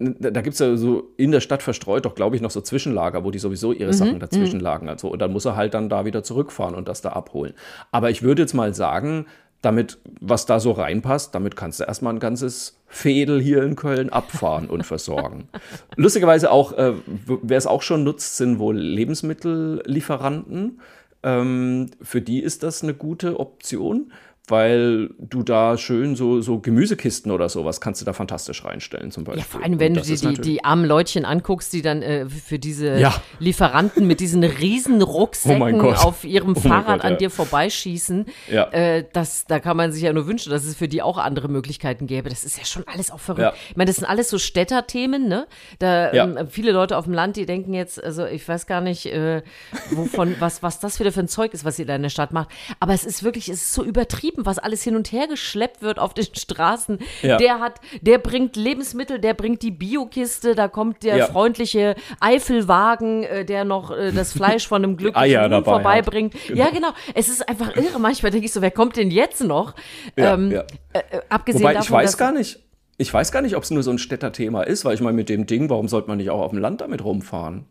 da 0.00 0.40
gibt 0.40 0.54
es 0.54 0.60
ja 0.60 0.76
so 0.76 1.12
in 1.18 1.30
der 1.30 1.40
Stadt 1.40 1.62
verstreut 1.62 2.06
doch, 2.06 2.14
glaube 2.14 2.34
ich, 2.34 2.40
noch 2.40 2.50
so 2.50 2.62
Zwischenlager, 2.62 3.22
wo 3.22 3.30
die 3.30 3.38
sowieso 3.38 3.72
ihre 3.72 3.92
mhm. 3.92 3.96
Sachen 3.96 4.18
dazwischen 4.18 4.56
mhm. 4.56 4.64
lagen. 4.64 4.88
Also, 4.88 5.08
und 5.08 5.20
dann 5.20 5.30
muss 5.30 5.44
er 5.44 5.56
halt 5.56 5.74
dann 5.74 5.90
da 5.90 6.06
wieder 6.06 6.22
zurückfahren 6.22 6.74
und 6.74 6.88
das 6.88 7.02
da 7.02 7.10
abholen. 7.10 7.52
Aber 7.92 8.08
ich 8.08 8.22
würde 8.22 8.42
jetzt 8.42 8.54
mal 8.54 8.74
sagen, 8.74 9.26
damit, 9.62 9.98
was 10.20 10.46
da 10.46 10.60
so 10.60 10.72
reinpasst, 10.72 11.34
damit 11.34 11.56
kannst 11.56 11.80
du 11.80 11.84
erstmal 11.84 12.14
ein 12.14 12.20
ganzes 12.20 12.78
Fädel 12.86 13.40
hier 13.40 13.62
in 13.62 13.76
Köln 13.76 14.10
abfahren 14.10 14.68
und 14.68 14.84
versorgen. 14.84 15.48
Lustigerweise 15.96 16.50
auch, 16.50 16.72
äh, 16.72 16.94
wer 17.06 17.58
es 17.58 17.66
auch 17.66 17.82
schon 17.82 18.04
nutzt, 18.04 18.36
sind 18.36 18.58
wohl 18.58 18.78
Lebensmittellieferanten. 18.78 20.80
Ähm, 21.22 21.90
für 22.00 22.22
die 22.22 22.40
ist 22.40 22.62
das 22.62 22.82
eine 22.82 22.94
gute 22.94 23.38
Option, 23.38 24.12
weil 24.50 25.10
du 25.18 25.42
da 25.42 25.76
schön 25.78 26.16
so, 26.16 26.40
so 26.40 26.58
Gemüsekisten 26.58 27.30
oder 27.32 27.48
sowas 27.48 27.80
kannst 27.80 28.00
du 28.00 28.04
da 28.04 28.12
fantastisch 28.12 28.64
reinstellen 28.64 29.10
zum 29.10 29.24
Beispiel. 29.24 29.40
Ja, 29.42 29.46
vor 29.48 29.62
allem, 29.62 29.78
wenn 29.80 29.94
du 29.94 30.00
dir 30.02 30.16
die, 30.16 30.40
die 30.40 30.64
armen 30.64 30.84
Leutchen 30.84 31.24
anguckst, 31.24 31.72
die 31.72 31.82
dann 31.82 32.02
äh, 32.02 32.26
für 32.28 32.58
diese 32.58 32.98
Ja. 32.98 33.14
Lieferanten 33.38 34.06
mit 34.06 34.20
diesen 34.20 34.42
riesen 34.44 35.02
Rucksäcken 35.02 35.56
Oh 35.56 35.64
mein 35.64 35.78
Gott. 35.78 35.98
auf 36.04 36.24
ihrem 36.24 36.56
Oh 36.56 36.60
Fahrrad 36.60 36.98
Gott, 37.00 37.04
an 37.04 37.12
ja. 37.12 37.18
dir 37.18 37.30
vorbeischießen, 37.30 38.26
Ja. 38.50 38.64
äh, 38.70 39.04
das, 39.12 39.44
da 39.46 39.60
kann 39.60 39.76
man 39.76 39.92
sich 39.92 40.02
ja 40.02 40.12
nur 40.12 40.26
wünschen, 40.26 40.50
dass 40.50 40.64
es 40.64 40.76
für 40.76 40.88
die 40.88 41.02
auch 41.02 41.18
andere 41.18 41.48
Möglichkeiten 41.48 42.06
gäbe. 42.06 42.28
Das 42.28 42.44
ist 42.44 42.58
ja 42.58 42.64
schon 42.64 42.84
alles 42.86 43.10
auch 43.10 43.20
verrückt. 43.20 43.40
Ja. 43.42 43.52
Ich 43.70 43.76
meine, 43.76 43.88
das 43.88 43.96
sind 43.96 44.06
alles 44.06 44.28
so 44.30 44.38
Städterthemen, 44.38 45.28
ne? 45.28 45.46
Da 45.78 46.12
ähm, 46.12 46.38
viele 46.48 46.72
Leute 46.72 46.96
auf 46.96 47.04
dem 47.04 47.14
Land, 47.14 47.36
die 47.36 47.46
denken 47.46 47.74
jetzt, 47.74 48.02
also 48.02 48.26
ich 48.26 48.46
weiß 48.48 48.66
gar 48.66 48.80
nicht, 48.80 49.06
äh, 49.06 49.42
wovon, 49.90 50.34
was, 50.40 50.62
was 50.62 50.80
das 50.80 51.00
wieder 51.00 51.12
für 51.12 51.20
ein 51.20 51.28
Zeug 51.28 51.52
ist, 51.54 51.64
was 51.64 51.78
ihr 51.78 51.86
da 51.86 51.96
in 51.96 52.02
der 52.02 52.08
Stadt 52.10 52.32
macht. 52.32 52.48
Aber 52.80 52.92
es 52.94 53.04
ist 53.04 53.22
wirklich, 53.22 53.48
es 53.48 53.62
ist 53.62 53.72
so 53.74 53.84
übertrieben, 53.84 54.39
was 54.46 54.58
alles 54.58 54.82
hin 54.82 54.96
und 54.96 55.12
her 55.12 55.26
geschleppt 55.26 55.82
wird 55.82 55.98
auf 55.98 56.14
den 56.14 56.24
Straßen. 56.34 56.98
Ja. 57.22 57.36
Der 57.36 57.60
hat, 57.60 57.80
der 58.00 58.18
bringt 58.18 58.56
Lebensmittel, 58.56 59.18
der 59.18 59.34
bringt 59.34 59.62
die 59.62 59.70
Biokiste, 59.70 60.54
da 60.54 60.68
kommt 60.68 61.02
der 61.02 61.16
Ja. 61.16 61.26
freundliche 61.26 61.94
Eifelwagen, 62.20 63.24
äh, 63.24 63.44
der 63.44 63.64
noch 63.64 63.90
äh, 63.90 64.12
das 64.12 64.32
Fleisch 64.40 64.66
von 64.66 64.84
einem 64.84 64.96
glücklichen 64.96 65.52
Huhn 65.52 65.64
vorbeibringt. 65.64 66.34
Ja, 66.54 66.70
genau. 66.70 66.90
Es 67.14 67.28
ist 67.28 67.48
einfach 67.48 67.76
irre. 67.76 67.98
Manchmal 67.98 68.30
denke 68.32 68.46
ich 68.46 68.52
so, 68.52 68.62
wer 68.62 68.70
kommt 68.70 68.96
denn 68.96 69.10
jetzt 69.10 69.42
noch? 69.42 69.74
Ja, 70.16 70.34
ähm. 70.34 70.50
Äh, 70.52 70.62
äh, 70.92 71.02
abgesehen 71.28 71.62
Wobei 71.62 71.74
davon, 71.74 71.84
ich 71.84 71.90
weiß 71.92 72.16
gar 72.16 72.32
nicht, 72.32 72.58
ich 72.98 73.12
weiß 73.12 73.32
gar 73.32 73.42
nicht, 73.42 73.56
ob 73.56 73.62
es 73.62 73.70
nur 73.70 73.82
so 73.82 73.90
ein 73.90 73.98
Städterthema 73.98 74.62
ist, 74.62 74.84
weil 74.84 74.94
ich 74.94 75.00
meine, 75.00 75.16
mit 75.16 75.28
dem 75.28 75.46
Ding, 75.46 75.70
warum 75.70 75.88
sollte 75.88 76.08
man 76.08 76.18
nicht 76.18 76.30
auch 76.30 76.40
auf 76.40 76.50
dem 76.50 76.58
Land 76.58 76.80
damit 76.80 77.04
rumfahren? 77.04 77.64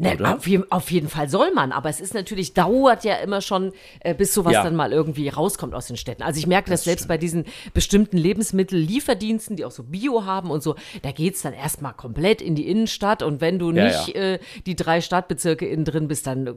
Ne, 0.00 0.16
auf, 0.32 0.46
jeden, 0.46 0.70
auf 0.70 0.92
jeden 0.92 1.08
Fall 1.08 1.28
soll 1.28 1.50
man, 1.52 1.72
aber 1.72 1.88
es 1.88 2.00
ist 2.00 2.14
natürlich, 2.14 2.54
dauert 2.54 3.02
ja 3.02 3.16
immer 3.16 3.40
schon, 3.40 3.72
äh, 3.98 4.14
bis 4.14 4.32
sowas 4.32 4.52
Ja. 4.52 4.62
dann 4.62 4.76
mal 4.76 4.92
irgendwie 4.92 5.28
rauskommt 5.28 5.74
aus 5.74 5.88
den 5.88 5.96
Städten. 5.96 6.22
Also 6.22 6.38
ich 6.38 6.46
merke 6.46 6.70
das, 6.70 6.84
selbst 6.84 7.08
bei 7.08 7.18
diesen 7.18 7.46
bestimmten 7.74 8.16
Lebensmittellieferdiensten, 8.16 9.56
die 9.56 9.64
auch 9.64 9.72
so 9.72 9.82
Bio 9.82 10.24
haben 10.24 10.50
und 10.52 10.62
so, 10.62 10.76
da 11.02 11.10
geht's 11.10 11.42
dann 11.42 11.52
erstmal 11.52 11.94
komplett 11.94 12.40
in 12.40 12.54
die 12.54 12.68
Innenstadt 12.68 13.24
und 13.24 13.40
wenn 13.40 13.58
du 13.58 13.72
Ja, 13.72 13.84
nicht 13.86 14.08
ja. 14.14 14.34
Äh, 14.34 14.38
die 14.66 14.76
drei 14.76 15.00
Stadtbezirke 15.00 15.66
innen 15.66 15.84
drin 15.84 16.06
bist, 16.06 16.28
dann 16.28 16.46
äh, 16.46 16.52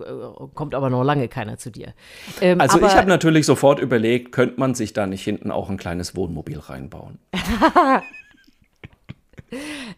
kommt 0.53 0.75
aber 0.75 0.91
noch 0.91 1.03
lange 1.03 1.27
keiner 1.27 1.57
zu 1.57 1.71
dir. 1.71 1.93
Ähm, 2.41 2.61
Also 2.61 2.79
ich 2.79 2.95
habe 2.95 3.07
natürlich 3.07 3.47
sofort 3.47 3.79
überlegt, 3.79 4.31
könnte 4.33 4.59
man 4.59 4.75
sich 4.75 4.93
da 4.93 5.07
nicht 5.07 5.23
hinten 5.23 5.49
auch 5.49 5.69
ein 5.69 5.77
kleines 5.77 6.15
Wohnmobil 6.15 6.59
reinbauen? 6.59 7.17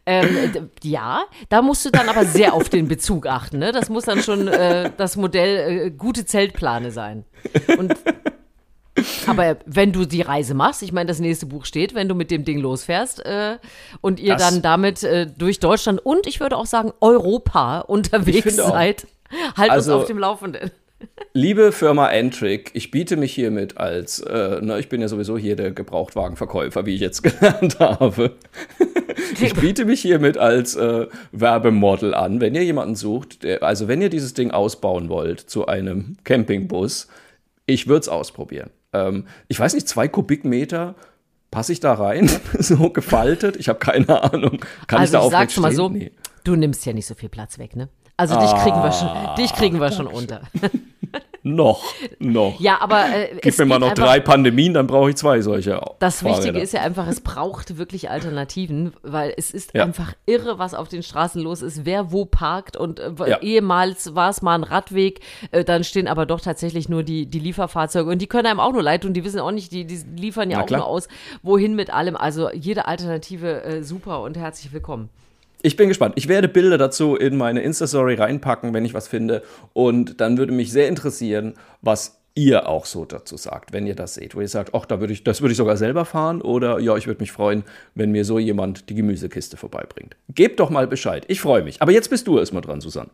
Ähm, 0.06 0.70
ja, 0.84 1.24
da 1.50 1.62
musst 1.62 1.86
du 1.86 1.90
dann 1.92 2.10
aber 2.10 2.26
sehr 2.26 2.54
auf 2.54 2.70
den 2.70 2.88
Bezug 2.88 3.28
achten. 3.28 3.60
Ne? 3.60 3.72
Das 3.72 3.90
muss 3.90 4.06
dann 4.06 4.22
schon 4.24 4.48
äh, 4.48 4.90
das 4.98 5.16
Modell 5.16 5.88
äh, 5.88 5.92
gute 5.92 6.26
Zeltplane 6.26 6.92
sein. 6.92 7.24
Und, 7.78 7.94
aber 9.28 9.58
wenn 9.66 9.92
du 9.92 10.06
die 10.06 10.22
Reise 10.22 10.54
machst, 10.54 10.82
ich 10.84 10.92
meine, 10.92 11.08
das 11.08 11.20
nächste 11.20 11.46
Buch 11.46 11.66
steht, 11.66 11.94
wenn 11.96 12.08
du 12.10 12.16
mit 12.16 12.32
dem 12.32 12.46
Ding 12.46 12.60
losfährst 12.60 13.26
äh, 13.26 13.58
und 14.02 14.20
ihr 14.20 14.34
Das- 14.36 14.50
dann 14.50 14.62
damit 14.62 15.04
äh, 15.04 15.28
durch 15.38 15.60
Deutschland 15.60 16.04
und 16.06 16.28
ich 16.28 16.40
würde 16.40 16.58
auch 16.58 16.66
sagen 16.66 16.92
Europa 17.02 17.80
unterwegs 17.80 18.56
seid, 18.56 19.08
halt 19.58 19.72
Also- 19.72 19.94
uns 19.94 20.02
auf 20.04 20.08
dem 20.08 20.18
Laufenden. 20.20 20.72
Liebe 21.34 21.74
Firma 21.74 22.08
Entric, 22.12 22.72
ich 22.76 22.90
biete 22.90 23.18
mich 23.18 23.34
hiermit 23.34 23.78
als, 23.78 24.22
äh, 24.22 24.62
ne, 24.62 24.80
ich 24.80 24.88
bin 24.88 25.02
ja 25.02 25.10
sowieso 25.10 25.38
hier 25.38 25.58
der 25.58 25.72
Gebrauchtwagenverkäufer, 25.72 26.86
wie 26.86 26.96
ich 26.96 27.02
jetzt 27.02 27.22
gelernt 27.24 27.78
habe. 27.82 28.38
Ich 29.40 29.54
biete 29.56 29.86
mich 29.86 30.02
hiermit 30.02 30.38
als 30.38 30.76
äh, 30.76 31.08
Werbemodel 31.32 32.14
an, 32.14 32.42
wenn 32.42 32.56
ihr 32.56 32.64
jemanden 32.64 32.96
sucht, 32.96 33.44
der, 33.44 33.64
also 33.64 33.88
wenn 33.88 34.02
ihr 34.02 34.10
dieses 34.10 34.34
Ding 34.34 34.52
ausbauen 34.52 35.10
wollt 35.10 35.40
zu 35.40 35.66
einem 35.68 36.18
Campingbus, 36.24 37.08
ich 37.66 37.88
würde 37.88 38.02
es 38.02 38.10
ausprobieren. 38.10 38.70
Ähm, 38.94 39.26
ich 39.48 39.60
weiß 39.60 39.74
nicht, 39.74 39.88
zwei 39.88 40.08
Kubikmeter, 40.08 40.96
passe 41.52 41.72
ich 41.74 41.80
da 41.80 41.94
rein? 41.94 42.30
so 42.60 42.90
gefaltet? 42.90 43.56
Ich 43.58 43.70
habe 43.70 43.80
keine 43.80 44.24
Ahnung. 44.34 44.60
Kann 44.88 45.04
ich 45.04 45.14
also 45.16 45.18
da 45.18 45.26
ich 45.26 45.32
sag's 45.32 45.58
aufrecht 45.58 45.60
mal 45.60 45.72
so, 45.74 45.90
Nee. 45.90 46.12
du 46.44 46.56
nimmst 46.56 46.86
ja 46.86 46.94
nicht 46.94 47.06
so 47.06 47.16
viel 47.16 47.30
Platz 47.30 47.58
weg, 47.60 47.76
ne? 47.76 47.90
Also 48.18 48.40
dich 48.40 48.52
kriegen 48.62 48.78
wir 48.78 48.92
schon, 48.92 49.08
Ah, 49.08 49.36
dich 49.36 49.54
kriegen 49.54 49.80
wir 49.80 49.92
schon 49.92 50.08
unter. 50.08 50.42
Noch, 51.46 51.84
noch. 52.20 52.58
Ja, 52.62 52.80
aber 52.80 53.04
äh, 53.14 53.36
Gib 53.42 53.58
mir 53.60 53.66
mal 53.66 53.78
noch 53.80 53.90
einfach- 53.90 54.06
drei 54.06 54.20
Pandemien, 54.22 54.74
dann 54.74 54.88
brauche 54.88 55.10
ich 55.10 55.18
zwei 55.18 55.42
solche. 55.42 55.82
Das 56.00 56.22
Fahrräder. 56.22 56.38
Wichtige 56.38 56.60
ist 56.62 56.74
ja 56.74 56.82
einfach, 56.82 57.06
es 57.08 57.20
braucht 57.20 57.78
wirklich 57.78 58.10
Alternativen, 58.10 58.94
weil 59.04 59.34
es 59.36 59.52
ist 59.52 59.74
Ja. 59.74 59.84
einfach 59.84 60.14
irre, 60.26 60.58
was 60.58 60.74
auf 60.74 60.88
den 60.88 61.04
Straßen 61.04 61.42
los 61.42 61.62
ist, 61.62 61.86
wer 61.86 62.14
wo 62.14 62.24
parkt 62.26 62.78
und 62.78 63.00
äh, 63.02 63.12
Ja. 63.28 63.40
ehemals 63.42 64.16
war 64.16 64.30
es 64.30 64.42
mal 64.42 64.56
ein 64.56 64.64
Radweg, 64.64 65.20
äh, 65.52 65.66
dann 65.66 65.84
stehen 65.84 66.08
aber 66.08 66.26
doch 66.26 66.40
tatsächlich 66.40 66.88
nur 66.88 67.04
die, 67.04 67.26
die 67.26 67.40
Lieferfahrzeuge 67.40 68.10
und 68.10 68.20
die 68.22 68.28
können 68.28 68.48
einem 68.48 68.62
auch 68.62 68.72
nur 68.72 68.82
leid 68.84 69.02
tun, 69.02 69.14
die 69.14 69.26
wissen 69.26 69.42
auch 69.42 69.52
nicht, 69.52 69.74
die, 69.74 69.86
die 69.86 70.00
liefern 70.16 70.50
ja 70.50 70.58
Na 70.58 70.64
auch 70.64 70.68
klar. 70.68 70.80
nur 70.80 70.88
aus, 70.88 71.10
wohin 71.42 71.76
mit 71.76 71.94
allem. 71.94 72.16
Also 72.16 72.52
jede 72.52 72.86
Alternative 72.88 73.64
äh, 73.64 73.84
super 73.84 74.22
und 74.22 74.38
herzlich 74.38 74.72
willkommen. 74.72 75.10
Ich 75.66 75.78
bin 75.78 75.88
gespannt. 75.88 76.16
Ich 76.18 76.28
werde 76.28 76.50
Bilder 76.50 76.78
dazu 76.78 77.16
in 77.16 77.38
meine 77.38 77.62
Insta-Story 77.62 78.16
reinpacken, 78.16 78.74
wenn 78.74 78.84
ich 78.84 78.94
was 78.94 79.08
finde. 79.08 79.44
Und 79.72 80.20
dann 80.20 80.38
würde 80.38 80.52
mich 80.52 80.74
sehr 80.74 80.90
interessieren, 80.90 81.54
was 81.82 82.20
ihr 82.36 82.68
auch 82.68 82.86
so 82.86 83.06
dazu 83.06 83.38
sagt, 83.38 83.72
wenn 83.72 83.88
ihr 83.88 83.96
das 83.96 84.16
seht. 84.16 84.36
Wo 84.36 84.42
ihr 84.42 84.50
sagt, 84.50 84.76
ach, 84.76 84.86
da 84.86 85.00
würde 85.00 85.14
ich, 85.14 85.24
das 85.24 85.40
würde 85.42 85.54
ich 85.54 85.58
sogar 85.58 85.78
selber 85.78 86.04
fahren. 86.04 86.42
Oder 86.42 86.80
ja, 86.80 86.98
ich 86.98 87.08
würde 87.08 87.22
mich 87.22 87.32
freuen, 87.32 87.64
wenn 87.96 88.12
mir 88.12 88.26
so 88.26 88.40
jemand 88.40 88.90
die 88.90 88.96
Gemüsekiste 88.96 89.56
vorbeibringt. 89.56 90.18
Gebt 90.28 90.60
doch 90.60 90.70
mal 90.70 90.86
Bescheid. 90.86 91.24
Ich 91.30 91.40
freue 91.40 91.64
mich. 91.64 91.82
Aber 91.82 91.94
jetzt 91.94 92.10
bist 92.10 92.28
du 92.28 92.40
erstmal 92.40 92.62
dran, 92.62 92.82
Susanne. 92.82 93.10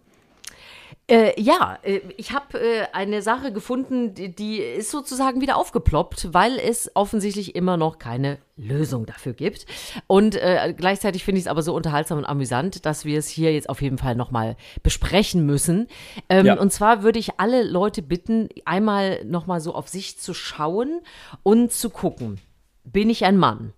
Äh, 1.10 1.42
ja, 1.42 1.78
äh, 1.82 2.02
ich 2.18 2.34
habe 2.34 2.60
äh, 2.60 2.86
eine 2.94 3.22
Sache 3.22 3.52
gefunden, 3.52 4.14
die, 4.14 4.34
die 4.34 4.58
ist 4.58 4.92
sozusagen 4.92 5.42
wieder 5.42 5.58
aufgeploppt, 5.58 6.34
weil 6.34 6.60
es 6.60 6.92
offensichtlich 6.96 7.56
immer 7.56 7.78
noch 7.78 7.98
keine 7.98 8.38
Lösung 8.56 9.06
dafür 9.06 9.34
gibt. 9.34 9.66
Und 10.08 10.36
äh, 10.36 10.74
gleichzeitig 10.78 11.24
finde 11.24 11.40
ich 11.40 11.46
es 11.46 11.50
aber 11.50 11.64
so 11.64 11.74
unterhaltsam 11.74 12.20
und 12.20 12.26
amüsant, 12.26 12.86
dass 12.86 13.06
wir 13.06 13.18
es 13.18 13.28
hier 13.28 13.54
jetzt 13.54 13.70
auf 13.70 13.82
jeden 13.82 13.98
Fall 13.98 14.16
nochmal 14.16 14.56
besprechen 14.84 15.46
müssen. 15.46 15.88
Ähm, 16.30 16.46
Ja. 16.46 16.60
Und 16.60 16.72
zwar 16.72 17.02
würde 17.04 17.20
ich 17.20 17.40
alle 17.40 17.64
Leute 17.64 18.02
bitten, 18.02 18.50
einmal 18.66 19.24
nochmal 19.26 19.62
so 19.62 19.74
auf 19.74 19.88
sich 19.88 20.20
zu 20.20 20.34
schauen 20.34 21.02
und 21.44 21.72
zu 21.72 21.90
gucken. 21.90 22.40
Bin 22.84 23.10
ich 23.10 23.26
ein 23.26 23.38
Mann? 23.38 23.74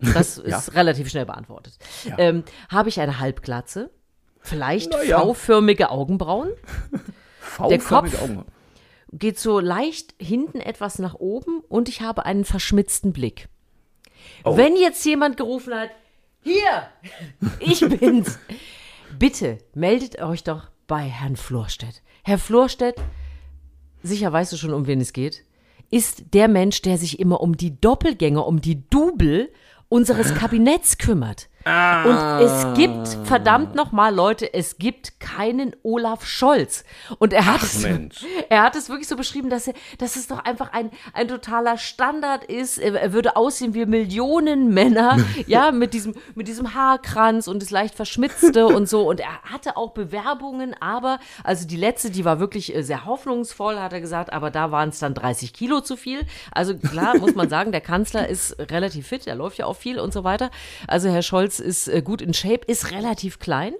Das 0.00 0.38
ist 0.38 0.74
relativ 0.74 1.08
schnell 1.08 1.26
beantwortet. 1.26 1.78
Ähm, 2.18 2.44
Habe 2.68 2.88
ich 2.88 3.00
eine 3.00 3.18
Halbglatze? 3.18 3.90
Vielleicht 4.48 4.90
Na 4.92 5.02
ja. 5.02 5.20
V-förmige 5.20 5.90
Augenbrauen? 5.90 6.50
Der 7.70 7.80
V-förmige 7.80 8.16
Kopf- 8.16 8.22
Augen. 8.22 8.44
geht 9.12 9.38
so 9.38 9.58
leicht 9.60 10.14
hinten 10.18 10.60
etwas 10.60 10.98
nach 10.98 11.14
oben 11.14 11.60
und 11.68 11.88
ich 11.88 12.00
habe 12.02 12.24
einen 12.26 12.44
verschmitzten 12.44 13.12
Blick. 13.12 13.48
Oh. 14.44 14.56
Wenn 14.56 14.76
jetzt 14.76 15.04
jemand 15.04 15.36
gerufen 15.36 15.74
hat, 15.74 15.90
hier, 16.42 16.88
ich 17.60 17.80
bin's, 17.80 18.38
bitte 19.18 19.58
meldet 19.74 20.20
euch 20.22 20.44
doch 20.44 20.68
bei 20.86 21.00
Herrn 21.02 21.36
Florstedt. 21.36 22.02
Herr 22.22 22.38
Florstedt, 22.38 22.96
sicher 24.02 24.32
weißt 24.32 24.52
du 24.52 24.56
schon, 24.56 24.72
um 24.74 24.86
wen 24.86 25.00
es 25.00 25.12
geht, 25.12 25.44
ist 25.90 26.34
der 26.34 26.48
Mensch, 26.48 26.82
der 26.82 26.98
sich 26.98 27.18
immer 27.18 27.40
um 27.40 27.56
die 27.56 27.80
Doppelgänger, 27.80 28.46
um 28.46 28.60
die 28.60 28.88
Double 28.88 29.50
unseres 29.88 30.34
Kabinetts 30.34 30.98
kümmert. 30.98 31.48
Und 31.68 32.16
es 32.40 32.66
gibt, 32.74 33.26
verdammt 33.26 33.74
nochmal, 33.74 34.14
Leute, 34.14 34.52
es 34.54 34.78
gibt 34.78 35.20
keinen 35.20 35.76
Olaf 35.82 36.24
Scholz. 36.24 36.84
Und 37.18 37.32
er 37.32 37.44
hat, 37.44 37.62
es, 37.62 37.82
Mensch. 37.82 38.24
er 38.48 38.62
hat 38.62 38.74
es 38.74 38.88
wirklich 38.88 39.06
so 39.06 39.16
beschrieben, 39.16 39.50
dass, 39.50 39.68
er, 39.68 39.74
dass 39.98 40.16
es 40.16 40.28
doch 40.28 40.44
einfach 40.44 40.72
ein, 40.72 40.90
ein 41.12 41.28
totaler 41.28 41.76
Standard 41.76 42.44
ist. 42.44 42.78
Er, 42.78 42.94
er 42.94 43.12
würde 43.12 43.36
aussehen 43.36 43.74
wie 43.74 43.84
Millionen 43.84 44.72
Männer, 44.72 45.18
ja, 45.46 45.70
mit 45.70 45.92
diesem, 45.92 46.14
mit 46.34 46.48
diesem 46.48 46.74
Haarkranz 46.74 47.48
und 47.48 47.62
das 47.62 47.70
leicht 47.70 47.94
verschmitzte 47.94 48.66
und 48.66 48.88
so. 48.88 49.08
Und 49.08 49.20
er 49.20 49.42
hatte 49.42 49.76
auch 49.76 49.92
Bewerbungen, 49.92 50.74
aber, 50.80 51.18
also 51.44 51.66
die 51.66 51.76
letzte, 51.76 52.10
die 52.10 52.24
war 52.24 52.40
wirklich 52.40 52.74
äh, 52.74 52.82
sehr 52.82 53.04
hoffnungsvoll, 53.04 53.78
hat 53.78 53.92
er 53.92 54.00
gesagt, 54.00 54.32
aber 54.32 54.50
da 54.50 54.70
waren 54.70 54.88
es 54.88 54.98
dann 54.98 55.12
30 55.12 55.52
Kilo 55.52 55.80
zu 55.80 55.96
viel. 55.96 56.22
Also 56.50 56.76
klar, 56.76 57.18
muss 57.18 57.34
man 57.34 57.48
sagen, 57.48 57.72
der 57.72 57.80
Kanzler 57.82 58.28
ist 58.28 58.56
relativ 58.70 59.08
fit, 59.08 59.26
er 59.26 59.34
läuft 59.34 59.58
ja 59.58 59.66
auch 59.66 59.76
viel 59.76 59.98
und 60.00 60.12
so 60.12 60.24
weiter. 60.24 60.50
Also 60.86 61.08
Herr 61.10 61.22
Scholz 61.22 61.57
ist 61.60 61.88
äh, 61.88 62.02
gut 62.02 62.20
in 62.22 62.34
Shape, 62.34 62.60
ist 62.66 62.90
relativ 62.92 63.38
klein. 63.38 63.72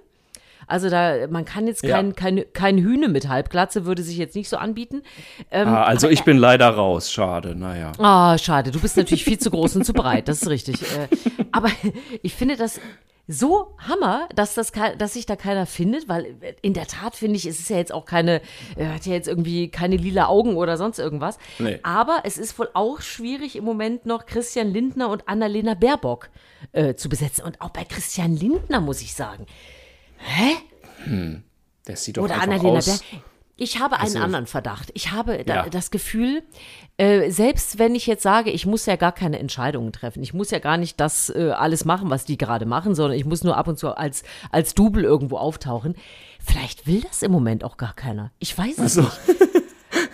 Also 0.67 0.89
da, 0.89 1.25
man 1.29 1.45
kann 1.45 1.65
jetzt 1.65 1.83
Ja. 1.83 1.95
kein, 1.95 2.15
kein, 2.15 2.43
kein 2.53 2.77
Hühne 2.77 3.07
mit 3.07 3.27
Halbglatze, 3.27 3.85
würde 3.85 4.03
sich 4.03 4.17
jetzt 4.17 4.35
nicht 4.35 4.49
so 4.49 4.57
anbieten. 4.57 5.01
Ähm, 5.49 5.67
Ah, 5.67 5.83
also 5.83 6.07
ich 6.09 6.23
bin 6.23 6.37
leider 6.37 6.69
raus. 6.69 7.11
Schade, 7.11 7.55
naja. 7.55 7.91
Ah, 7.97 8.37
schade. 8.37 8.69
Du 8.69 8.79
bist 8.79 8.95
natürlich 8.95 9.23
viel 9.23 9.39
zu 9.39 9.49
groß 9.49 9.77
und 9.77 9.85
zu 9.85 9.93
breit. 9.93 10.27
Das 10.27 10.43
ist 10.43 10.49
richtig. 10.49 10.81
Äh, 10.83 11.07
aber 11.51 11.69
ich 12.21 12.35
finde 12.35 12.55
das 12.55 12.79
so 13.31 13.75
Hammer, 13.77 14.27
dass, 14.33 14.55
das, 14.55 14.71
dass 14.97 15.13
sich 15.13 15.27
da 15.27 15.35
keiner 15.35 15.67
findet, 15.67 16.09
weil 16.09 16.35
in 16.63 16.73
der 16.73 16.87
Tat 16.87 17.15
finde 17.15 17.35
ich, 17.35 17.45
es 17.45 17.59
ist 17.59 17.69
ja 17.69 17.77
jetzt 17.77 17.93
auch 17.93 18.05
keine, 18.05 18.41
er 18.75 18.95
hat 18.95 19.05
ja 19.05 19.13
jetzt 19.13 19.27
irgendwie 19.27 19.69
keine 19.69 19.97
lila 19.97 20.25
Augen 20.25 20.57
oder 20.57 20.77
sonst 20.77 20.97
irgendwas. 20.97 21.37
Nee. 21.59 21.79
Aber 21.83 22.21
es 22.23 22.39
ist 22.39 22.57
wohl 22.57 22.69
auch 22.73 23.01
schwierig 23.01 23.55
im 23.55 23.63
Moment 23.63 24.07
noch 24.07 24.25
Christian 24.25 24.73
Lindner 24.73 25.09
und 25.09 25.29
Annalena 25.29 25.75
Baerbock 25.75 26.31
äh, 26.71 26.95
zu 26.95 27.07
besetzen. 27.07 27.45
Und 27.45 27.61
auch 27.61 27.69
bei 27.69 27.85
Christian 27.85 28.35
Lindner 28.35 28.81
muss 28.81 28.99
ich 29.03 29.13
sagen. 29.13 29.45
Hä? 30.17 31.43
Der 31.87 31.95
sieht 31.97 32.17
doch 32.17 32.23
Oder 32.23 32.33
einfach 32.33 32.47
Annalena 32.47 32.77
aus. 32.79 32.87
Baer. 32.87 33.21
Ich 33.59 33.79
habe 33.79 33.95
einen 33.97 34.05
Also- 34.05 34.19
anderen 34.19 34.47
Verdacht. 34.47 34.89
Ich 34.93 35.11
habe 35.11 35.43
da, 35.45 35.55
Ja. 35.65 35.69
das 35.69 35.91
Gefühl, 35.91 36.43
äh, 36.97 37.29
selbst 37.29 37.77
wenn 37.77 37.93
ich 37.93 38.07
jetzt 38.07 38.23
sage, 38.23 38.49
ich 38.51 38.65
muss 38.65 38.85
ja 38.85 38.95
gar 38.95 39.11
keine 39.11 39.37
Entscheidungen 39.39 39.91
treffen, 39.91 40.23
ich 40.23 40.33
muss 40.33 40.49
ja 40.51 40.59
gar 40.59 40.77
nicht 40.77 40.99
das 40.99 41.29
äh, 41.29 41.51
alles 41.51 41.83
machen, 41.85 42.09
was 42.09 42.25
die 42.25 42.37
gerade 42.37 42.65
machen, 42.65 42.95
sondern 42.95 43.17
ich 43.17 43.25
muss 43.25 43.43
nur 43.43 43.57
ab 43.57 43.67
und 43.67 43.77
zu 43.77 43.95
als, 43.97 44.23
als 44.51 44.73
Double 44.75 45.03
irgendwo 45.03 45.37
auftauchen. 45.37 45.95
Vielleicht 46.39 46.87
will 46.87 47.01
das 47.01 47.21
im 47.21 47.31
Moment 47.33 47.63
auch 47.65 47.75
gar 47.77 47.93
keiner. 47.93 48.31
Ich 48.39 48.57
weiß 48.57 48.77
es 48.79 48.95
nicht. 48.95 49.11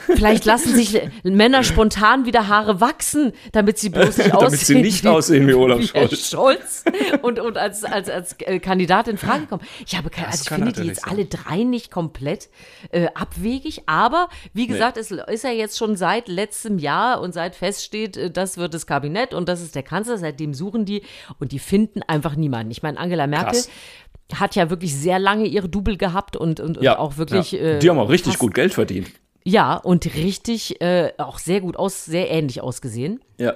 Vielleicht 0.07 0.45
lassen 0.45 0.73
sich 0.75 1.01
Männer 1.23 1.63
spontan 1.63 2.25
wieder 2.25 2.47
Haare 2.47 2.79
wachsen, 2.81 3.33
damit 3.51 3.77
sie 3.79 3.89
bloß 3.89 4.17
nicht 4.17 4.29
Damit 4.33 4.43
aussehen. 4.45 4.65
sie 4.77 4.81
nicht 4.81 5.07
aussehen 5.07 5.47
wie 5.47 5.53
Olaf 5.53 5.83
Scholz. 5.85 6.29
Scholz 6.29 6.83
und, 7.21 7.39
und 7.39 7.57
als, 7.57 7.83
als, 7.83 8.09
als 8.09 8.33
äh, 8.39 8.59
Kandidat 8.59 9.07
in 9.07 9.17
Frage 9.17 9.45
kommen. 9.47 9.63
Ich 9.85 9.95
habe 9.97 10.09
keine, 10.09 10.27
also 10.27 10.41
ich 10.43 10.49
finde 10.49 10.71
die 10.73 10.87
jetzt 10.87 11.01
sein. 11.01 11.11
alle 11.13 11.25
drei 11.25 11.63
nicht 11.63 11.91
komplett 11.91 12.49
äh, 12.91 13.07
abwegig, 13.15 13.83
aber 13.87 14.29
wie 14.53 14.67
gesagt, 14.67 14.97
es 14.97 15.11
ist 15.11 15.43
ja 15.43 15.51
jetzt 15.51 15.77
schon 15.77 15.95
seit 15.95 16.27
letztem 16.27 16.77
Jahr 16.77 17.21
und 17.21 17.33
seit 17.33 17.55
feststeht, 17.55 18.17
äh, 18.17 18.31
das 18.31 18.57
wird 18.57 18.73
das 18.73 18.85
Kabinett 18.87 19.33
und 19.33 19.49
das 19.49 19.61
ist 19.61 19.75
der 19.75 19.83
Kanzler, 19.83 20.17
seitdem 20.17 20.53
suchen 20.53 20.85
die 20.85 21.01
und 21.39 21.51
die 21.51 21.59
finden 21.59 22.01
einfach 22.03 22.35
niemanden. 22.35 22.71
Ich 22.71 22.83
meine, 22.83 22.97
Angela 22.99 23.27
Merkel 23.27 23.53
Krass. 23.53 23.69
hat 24.39 24.55
ja 24.55 24.69
wirklich 24.69 24.95
sehr 24.95 25.19
lange 25.19 25.45
ihre 25.45 25.69
Double 25.69 25.97
gehabt 25.97 26.35
und, 26.37 26.59
und, 26.59 26.77
und 26.77 26.87
auch 26.87 27.17
wirklich. 27.17 27.51
Ja. 27.51 27.59
Äh, 27.59 27.79
Die 27.79 27.89
haben 27.89 27.99
auch 27.99 28.09
richtig 28.09 28.37
gut 28.37 28.53
Geld 28.53 28.73
verdient. 28.73 29.11
Ja, 29.47 29.75
und 29.75 30.05
richtig 30.15 30.81
äh, 30.81 31.13
auch 31.17 31.37
sehr 31.37 31.61
gut 31.61 31.77
aus, 31.77 32.03
sehr 32.03 32.31
ähnlich 32.31 32.61
ausgesehen. 32.61 33.21
Ja. 33.37 33.53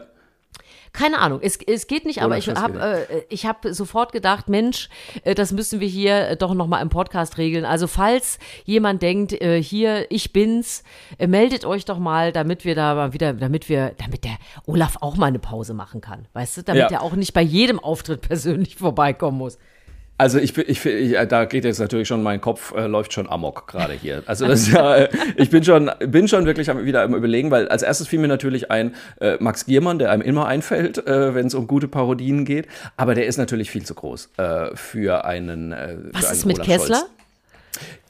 Keine 0.91 1.19
Ahnung, 1.19 1.39
es, 1.41 1.58
es 1.67 1.88
geht 1.88 2.06
nicht, 2.06 2.21
aber 2.21 2.36
Olaf 2.36 2.47
ich 2.47 2.56
habe 2.56 3.06
äh, 3.10 3.21
ich 3.30 3.45
hab 3.45 3.65
sofort 3.69 4.12
gedacht, 4.12 4.49
Mensch, 4.49 4.89
äh, 5.23 5.36
das 5.36 5.52
müssen 5.52 5.80
wir 5.80 5.88
hier 5.88 6.30
äh, 6.30 6.38
doch 6.38 6.54
nochmal 6.54 6.82
im 6.82 6.89
Podcast 6.89 7.38
regeln. 7.38 7.63
Also 7.65 7.86
falls 7.88 8.39
jemand 8.65 9.02
denkt, 9.02 9.34
äh, 9.34 9.62
hier, 9.62 10.12
ich 10.12 10.34
bin's, 10.34 10.84
äh, 11.17 11.28
meldet 11.28 11.65
euch 11.65 11.86
doch 11.86 11.99
mal, 11.99 12.32
damit 12.32 12.65
wir 12.65 12.73
da 12.75 12.95
mal 12.95 13.13
wieder, 13.13 13.34
damit 13.34 13.69
wir, 13.69 13.93
damit 13.97 14.23
der 14.23 14.38
Olaf 14.65 14.97
auch 15.02 15.15
mal 15.15 15.28
eine 15.28 15.39
Pause 15.39 15.73
machen 15.73 16.02
kann. 16.02 16.28
Weißt 16.34 16.58
du, 16.58 16.63
damit 16.63 16.89
Ja. 16.91 16.97
er 16.97 17.02
auch 17.04 17.13
nicht 17.13 17.34
bei 17.34 17.41
jedem 17.41 17.80
Auftritt 17.80 18.21
persönlich 18.28 18.75
vorbeikommen 18.75 19.38
muss. 19.38 19.58
Also 20.19 20.38
ich, 20.38 20.53
bin- 20.53 20.65
ich, 20.67 20.86
ich, 20.86 21.15
äh, 21.17 21.25
da 21.25 21.45
geht 21.45 21.63
jetzt 21.63 21.79
natürlich 21.79 22.08
schon, 22.10 22.21
mein 22.21 22.41
Kopf 22.41 22.73
äh, 22.75 22.88
läuft 22.88 23.13
schon 23.13 23.29
amok 23.29 23.67
gerade 23.67 23.93
hier. 23.93 24.21
Also 24.25 24.45
das 24.45 24.63
ist 24.63 24.73
ja, 24.73 24.95
äh, 24.95 25.10
ich 25.38 25.49
bin 25.49 25.63
schon, 25.63 25.89
bin 26.08 26.27
schon 26.27 26.45
wirklich 26.45 26.67
wieder 26.67 27.03
am 27.03 27.15
überlegen, 27.15 27.51
weil 27.51 27.69
als 27.69 27.84
erstes 27.84 28.08
fiel 28.08 28.19
mir 28.19 28.27
natürlich 28.27 28.69
ein 28.69 28.95
äh, 29.21 29.38
Max 29.39 29.65
Giermann, 29.65 29.97
der 29.97 30.12
einem 30.12 30.21
immer 30.21 30.45
einfällt, 30.45 31.08
äh, 31.08 31.34
wenn 31.34 31.47
es 31.47 31.55
um 31.55 31.67
gute 31.67 31.88
Parodien 31.88 32.43
geht. 32.43 32.67
Aber 32.97 33.15
der 33.15 33.27
ist 33.27 33.38
natürlich 33.38 33.71
viel 33.71 33.86
zu 33.86 33.95
groß 33.95 34.29
äh, 34.38 34.75
für 34.75 35.23
einen. 35.23 35.71
Äh, 35.71 35.95
Was 36.12 36.25
für 36.27 36.34
ist 36.34 36.43
einen 36.45 36.58
mit 36.58 36.65
Kessler? 36.65 36.97
Scholz. 36.97 37.10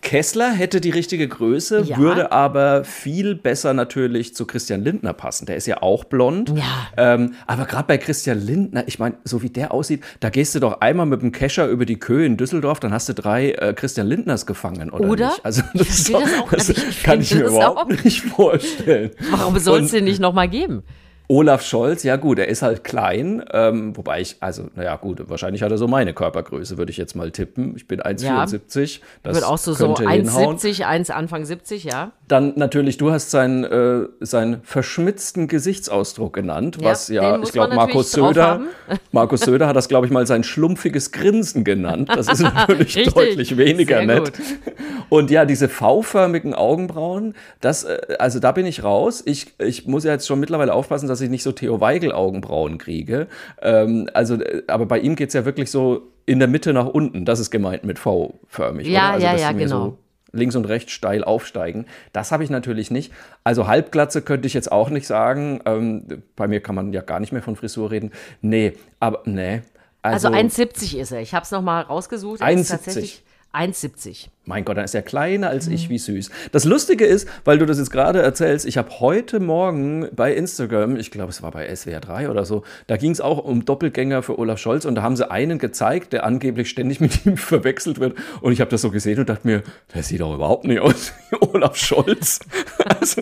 Kessler 0.02 0.52
hätte 0.54 0.80
die 0.80 0.92
richtige 0.92 1.28
Größe, 1.28 1.82
Ja. 1.82 1.98
würde 1.98 2.32
aber 2.32 2.86
viel 2.86 3.36
besser 3.36 3.74
natürlich 3.74 4.34
zu 4.34 4.46
Christian 4.46 4.82
Lindner 4.82 5.12
passen. 5.14 5.46
Der 5.46 5.58
ist 5.58 5.68
ja 5.68 5.82
auch 5.82 6.06
blond. 6.06 6.54
Ja. 6.56 6.64
Ähm, 6.96 7.34
aber 7.48 7.66
gerade 7.66 7.84
bei 7.86 7.98
Christian 7.98 8.40
Lindner, 8.40 8.84
ich 8.88 8.98
meine, 8.98 9.16
so 9.26 9.42
wie 9.42 9.50
der 9.50 9.74
aussieht, 9.74 10.02
da 10.22 10.30
gehst 10.30 10.56
du 10.56 10.60
doch 10.62 10.80
einmal 10.80 11.06
mit 11.06 11.22
dem 11.22 11.34
Kescher 11.34 11.68
über 11.68 11.86
die 11.86 12.00
Köhe 12.00 12.26
in 12.26 12.38
Düsseldorf, 12.38 12.80
dann 12.80 12.94
hast 12.94 13.10
du 13.10 13.14
drei 13.14 13.52
äh, 13.52 13.74
Christian 13.74 14.08
Lindners 14.08 14.46
gefangen, 14.46 14.90
oder? 14.90 15.10
Oder? 15.10 15.28
Nicht? 15.28 15.46
Also 15.46 15.64
Ich 15.74 15.80
das, 15.88 15.88
verstehe 16.10 16.16
doch, 16.16 16.22
das 16.22 16.40
auch 16.40 16.50
das 16.52 16.68
nicht. 16.70 16.90
Ich 16.90 17.04
kann 17.04 17.22
ich 17.22 17.36
mir 17.36 17.44
überhaupt 17.48 18.04
nicht 18.06 18.22
vorstellen. 18.22 19.12
Warum 19.32 19.60
soll 19.60 19.82
es 19.84 19.92
den 19.92 20.06
nicht 20.06 20.22
nochmal 20.22 20.48
geben? 20.48 20.84
Olaf 21.32 21.62
Scholz, 21.62 22.02
ja 22.02 22.16
gut, 22.16 22.40
er 22.40 22.48
ist 22.48 22.64
halt 22.64 22.84
klein, 22.84 23.44
ähm, 23.52 23.96
wobei 23.96 24.20
ich, 24.20 24.38
also, 24.40 24.72
naja 24.76 24.96
gut, 24.96 25.30
wahrscheinlich 25.30 25.62
hat 25.62 25.72
er 25.72 25.78
so 25.78 25.88
meine 25.88 26.16
Körpergröße, 26.16 26.80
würde 26.80 26.90
ich 26.90 26.98
jetzt 26.98 27.16
mal 27.16 27.30
tippen. 27.30 27.76
Ich 27.76 27.88
bin 27.88 28.02
1,74. 28.02 29.02
Das 29.22 29.36
Wird 29.36 29.46
auch 29.46 29.60
so, 29.60 29.74
so 29.74 29.94
könnte 29.94 30.10
hinhauen. 30.10 30.58
1,70, 30.58 30.86
1 30.86 31.12
Anfang 31.12 31.46
70, 31.46 31.84
ja. 31.84 32.14
Dann 32.30 32.54
natürlich, 32.58 32.98
du 32.98 33.12
hast 33.12 33.32
seinen, 33.32 33.64
äh, 33.64 34.08
seinen 34.20 34.62
verschmitzten 34.62 35.48
Gesichtsausdruck 35.48 36.32
genannt, 36.32 36.78
Ja, 36.80 36.90
was 36.92 37.08
ja, 37.08 37.42
ich 37.42 37.52
glaube, 37.52 37.74
Markus 37.74 38.12
Söder. 38.12 38.62
Markus 39.12 39.42
Söder 39.42 39.68
hat 39.68 39.76
das, 39.76 39.88
glaube 39.90 40.06
ich, 40.06 40.12
mal 40.12 40.28
sein 40.28 40.44
schlumpfiges 40.44 41.12
Grinsen 41.12 41.64
genannt. 41.64 42.08
Das 42.14 42.28
ist 42.28 42.42
natürlich 42.44 42.96
Richtig. 42.98 43.16
deutlich 43.16 43.58
weniger 43.58 43.98
Sehr 43.98 44.06
nett. 44.06 44.38
gut. 44.38 44.46
Und 45.10 45.32
ja, 45.32 45.46
diese 45.46 45.68
V-förmigen 45.70 46.54
Augenbrauen, 46.54 47.34
das, 47.62 47.86
äh, 47.86 47.98
also 48.20 48.38
da 48.40 48.52
bin 48.52 48.68
ich 48.68 48.84
raus. 48.84 49.24
Ich, 49.26 49.56
ich 49.58 49.88
muss 49.88 50.04
ja 50.04 50.12
jetzt 50.12 50.28
schon 50.28 50.40
mittlerweile 50.40 50.76
aufpassen, 50.76 51.08
dass 51.08 51.22
ich 51.22 51.32
nicht 51.32 51.42
so 51.42 51.52
Theo 51.52 51.82
Weigel-Augenbrauen 51.82 52.78
kriege. 52.78 53.26
Ähm, 53.60 54.08
also, 54.14 54.36
äh, 54.36 54.62
aber 54.68 54.86
bei 54.86 55.00
ihm 55.00 55.16
geht's 55.16 55.34
ja 55.34 55.46
wirklich 55.46 55.72
so 55.72 56.04
in 56.28 56.38
der 56.38 56.48
Mitte 56.48 56.74
nach 56.74 56.86
unten. 56.86 57.26
Das 57.26 57.40
ist 57.40 57.50
gemeint 57.50 57.86
mit 57.86 57.98
V-förmig. 57.98 58.88
Ja? 58.88 59.14
Also, 59.14 59.26
ja, 59.26 59.36
ja, 59.36 59.52
genau. 59.52 59.86
So 59.86 59.98
links 60.32 60.56
und 60.56 60.66
rechts 60.66 60.92
steil 60.92 61.24
aufsteigen. 61.24 61.86
Das 62.14 62.32
habe 62.32 62.44
ich 62.44 62.50
natürlich 62.50 62.92
nicht. 62.92 63.12
Also 63.44 63.68
Halbglatze 63.68 64.22
könnte 64.22 64.48
ich 64.48 64.54
jetzt 64.54 64.72
auch 64.72 64.90
nicht 64.90 65.08
sagen. 65.08 65.62
Ähm, 65.66 66.24
bei 66.36 66.48
mir 66.48 66.62
kann 66.62 66.76
man 66.76 66.94
ja 66.94 67.02
gar 67.02 67.20
nicht 67.20 67.32
mehr 67.32 67.42
von 67.42 67.56
Frisur 67.56 67.92
reden. 67.92 68.12
Nee, 68.42 68.74
aber 69.00 69.22
nee. 69.26 69.62
Also, 70.02 70.30
Also, 70.30 70.40
1,70 70.40 70.98
ist 70.98 71.12
er. 71.12 71.22
Ich 71.22 71.34
habe 71.34 71.44
es 71.44 71.52
nochmal 71.52 71.84
rausgesucht. 71.84 72.42
Er 72.42 72.52
ist 72.52 72.68
1,70. 72.68 72.70
tatsächlich 72.72 73.24
1,70. 73.54 74.28
Mein 74.50 74.66
Gott, 74.66 74.78
dann 74.78 74.84
ist 74.86 74.96
er 74.96 75.04
kleiner 75.04 75.50
als 75.50 75.68
Mhm. 75.68 75.74
ich, 75.76 75.90
wie 75.90 76.00
süß. 76.00 76.32
Das 76.52 76.66
Lustige 76.66 77.06
ist, 77.06 77.30
weil 77.46 77.60
du 77.60 77.66
das 77.68 77.78
jetzt 77.78 77.92
gerade 77.92 78.20
erzählst, 78.22 78.66
ich 78.66 78.78
habe 78.80 78.90
heute 79.00 79.40
Morgen 79.40 80.08
bei 80.16 80.34
Instagram, 80.34 80.98
ich 80.98 81.12
glaube, 81.12 81.30
es 81.30 81.44
war 81.44 81.52
bei 81.52 81.74
SWR 81.74 82.00
3 82.00 82.30
oder 82.32 82.46
so, 82.46 82.64
da 82.88 82.98
ging 82.98 83.12
es 83.12 83.22
auch 83.22 83.38
um 83.44 83.64
Doppelgänger 83.64 84.24
für 84.24 84.40
Olaf 84.40 84.58
Scholz 84.58 84.86
und 84.86 84.96
da 84.96 85.04
haben 85.04 85.16
sie 85.16 85.30
einen 85.30 85.60
gezeigt, 85.60 86.14
der 86.14 86.26
angeblich 86.26 86.70
ständig 86.70 87.00
mit 87.00 87.26
ihm 87.28 87.38
verwechselt 87.38 88.00
wird. 88.00 88.16
Und 88.42 88.52
ich 88.52 88.60
habe 88.60 88.72
das 88.72 88.82
so 88.82 88.90
gesehen 88.90 89.20
und 89.20 89.30
dachte 89.30 89.48
mir, 89.48 89.62
der 89.94 90.02
sieht 90.04 90.20
doch 90.20 90.34
überhaupt 90.34 90.66
nicht 90.66 90.80
aus 90.82 91.14
wie 91.30 91.38
Olaf 91.56 91.76
Scholz. 91.78 92.40
Also, 92.84 93.22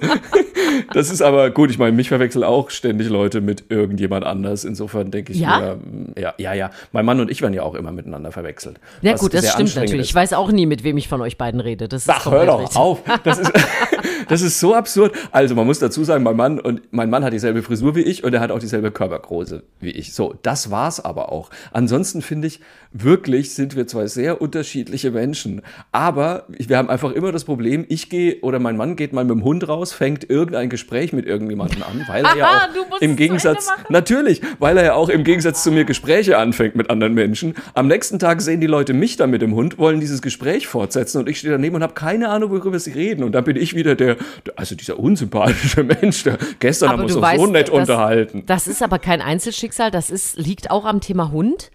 das 0.94 1.10
ist 1.12 1.22
aber 1.22 1.50
gut, 1.52 1.70
ich 1.72 1.78
meine, 1.78 1.92
mich 1.92 2.08
verwechseln 2.08 2.44
auch 2.44 2.70
ständig 2.70 3.10
Leute 3.10 3.42
mit 3.42 3.66
irgendjemand 3.70 4.26
anders. 4.26 4.64
Insofern 4.64 5.12
denke 5.12 5.34
ich 5.34 5.40
Ja? 5.40 5.60
mir, 5.60 6.22
ja, 6.22 6.34
ja, 6.38 6.54
ja. 6.54 6.72
Mein 6.94 7.06
Mann 7.06 7.20
und 7.20 7.30
ich 7.30 7.42
werden 7.42 7.54
ja 7.54 7.64
auch 7.64 7.76
immer 7.76 7.92
miteinander 7.92 8.32
verwechselt. 8.32 8.80
Ja 9.02 9.16
gut, 9.16 9.34
das 9.34 9.52
stimmt 9.52 9.76
natürlich. 9.76 10.02
ist. 10.02 10.08
Ich 10.10 10.16
weiß 10.16 10.34
auch 10.34 10.52
nie, 10.52 10.66
mit 10.66 10.84
wem 10.84 10.98
ich 10.98 11.08
von 11.18 11.26
euch 11.26 11.38
beiden 11.38 11.60
rede. 11.60 11.88
Das 11.88 12.04
ist 12.04 12.10
Ach, 12.10 12.30
hör 12.30 12.46
doch 12.46 12.60
richtig. 12.62 12.78
auf. 12.78 13.00
Das 13.24 13.40
ist, 13.40 13.52
das 14.28 14.42
ist 14.42 14.60
so 14.60 14.76
absurd. 14.76 15.14
Also, 15.32 15.56
man 15.56 15.66
muss 15.66 15.80
dazu 15.80 16.04
sagen, 16.04 16.24
mein 16.24 16.36
Mann 16.36 16.60
und 16.60 16.82
mein 16.92 17.10
Mann 17.10 17.24
hat 17.24 17.34
dieselbe 17.34 17.64
Frisur 17.64 17.96
wie 17.96 18.02
ich 18.02 18.24
und 18.24 18.34
er 18.34 18.40
hat 18.40 18.52
auch 18.52 18.60
dieselbe 18.60 18.92
Körpergröße 18.92 19.64
wie 19.80 19.92
ich. 19.92 20.14
So, 20.14 20.36
das 20.42 20.72
war's 20.72 21.00
aber 21.04 21.32
auch. 21.32 21.50
Ansonsten 21.72 22.22
finde 22.22 22.48
ich, 22.48 22.60
wirklich 22.92 23.54
sind 23.54 23.76
wir 23.76 23.88
zwei 23.88 24.08
sehr 24.08 24.42
unterschiedliche 24.42 25.12
Menschen. 25.12 25.62
Aber 25.92 26.46
wir 26.48 26.78
haben 26.78 26.90
einfach 26.90 27.12
immer 27.12 27.32
das 27.32 27.44
Problem, 27.44 27.86
ich 27.90 28.10
gehe 28.10 28.40
oder 28.42 28.60
mein 28.60 28.78
Mann 28.78 28.96
geht 28.96 29.14
mal 29.14 29.24
mit 29.24 29.36
dem 29.36 29.44
Hund 29.44 29.68
raus, 29.68 29.94
fängt 29.94 30.30
irgendein 30.30 30.70
Gespräch 30.70 31.14
mit 31.14 31.26
irgendjemandem 31.26 31.84
an, 31.84 32.06
weil 32.08 32.26
er 32.26 32.38
ja 32.38 32.70
auch 32.92 33.02
im 33.02 33.16
Gegensatz, 33.16 33.70
natürlich, 33.90 34.42
weil 34.60 34.78
er 34.78 34.84
ja 34.86 34.94
auch 34.94 35.10
im 35.10 35.24
Gegensatz 35.24 35.64
zu 35.64 35.72
mir 35.72 35.86
Gespräche 35.86 36.38
anfängt 36.38 36.76
mit 36.76 36.90
anderen 36.90 37.14
Menschen. 37.14 37.56
Am 37.74 37.88
nächsten 37.88 38.20
Tag 38.20 38.42
sehen 38.42 38.62
die 38.62 38.68
Leute 38.68 38.94
mich 38.94 39.18
da 39.18 39.28
mit 39.28 39.42
dem 39.42 39.56
Hund, 39.56 39.78
wollen 39.78 40.00
dieses 40.00 40.22
Gespräch 40.22 40.68
fortsetzen 40.68 41.20
und 41.20 41.30
ich 41.30 41.40
stehe 41.40 41.54
daneben 41.54 41.76
und 41.76 41.84
habe 41.84 41.94
keine 41.94 42.30
Ahnung, 42.30 42.52
worüber 42.52 42.80
sie 42.80 42.92
reden. 42.92 43.24
Und 43.24 43.34
dann 43.34 43.44
bin 43.44 43.56
ich 43.56 43.76
wieder 43.76 43.96
der, 43.96 44.17
also 44.56 44.76
dieser 44.76 45.00
unsympathische 45.00 45.84
Mensch, 46.02 46.24
der 46.24 46.38
gestern 46.60 46.90
haben 46.90 47.00
wir 47.00 47.04
uns 47.06 47.14
doch 47.14 47.20
so 47.20 47.22
weißt, 47.26 47.52
nett 47.52 47.68
das- 47.70 47.76
unterhalten. 47.76 48.44
Das 48.46 48.68
ist 48.68 48.82
aber 48.84 49.00
kein 49.00 49.22
Einzelschicksal, 49.22 49.92
das 49.92 50.10
ist, 50.10 50.38
liegt 50.38 50.72
auch 50.72 50.86
am 50.86 51.02
Thema 51.02 51.32
Hund. 51.32 51.72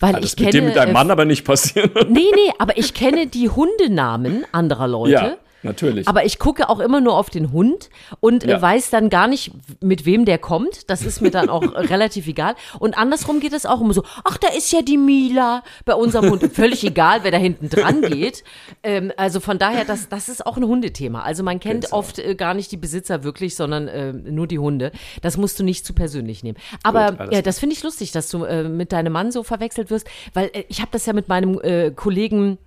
Weil 0.00 0.12
Das 0.12 0.20
ich 0.20 0.26
ist 0.26 0.36
kenne. 0.36 0.46
mit 0.46 0.54
dir 0.54 0.62
mit 0.62 0.76
deinem 0.76 0.90
äh, 0.90 0.92
Mann 0.92 1.10
aber 1.10 1.24
nicht 1.24 1.44
passieren. 1.44 1.90
Nee, 2.08 2.20
nee, 2.32 2.52
aber 2.60 2.78
ich 2.78 2.94
kenne 2.94 3.26
die 3.26 3.48
Hundenamen 3.48 4.44
anderer 4.52 4.86
Leute. 4.86 5.10
ja, 5.12 5.36
natürlich. 5.62 6.06
Aber 6.08 6.24
ich 6.24 6.38
gucke 6.38 6.68
auch 6.68 6.80
immer 6.80 7.00
nur 7.00 7.16
auf 7.16 7.30
den 7.30 7.52
Hund 7.52 7.90
und 8.20 8.44
Ja. 8.44 8.58
äh, 8.58 8.62
weiß 8.62 8.90
dann 8.90 9.10
gar 9.10 9.26
nicht, 9.28 9.50
mit 9.82 10.04
wem 10.06 10.24
der 10.24 10.38
kommt. 10.38 10.88
Das 10.90 11.02
ist 11.04 11.20
mir 11.20 11.30
dann 11.30 11.48
auch 11.48 11.62
relativ 11.74 12.26
egal. 12.26 12.54
Und 12.78 12.96
andersrum 12.96 13.40
geht 13.40 13.52
es 13.52 13.66
auch 13.66 13.80
immer 13.80 13.92
so, 13.94 14.02
ach, 14.24 14.36
da 14.38 14.48
ist 14.48 14.72
ja 14.72 14.82
die 14.82 14.96
Mila 14.96 15.62
bei 15.84 15.94
unserem 15.94 16.30
Hund. 16.30 16.42
Völlig 16.52 16.84
egal, 16.84 17.20
wer 17.22 17.30
da 17.30 17.38
hinten 17.38 17.68
dran 17.68 18.00
geht. 18.02 18.44
Ähm, 18.82 19.12
also 19.16 19.40
von 19.40 19.58
daher, 19.58 19.84
das, 19.84 20.08
das 20.08 20.28
ist 20.28 20.46
auch 20.46 20.56
ein 20.56 20.64
Hundethema. 20.64 21.22
Also 21.22 21.42
man 21.42 21.60
kennt 21.60 21.92
auch. 21.92 21.98
oft 21.98 22.18
äh, 22.18 22.34
gar 22.34 22.54
nicht 22.54 22.70
die 22.72 22.76
Besitzer 22.76 23.24
wirklich, 23.24 23.56
sondern 23.56 23.88
äh, 23.88 24.12
nur 24.12 24.46
die 24.46 24.58
Hunde. 24.58 24.92
Das 25.22 25.36
musst 25.36 25.58
du 25.58 25.64
nicht 25.64 25.84
zu 25.84 25.92
persönlich 25.92 26.42
nehmen. 26.42 26.58
Aber 26.82 27.12
Gut, 27.12 27.32
ja, 27.32 27.42
das 27.42 27.58
finde 27.58 27.74
ich 27.74 27.82
lustig, 27.82 28.12
dass 28.12 28.28
du 28.30 28.44
äh, 28.44 28.62
mit 28.68 28.92
deinem 28.92 29.12
Mann 29.12 29.32
so 29.32 29.42
verwechselt 29.42 29.90
wirst, 29.90 30.06
weil 30.34 30.50
äh, 30.52 30.64
ich 30.68 30.80
habe 30.80 30.90
das 30.92 31.04
ja 31.06 31.12
mit 31.12 31.28
meinem 31.28 31.60
äh, 31.62 31.90
Kollegen 31.90 32.58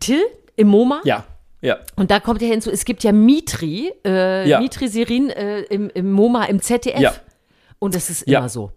Till 0.00 0.22
im 0.56 0.68
MoMA. 0.68 1.00
ja, 1.04 1.24
ja. 1.62 1.78
Und 1.96 2.10
da 2.10 2.20
kommt 2.20 2.42
ja 2.42 2.48
hinzu, 2.48 2.70
es 2.70 2.84
gibt 2.84 3.02
ja 3.04 3.12
Mitri, 3.12 3.90
äh, 4.04 4.46
Ja. 4.48 4.60
Mitri 4.60 4.88
Serin 4.88 5.30
äh, 5.30 5.60
im, 5.62 5.88
im 5.94 6.12
MoMA, 6.12 6.44
im 6.44 6.60
ZDF. 6.60 7.00
Ja. 7.00 7.14
Und 7.78 7.94
das 7.94 8.10
ist 8.10 8.28
Ja. 8.28 8.40
immer 8.40 8.48
so. 8.48 8.70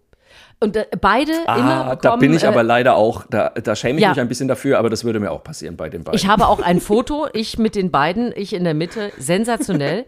Und 0.61 0.75
äh, 0.77 0.85
beide 1.01 1.33
Ah, 1.47 1.55
immer 1.57 1.83
bekommen. 1.83 1.99
da 2.01 2.15
bin 2.15 2.33
ich 2.33 2.43
äh, 2.43 2.47
aber 2.47 2.63
leider 2.63 2.95
auch, 2.95 3.25
da, 3.29 3.49
da 3.49 3.75
schäme 3.75 3.99
ich 3.99 4.03
ja. 4.03 4.09
mich 4.09 4.19
ein 4.19 4.27
bisschen 4.27 4.47
dafür, 4.47 4.79
aber 4.79 4.89
das 4.89 5.03
würde 5.03 5.19
mir 5.19 5.31
auch 5.31 5.43
passieren 5.43 5.75
bei 5.75 5.89
den 5.89 6.03
beiden. 6.03 6.17
Ich 6.17 6.27
habe 6.27 6.47
auch 6.47 6.61
ein 6.61 6.79
Foto, 6.79 7.27
ich 7.33 7.57
mit 7.57 7.75
den 7.75 7.91
beiden, 7.91 8.31
ich 8.35 8.53
in 8.53 8.63
der 8.63 8.73
Mitte, 8.73 9.11
sensationell. 9.17 10.05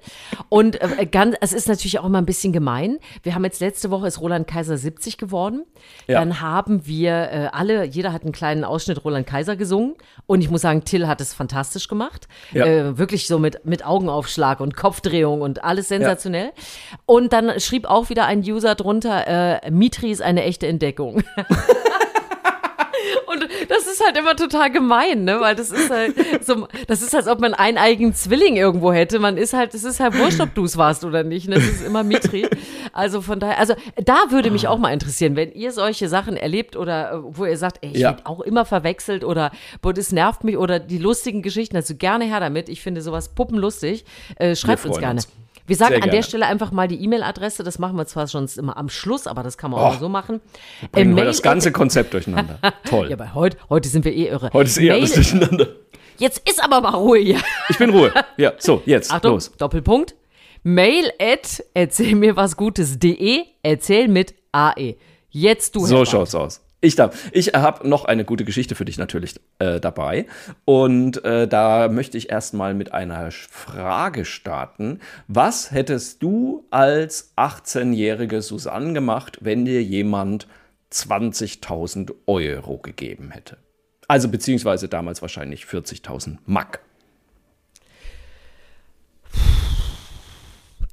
Und 0.50 0.82
äh, 0.82 1.06
ganz, 1.06 1.36
es 1.42 1.52
ist 1.52 1.68
natürlich 1.68 2.00
auch 2.00 2.06
immer 2.06 2.20
ein 2.20 2.26
bisschen 2.26 2.54
gemein. 2.54 2.98
Wir 3.24 3.36
haben 3.36 3.44
jetzt 3.44 3.60
letzte 3.60 3.92
Woche 3.92 4.08
ist 4.08 4.22
Roland 4.22 4.48
Kaiser 4.48 4.78
70 4.78 5.18
geworden. 5.18 5.66
Ja. 6.08 6.20
Dann 6.20 6.40
haben 6.40 6.86
wir 6.88 7.12
äh, 7.12 7.50
alle, 7.52 7.84
jeder 7.84 8.14
hat 8.14 8.24
einen 8.24 8.32
kleinen 8.32 8.64
Ausschnitt 8.64 9.04
Roland 9.04 9.28
Kaiser 9.28 9.58
gesungen. 9.58 9.96
Und 10.28 10.42
ich 10.42 10.50
muss 10.50 10.62
sagen, 10.62 10.86
Till 10.86 11.08
hat 11.08 11.20
es 11.20 11.34
fantastisch 11.34 11.88
gemacht. 11.88 12.28
Ja. 12.54 12.66
Äh, 12.66 12.98
wirklich 12.98 13.28
so 13.28 13.38
mit, 13.38 13.66
mit 13.66 13.86
Augenaufschlag 13.86 14.62
und 14.62 14.76
Kopfdrehung 14.78 15.42
und 15.42 15.64
alles 15.64 15.90
sensationell. 15.90 16.52
Und 17.06 17.34
dann 17.34 17.60
schrieb 17.60 17.86
auch 17.86 18.10
wieder 18.10 18.26
ein 18.26 18.40
User 18.40 18.76
drunter, 18.76 19.62
äh, 19.64 19.72
Mitri 19.72 20.12
ist 20.12 20.22
eine 20.38 20.46
echte 20.46 20.68
Entdeckung. 20.68 21.24
Und 23.28 23.48
das 23.70 23.86
ist 23.88 24.04
halt 24.04 24.18
immer 24.18 24.36
total 24.36 24.72
gemein, 24.72 25.24
ne? 25.26 25.40
Weil 25.40 25.56
das 25.56 25.70
ist 25.70 25.90
halt 25.90 26.16
so, 26.44 26.68
das 26.88 27.02
ist, 27.02 27.14
als 27.14 27.28
ob 27.28 27.40
man 27.40 27.54
einen 27.54 27.78
eigenen 27.78 28.14
Zwilling 28.14 28.56
irgendwo 28.56 28.92
hätte. 28.94 29.20
Man 29.20 29.38
ist 29.38 29.54
halt, 29.54 29.74
es 29.74 29.84
ist 29.84 30.00
halt 30.00 30.18
wurscht, 30.18 30.40
ob 30.40 30.56
du 30.56 30.64
es 30.64 30.78
warst 30.78 31.04
oder 31.04 31.24
nicht. 31.24 31.48
Ne? 31.48 31.56
Das 31.56 31.66
ist 31.66 31.84
immer 31.86 32.04
Mitri. 32.04 32.48
Also 32.94 33.22
von 33.22 33.40
daher, 33.40 33.60
also 33.60 33.76
da 34.04 34.18
würde 34.30 34.50
mich 34.50 34.68
auch 34.68 34.78
mal 34.78 34.92
interessieren, 34.92 35.36
wenn 35.36 35.52
ihr 35.52 35.72
solche 35.72 36.10
Sachen 36.10 36.38
erlebt 36.38 36.76
oder 36.76 37.12
äh, 37.14 37.18
wo 37.22 37.46
ihr 37.46 37.58
sagt, 37.58 37.80
ey, 37.84 37.92
ich 37.92 38.00
Ja. 38.00 38.12
werde 38.12 38.26
auch 38.26 38.40
immer 38.42 38.66
verwechselt 38.66 39.24
oder 39.24 39.52
boah, 39.82 39.94
das 39.94 40.12
nervt 40.12 40.44
mich 40.44 40.58
oder 40.58 40.80
die 40.80 40.98
lustigen 40.98 41.42
Geschichten, 41.42 41.76
also 41.76 41.96
gerne 41.96 42.26
her 42.26 42.40
damit. 42.40 42.70
Ich 42.70 42.82
finde 42.82 43.02
sowas 43.02 43.30
puppenlustig. 43.30 44.06
Äh, 44.38 44.56
schreibt 44.56 44.86
uns 44.86 44.98
gerne. 45.00 45.16
uns. 45.16 45.28
Wir 45.68 45.76
sagen 45.76 45.96
Sehr 45.96 46.04
an 46.04 46.10
der. 46.12 46.24
Stelle 46.24 46.46
einfach 46.48 46.72
mal 46.72 46.88
die 46.88 47.04
E-Mail-Adresse. 47.04 47.64
Das 47.64 47.78
machen 47.78 47.98
wir 47.98 48.06
zwar 48.08 48.28
schon 48.28 48.48
immer 48.58 48.78
am 48.78 48.88
Schluss, 48.90 49.28
aber 49.28 49.44
das 49.44 49.58
kann 49.58 49.70
man 49.72 49.82
Oh. 49.82 49.84
auch 49.84 50.00
so 50.00 50.08
machen. 50.10 50.40
Bringen 50.92 51.12
Äh, 51.12 51.16
wir 51.16 51.16
Mail 51.16 51.26
das 51.26 51.42
ganze 51.42 51.72
Konzept 51.72 52.14
durcheinander. 52.14 52.58
Toll. 52.90 53.10
ja, 53.10 53.16
aber 53.18 53.34
heute, 53.36 53.58
heute 53.70 53.90
sind 53.90 54.06
wir 54.06 54.14
eh 54.14 54.28
irre. 54.30 54.50
Heute 54.54 54.70
ist 54.70 54.78
eh 54.80 54.90
alles 54.92 55.10
Mail, 55.10 55.16
durcheinander. 55.24 55.68
Jetzt 56.18 56.50
ist 56.50 56.64
aber 56.64 56.82
mal 56.82 56.96
Ruhe 56.96 57.20
hier. 57.20 57.40
Ich 57.70 57.78
bin 57.78 57.90
Ruhe. 57.92 58.12
Ja, 58.38 58.54
so, 58.58 58.82
jetzt, 58.86 59.12
Achtung, 59.12 59.34
los. 59.34 59.52
Doppelpunkt. 59.58 60.16
Mail 60.64 61.12
at 61.20 61.64
erzähl 61.74 62.16
mir 62.16 62.36
was 62.36 62.56
Gutes.de, 62.58 63.44
erzähl 63.62 64.08
mit 64.08 64.34
AE. 64.52 64.96
Jetzt 65.30 65.76
du, 65.76 65.86
So 65.86 66.06
schaut's 66.06 66.34
aus. 66.34 66.62
Ich 66.80 66.96
darf. 66.96 67.30
Ich 67.32 67.48
habe 67.50 67.88
noch 67.88 68.06
eine 68.06 68.24
gute 68.24 68.46
Geschichte 68.46 68.76
für 68.76 68.86
dich 68.86 69.00
natürlich 69.00 69.36
äh, 69.58 69.80
dabei. 69.80 70.28
Und 70.64 71.24
äh, 71.26 71.48
da 71.48 71.88
möchte 71.88 72.20
ich 72.20 72.30
erstmal 72.30 72.76
mit 72.76 72.94
einer 72.94 73.32
Frage 73.32 74.26
starten. 74.26 75.00
Was 75.28 75.72
hättest 75.72 76.22
du 76.22 76.68
als 76.70 77.34
18-jährige 77.36 78.44
Susanne 78.44 78.94
gemacht, 78.94 79.40
wenn 79.42 79.66
dir 79.66 79.82
jemand 79.82 80.48
20.000 80.92 82.14
Euro 82.28 82.78
gegeben 82.78 83.32
hätte? 83.32 83.58
Also 84.08 84.30
beziehungsweise 84.30 84.88
damals 84.88 85.24
wahrscheinlich 85.24 85.66
40.000 85.66 86.38
Mack. 86.46 86.82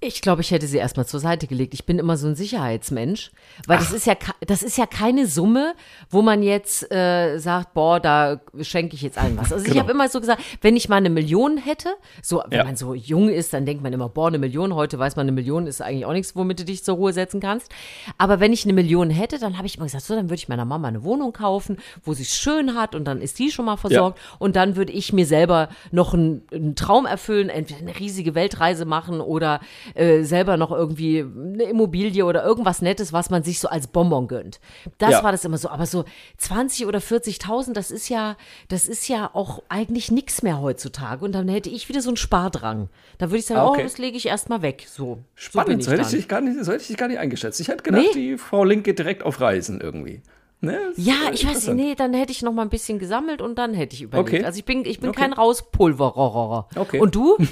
Ich 0.06 0.20
glaube, 0.20 0.42
ich 0.42 0.50
hätte 0.50 0.66
sie 0.66 0.76
erstmal 0.76 1.06
zur 1.06 1.18
Seite 1.18 1.46
gelegt. 1.46 1.72
Ich 1.72 1.86
bin 1.86 1.98
immer 1.98 2.16
so 2.18 2.26
ein 2.26 2.34
Sicherheitsmensch, 2.36 3.32
weil 3.66 3.78
das 3.78 3.90
ist 3.90 4.06
ja 4.06 4.14
das 4.46 4.62
ist 4.62 4.76
ja 4.76 4.84
keine 4.86 5.26
Summe, 5.26 5.74
wo 6.10 6.20
man 6.20 6.42
jetzt 6.42 6.92
äh, 6.92 7.38
sagt, 7.38 7.72
boah, 7.72 8.00
da 8.00 8.40
schenke 8.60 8.94
ich 8.96 9.02
jetzt 9.02 9.16
allen 9.16 9.38
was. 9.38 9.50
Also 9.52 9.64
ich 9.64 9.70
Genau. 9.72 9.82
habe 9.84 9.92
immer 9.92 10.08
so 10.10 10.20
gesagt, 10.20 10.42
wenn 10.60 10.76
ich 10.76 10.88
mal 10.90 10.96
eine 10.96 11.08
Million 11.10 11.56
hätte, 11.56 11.88
so 12.22 12.42
wenn 12.48 12.58
Ja. 12.58 12.64
man 12.64 12.76
so 12.76 12.92
jung 12.94 13.30
ist, 13.30 13.54
dann 13.54 13.64
denkt 13.64 13.82
man 13.82 13.92
immer, 13.94 14.08
boah, 14.10 14.28
eine 14.28 14.38
Million. 14.38 14.74
Heute 14.74 14.98
weiß 14.98 15.16
man, 15.16 15.24
eine 15.24 15.32
Million 15.32 15.66
ist 15.66 15.80
eigentlich 15.80 16.04
auch 16.04 16.12
nichts, 16.12 16.36
womit 16.36 16.60
du 16.60 16.64
dich 16.66 16.84
zur 16.84 16.96
Ruhe 16.96 17.12
setzen 17.14 17.40
kannst. 17.40 17.70
Aber 18.18 18.40
wenn 18.40 18.52
ich 18.52 18.64
eine 18.64 18.74
Million 18.74 19.08
hätte, 19.08 19.38
dann 19.38 19.56
habe 19.56 19.66
ich 19.66 19.76
immer 19.76 19.86
gesagt, 19.86 20.04
so, 20.04 20.14
dann 20.14 20.26
würde 20.26 20.34
ich 20.34 20.48
meiner 20.48 20.66
Mama 20.66 20.88
eine 20.88 21.02
Wohnung 21.02 21.32
kaufen, 21.32 21.78
wo 22.04 22.12
sie 22.12 22.22
es 22.24 22.36
schön 22.36 22.74
hat 22.74 22.94
und 22.94 23.04
dann 23.06 23.22
ist 23.22 23.38
die 23.38 23.50
schon 23.50 23.64
mal 23.64 23.76
versorgt. 23.78 24.20
Und 24.38 24.54
dann 24.56 24.76
würde 24.76 24.92
ich 24.92 25.12
mir 25.14 25.24
selber 25.26 25.70
noch 25.92 26.12
einen, 26.12 26.42
einen 26.52 26.74
Traum 26.76 27.06
erfüllen, 27.06 27.48
entweder 27.48 27.80
eine 27.80 27.98
riesige 27.98 28.34
Weltreise 28.34 28.84
machen 28.84 29.20
oder 29.22 29.60
äh, 29.94 30.22
selber 30.22 30.56
noch 30.56 30.70
irgendwie 30.72 31.20
eine 31.20 31.64
Immobilie 31.64 32.24
oder 32.24 32.44
irgendwas 32.44 32.82
Nettes, 32.82 33.12
was 33.12 33.30
man 33.30 33.42
sich 33.42 33.60
so 33.60 33.68
als 33.68 33.86
Bonbon 33.86 34.28
gönnt. 34.28 34.60
Das 34.98 35.10
Ja. 35.12 35.22
war 35.24 35.32
das 35.32 35.44
immer 35.44 35.58
so. 35.58 35.68
Aber 35.68 35.86
so 35.86 36.04
20 36.38 36.86
oder 36.86 36.98
40.000, 37.00 37.72
das 37.72 37.90
ist 37.90 38.08
ja, 38.08 38.36
das 38.68 38.88
ist 38.88 39.08
ja 39.08 39.30
auch 39.32 39.62
eigentlich 39.68 40.10
nichts 40.10 40.42
mehr 40.42 40.60
heutzutage. 40.60 41.24
Und 41.24 41.32
dann 41.32 41.48
hätte 41.48 41.70
ich 41.70 41.88
wieder 41.88 42.00
so 42.02 42.10
einen 42.10 42.16
Spardrang. 42.16 42.88
Da 43.18 43.26
würde 43.30 43.38
ich 43.38 43.46
sagen, 43.46 43.60
Ah, 43.60 43.68
okay. 43.68 43.80
oh, 43.80 43.84
das 43.84 43.98
lege 43.98 44.16
ich 44.16 44.26
erstmal 44.26 44.62
weg. 44.62 44.86
So. 44.88 45.04
so 45.04 45.18
Spannend, 45.34 45.80
ich 45.80 45.84
so 45.86 45.92
hätte 45.92 46.02
ich, 46.02 46.08
dich 46.08 46.28
gar 46.28 46.40
nicht, 46.40 46.64
so 46.64 46.72
hätte 46.72 46.82
ich 46.82 46.88
dich 46.88 46.96
gar 46.96 47.08
nicht 47.08 47.18
eingeschätzt. 47.18 47.60
Ich 47.60 47.68
hätte 47.68 47.82
gedacht, 47.82 48.02
Nee. 48.14 48.20
die 48.32 48.38
Frau 48.38 48.64
Link 48.64 48.84
geht 48.84 48.98
direkt 48.98 49.22
auf 49.22 49.40
Reisen 49.40 49.80
irgendwie. 49.80 50.22
Ne? 50.64 50.78
Ja, 50.96 51.14
ich 51.32 51.44
weiß, 51.44 51.54
interessant. 51.54 51.76
nee, 51.76 51.94
dann 51.94 52.14
hätte 52.14 52.32
ich 52.32 52.42
noch 52.42 52.52
mal 52.52 52.62
ein 52.62 52.68
bisschen 52.70 52.98
gesammelt 52.98 53.42
und 53.42 53.56
dann 53.58 53.74
hätte 53.74 53.94
ich 53.94 54.02
überlegt. 54.02 54.28
Okay. 54.28 54.44
Also 54.44 54.58
ich 54.58 54.64
bin, 54.64 54.84
ich 54.84 55.00
bin 55.00 55.10
Okay. 55.10 55.20
kein 55.20 55.32
Rauspulverer. 55.32 56.68
Okay. 56.76 57.00
Und 57.00 57.14
du? 57.14 57.36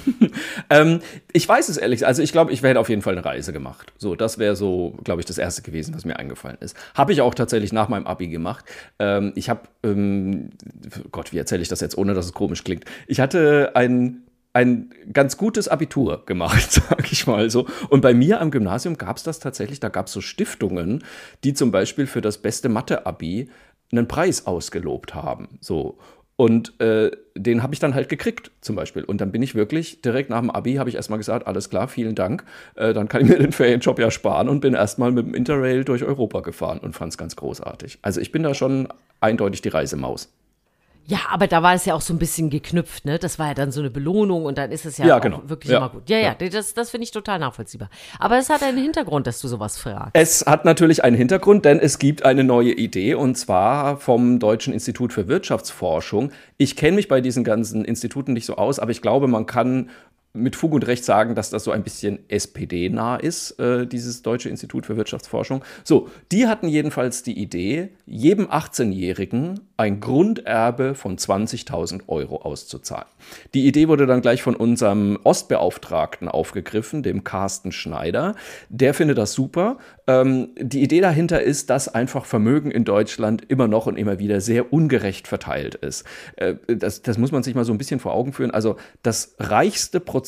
Ähm, 0.69 1.01
ich 1.31 1.47
weiß 1.47 1.69
es 1.69 1.77
ehrlich. 1.77 2.07
Also 2.07 2.21
ich 2.23 2.31
glaube, 2.31 2.51
ich 2.51 2.63
hätte 2.63 2.79
auf 2.79 2.89
jeden 2.89 3.01
Fall 3.01 3.13
eine 3.13 3.23
Reise 3.23 3.53
gemacht. 3.53 3.93
So, 3.97 4.15
das 4.15 4.39
wäre 4.39 4.55
so, 4.55 4.95
glaube 5.03 5.19
ich, 5.21 5.25
das 5.25 5.37
erste 5.37 5.61
gewesen, 5.61 5.93
was 5.93 6.05
mir 6.05 6.17
eingefallen 6.17 6.57
ist. 6.61 6.75
Habe 6.95 7.13
ich 7.13 7.21
auch 7.21 7.35
tatsächlich 7.35 7.71
nach 7.73 7.89
meinem 7.89 8.07
Abi 8.07 8.27
gemacht. 8.29 8.65
Ähm, 8.97 9.33
ich 9.35 9.49
habe, 9.49 9.61
ähm, 9.83 10.51
Gott, 11.11 11.33
wie 11.33 11.37
erzähle 11.37 11.61
ich 11.61 11.67
das 11.67 11.81
jetzt, 11.81 11.97
ohne 11.97 12.13
dass 12.13 12.25
es 12.25 12.33
komisch 12.33 12.63
klingt? 12.63 12.85
Ich 13.07 13.19
hatte 13.19 13.71
ein 13.75 14.23
ein 14.53 14.91
ganz 15.11 15.37
gutes 15.37 15.67
Abitur 15.67 16.25
gemacht, 16.25 16.71
sag 16.89 17.11
ich 17.11 17.27
mal 17.27 17.49
so. 17.49 17.67
Und 17.89 18.01
bei 18.01 18.13
mir 18.13 18.39
am 18.39 18.51
Gymnasium 18.51 18.97
gab 18.97 19.17
es 19.17 19.23
das 19.23 19.39
tatsächlich, 19.39 19.79
da 19.79 19.89
gab 19.89 20.07
es 20.07 20.13
so 20.13 20.21
Stiftungen, 20.21 21.03
die 21.43 21.53
zum 21.53 21.71
Beispiel 21.71 22.05
für 22.05 22.21
das 22.21 22.37
beste 22.37 22.69
Mathe-Abi 22.69 23.49
einen 23.91 24.07
Preis 24.07 24.45
ausgelobt 24.45 25.15
haben. 25.15 25.57
So. 25.59 25.97
Und 26.35 26.79
äh, 26.81 27.11
den 27.35 27.61
habe 27.61 27.73
ich 27.73 27.79
dann 27.79 27.93
halt 27.93 28.09
gekriegt, 28.09 28.51
zum 28.61 28.75
Beispiel. 28.75 29.03
Und 29.03 29.21
dann 29.21 29.31
bin 29.31 29.43
ich 29.43 29.53
wirklich 29.53 30.01
direkt 30.01 30.31
nach 30.31 30.39
dem 30.39 30.49
Abi, 30.49 30.75
habe 30.75 30.89
ich 30.89 30.95
erstmal 30.95 31.19
gesagt, 31.19 31.45
alles 31.45 31.69
klar, 31.69 31.87
vielen 31.87 32.15
Dank. 32.15 32.43
Äh, 32.75 32.93
dann 32.93 33.07
kann 33.07 33.21
ich 33.21 33.29
mir 33.29 33.37
den 33.39 33.51
Ferienjob 33.51 33.99
ja 33.99 34.09
sparen 34.09 34.49
und 34.49 34.59
bin 34.59 34.73
erstmal 34.73 35.11
mit 35.11 35.27
dem 35.27 35.35
Interrail 35.35 35.83
durch 35.83 36.03
Europa 36.03 36.41
gefahren 36.41 36.79
und 36.79 36.95
fand 36.95 37.11
es 37.11 37.17
ganz 37.17 37.35
großartig. 37.35 37.99
Also 38.01 38.19
ich 38.19 38.31
bin 38.31 38.43
da 38.43 38.53
schon 38.55 38.87
eindeutig 39.19 39.61
die 39.61 39.69
Reisemaus. 39.69 40.33
Ja, 41.05 41.17
aber 41.31 41.47
da 41.47 41.61
war 41.61 41.73
es 41.73 41.83
ja 41.85 41.95
auch 41.95 42.01
so 42.01 42.13
ein 42.13 42.17
bisschen 42.17 42.49
geknüpft, 42.49 43.03
ne? 43.03 43.19
Das 43.19 43.37
war 43.37 43.47
ja 43.47 43.53
dann 43.53 43.71
so 43.73 43.81
eine 43.81 43.89
Belohnung 43.89 44.45
und 44.45 44.57
dann 44.57 44.71
ist 44.71 44.85
es 44.85 44.97
ja, 44.97 45.05
Ja, 45.05 45.17
auch 45.17 45.21
genau. 45.21 45.41
wirklich 45.47 45.71
Ja. 45.71 45.79
immer 45.79 45.89
gut. 45.89 46.09
Ja, 46.09 46.17
ja, 46.17 46.35
Ja. 46.39 46.49
das, 46.49 46.73
das 46.73 46.91
finde 46.91 47.03
ich 47.03 47.11
total 47.11 47.39
nachvollziehbar. 47.39 47.89
Aber 48.19 48.37
es 48.37 48.49
hat 48.49 48.63
einen 48.63 48.77
Hintergrund, 48.81 49.27
dass 49.27 49.41
du 49.41 49.49
sowas 49.49 49.77
fragst. 49.77 50.11
Es 50.13 50.45
hat 50.45 50.63
natürlich 50.63 51.03
einen 51.03 51.17
Hintergrund, 51.17 51.65
denn 51.65 51.79
es 51.79 51.99
gibt 51.99 52.23
eine 52.23 52.43
neue 52.45 52.71
Idee 52.71 53.15
und 53.15 53.35
zwar 53.37 53.97
vom 53.97 54.39
Deutschen 54.39 54.71
Institut 54.73 55.11
für 55.11 55.27
Wirtschaftsforschung. 55.27 56.31
Ich 56.57 56.75
kenne 56.77 56.95
mich 56.95 57.07
bei 57.09 57.19
diesen 57.19 57.43
ganzen 57.43 57.83
Instituten 57.83 58.31
nicht 58.33 58.45
so 58.45 58.55
aus, 58.55 58.79
aber 58.79 58.91
ich 58.91 59.01
glaube, 59.01 59.27
man 59.27 59.45
kann 59.45 59.89
mit 60.35 60.55
Fug 60.55 60.73
und 60.73 60.87
Recht 60.87 61.05
sagen, 61.05 61.35
dass 61.35 61.51
das 61.51 61.63
so 61.63 61.71
ein 61.71 61.83
bisschen 61.83 62.27
SPD-nah 62.27 63.17
ist, 63.17 63.59
äh, 63.59 63.85
dieses 63.85 64.23
Deutsche 64.23 64.49
Institut 64.49 64.87
für 64.87 64.97
Wirtschaftsforschung. 64.97 65.63
So, 65.83 66.09
die 66.31 66.47
hatten 66.47 66.67
jedenfalls 66.67 67.21
die 67.21 67.39
Idee, 67.39 67.89
jedem 68.07 68.47
18-Jährigen 68.47 69.59
ein 69.77 69.99
Grunderbe 69.99 70.95
von 70.95 71.17
20.000 71.17 72.07
Euro 72.07 72.37
auszuzahlen. 72.37 73.05
Die 73.53 73.67
Idee 73.67 73.87
wurde 73.87 74.07
dann 74.07 74.21
gleich 74.21 74.41
von 74.41 74.55
unserem 74.55 75.19
Ostbeauftragten 75.23 76.27
aufgegriffen, 76.27 77.03
dem 77.03 77.23
Carsten 77.23 77.71
Schneider. 77.71 78.35
Der 78.69 78.95
findet 78.95 79.19
das 79.19 79.33
super. 79.33 79.77
Ähm, 80.07 80.49
die 80.57 80.81
Idee 80.81 81.01
dahinter 81.01 81.43
ist, 81.43 81.69
dass 81.69 81.93
einfach 81.93 82.25
Vermögen 82.25 82.71
in 82.71 82.85
Deutschland 82.85 83.43
immer 83.49 83.67
noch 83.67 83.85
und 83.85 83.97
immer 83.97 84.17
wieder 84.17 84.41
sehr 84.41 84.73
ungerecht 84.73 85.27
verteilt 85.27 85.75
ist. 85.75 86.05
Äh, 86.37 86.55
das, 86.67 87.03
das 87.03 87.19
muss 87.19 87.31
man 87.31 87.43
sich 87.43 87.53
mal 87.53 87.65
so 87.65 87.71
ein 87.71 87.77
bisschen 87.77 87.99
vor 87.99 88.13
Augen 88.13 88.33
führen. 88.33 88.51
Also 88.51 88.77
das 89.03 89.35
reichste 89.37 89.99
Prozent 89.99 90.22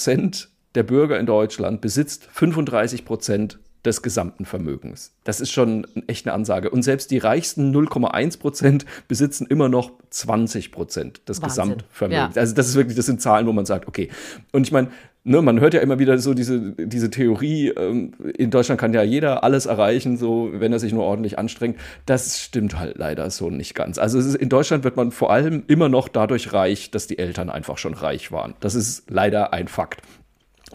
der 0.75 0.83
Bürger 0.83 1.19
in 1.19 1.25
Deutschland 1.25 1.81
besitzt 1.81 2.27
35 2.31 3.05
Prozent 3.05 3.59
des 3.85 4.01
gesamten 4.01 4.45
Vermögens. 4.45 5.13
Das 5.23 5.39
ist 5.39 5.51
schon 5.51 5.85
echt 6.07 6.25
eine 6.25 6.33
Ansage. 6.33 6.69
Und 6.69 6.83
selbst 6.83 7.11
die 7.11 7.17
reichsten 7.17 7.75
0,1 7.75 8.39
Prozent 8.39 8.85
besitzen 9.07 9.47
immer 9.47 9.69
noch 9.69 9.91
20 10.09 10.71
Prozent 10.71 11.21
des 11.27 11.41
Wahnsinn. 11.41 11.63
Gesamtvermögens. 11.63 12.35
Ja. 12.35 12.41
Also 12.41 12.55
das 12.55 12.67
ist 12.67 12.75
wirklich, 12.75 12.95
das 12.95 13.05
sind 13.05 13.21
Zahlen, 13.21 13.47
wo 13.47 13.53
man 13.53 13.65
sagt, 13.65 13.87
okay. 13.87 14.09
Und 14.51 14.63
ich 14.63 14.71
meine, 14.71 14.89
ne, 15.25 15.41
man 15.41 15.59
hört 15.59 15.73
ja 15.73 15.81
immer 15.81 15.99
wieder 15.99 16.17
so 16.17 16.33
diese, 16.33 16.73
diese 16.77 17.09
Theorie, 17.09 17.69
ähm, 17.69 18.13
in 18.37 18.51
Deutschland 18.51 18.79
kann 18.79 18.93
ja 18.93 19.03
jeder 19.03 19.43
alles 19.43 19.65
erreichen, 19.65 20.17
so 20.17 20.49
wenn 20.53 20.71
er 20.71 20.79
sich 20.79 20.93
nur 20.93 21.03
ordentlich 21.03 21.37
anstrengt. 21.37 21.77
Das 22.05 22.39
stimmt 22.39 22.79
halt 22.79 22.97
leider 22.97 23.29
so 23.29 23.49
nicht 23.49 23.75
ganz. 23.75 23.97
Also 23.97 24.19
ist, 24.19 24.35
in 24.35 24.49
Deutschland 24.49 24.83
wird 24.83 24.95
man 24.95 25.11
vor 25.11 25.31
allem 25.31 25.63
immer 25.67 25.89
noch 25.89 26.07
dadurch 26.07 26.53
reich, 26.53 26.91
dass 26.91 27.07
die 27.07 27.17
Eltern 27.19 27.49
einfach 27.49 27.77
schon 27.77 27.93
reich 27.93 28.31
waren. 28.31 28.53
Das 28.59 28.75
ist 28.75 29.09
leider 29.09 29.53
ein 29.53 29.67
Fakt. 29.67 30.01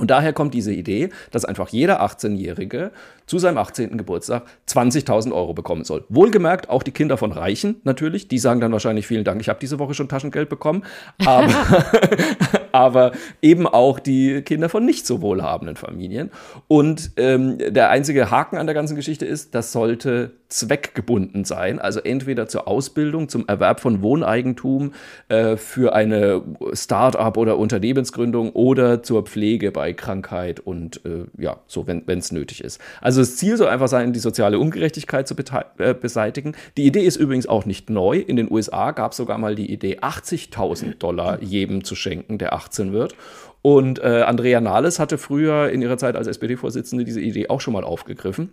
Und 0.00 0.10
daher 0.10 0.32
kommt 0.32 0.54
diese 0.54 0.72
Idee, 0.72 1.10
dass 1.30 1.44
einfach 1.44 1.68
jeder 1.68 2.02
18-Jährige 2.02 2.90
zu 3.30 3.38
seinem 3.38 3.58
18. 3.58 3.96
Geburtstag 3.96 4.42
20.000 4.66 5.30
Euro 5.32 5.54
bekommen 5.54 5.84
soll. 5.84 6.04
Wohlgemerkt 6.08 6.68
auch 6.68 6.82
die 6.82 6.90
Kinder 6.90 7.16
von 7.16 7.30
Reichen 7.30 7.76
natürlich, 7.84 8.26
die 8.26 8.38
sagen 8.38 8.58
dann 8.58 8.72
wahrscheinlich 8.72 9.06
vielen 9.06 9.22
Dank, 9.22 9.40
ich 9.40 9.48
habe 9.48 9.60
diese 9.60 9.78
Woche 9.78 9.94
schon 9.94 10.08
Taschengeld 10.08 10.48
bekommen, 10.48 10.82
aber, 11.24 11.54
aber 12.72 13.12
eben 13.40 13.68
auch 13.68 14.00
die 14.00 14.42
Kinder 14.42 14.68
von 14.68 14.84
nicht 14.84 15.06
so 15.06 15.22
wohlhabenden 15.22 15.76
Familien. 15.76 16.32
Und 16.66 17.12
ähm, 17.18 17.58
der 17.58 17.90
einzige 17.90 18.32
Haken 18.32 18.58
an 18.58 18.66
der 18.66 18.74
ganzen 18.74 18.96
Geschichte 18.96 19.26
ist, 19.26 19.54
das 19.54 19.70
sollte 19.70 20.32
zweckgebunden 20.48 21.44
sein, 21.44 21.78
also 21.78 22.00
entweder 22.00 22.48
zur 22.48 22.66
Ausbildung, 22.66 23.28
zum 23.28 23.46
Erwerb 23.46 23.78
von 23.78 24.02
Wohneigentum, 24.02 24.92
äh, 25.28 25.56
für 25.56 25.94
eine 25.94 26.42
Start-up 26.72 27.36
oder 27.36 27.56
Unternehmensgründung 27.58 28.50
oder 28.50 29.04
zur 29.04 29.22
Pflege 29.22 29.70
bei 29.70 29.92
Krankheit 29.92 30.58
und 30.58 31.04
äh, 31.04 31.26
ja, 31.40 31.60
so, 31.68 31.86
wenn 31.86 32.18
es 32.18 32.32
nötig 32.32 32.64
ist. 32.64 32.80
Also 33.00 33.19
das 33.20 33.36
Ziel 33.36 33.56
soll 33.56 33.68
einfach 33.68 33.88
sein, 33.88 34.12
die 34.12 34.18
soziale 34.18 34.58
Ungerechtigkeit 34.58 35.28
zu 35.28 35.34
äh, 35.78 35.94
beseitigen. 35.94 36.54
Die 36.76 36.86
Idee 36.86 37.04
ist 37.04 37.16
übrigens 37.16 37.46
auch 37.46 37.66
nicht 37.66 37.90
neu. 37.90 38.18
In 38.18 38.36
den 38.36 38.50
USA 38.50 38.90
gab 38.90 39.12
es 39.12 39.18
sogar 39.18 39.38
mal 39.38 39.54
die 39.54 39.72
Idee, 39.72 39.98
80.000 40.00 40.98
Dollar 40.98 41.42
jedem 41.42 41.84
zu 41.84 41.94
schenken, 41.94 42.38
der 42.38 42.52
18 42.52 42.92
wird. 42.92 43.14
Und 43.62 43.98
äh, 43.98 44.22
Andrea 44.22 44.60
Nahles 44.60 44.98
hatte 44.98 45.18
früher 45.18 45.70
in 45.70 45.82
ihrer 45.82 45.98
Zeit 45.98 46.16
als 46.16 46.26
SPD-Vorsitzende 46.26 47.04
diese 47.04 47.20
Idee 47.20 47.48
auch 47.48 47.60
schon 47.60 47.74
mal 47.74 47.84
aufgegriffen. 47.84 48.50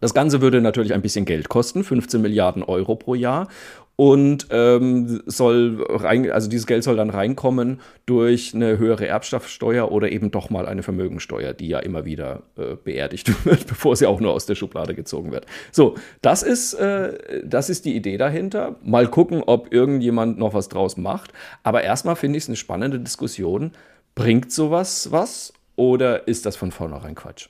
Das 0.00 0.12
Ganze 0.12 0.42
würde 0.42 0.60
natürlich 0.60 0.92
ein 0.92 1.02
bisschen 1.02 1.24
Geld 1.24 1.48
kosten, 1.48 1.82
15 1.82 2.20
Milliarden 2.20 2.62
Euro 2.62 2.96
pro 2.96 3.14
Jahr. 3.14 3.48
Und 3.96 4.48
ähm, 4.50 5.22
soll 5.24 5.82
rein, 5.88 6.30
also 6.30 6.50
dieses 6.50 6.66
Geld 6.66 6.84
soll 6.84 6.96
dann 6.96 7.08
reinkommen 7.08 7.80
durch 8.04 8.54
eine 8.54 8.76
höhere 8.76 9.06
Erbschaftssteuer 9.06 9.90
oder 9.90 10.12
eben 10.12 10.30
doch 10.30 10.50
mal 10.50 10.66
eine 10.66 10.82
Vermögensteuer, 10.82 11.54
die 11.54 11.68
ja 11.68 11.78
immer 11.78 12.04
wieder 12.04 12.42
äh, 12.58 12.76
beerdigt 12.76 13.44
wird, 13.46 13.66
bevor 13.66 13.96
sie 13.96 14.06
auch 14.06 14.20
nur 14.20 14.32
aus 14.32 14.44
der 14.44 14.54
Schublade 14.54 14.94
gezogen 14.94 15.32
wird. 15.32 15.46
So, 15.72 15.94
das 16.20 16.42
ist, 16.42 16.74
äh, 16.74 17.42
das 17.42 17.70
ist 17.70 17.86
die 17.86 17.96
Idee 17.96 18.18
dahinter. 18.18 18.76
Mal 18.84 19.08
gucken, 19.08 19.42
ob 19.46 19.72
irgendjemand 19.72 20.38
noch 20.38 20.52
was 20.52 20.68
draus 20.68 20.98
macht. 20.98 21.32
Aber 21.62 21.82
erstmal 21.82 22.16
finde 22.16 22.36
ich 22.36 22.44
es 22.44 22.48
eine 22.50 22.56
spannende 22.56 23.00
Diskussion. 23.00 23.72
Bringt 24.14 24.52
sowas 24.52 25.10
was 25.10 25.54
oder 25.74 26.28
ist 26.28 26.44
das 26.44 26.56
von 26.56 26.70
vornherein 26.70 27.14
Quatsch? 27.14 27.48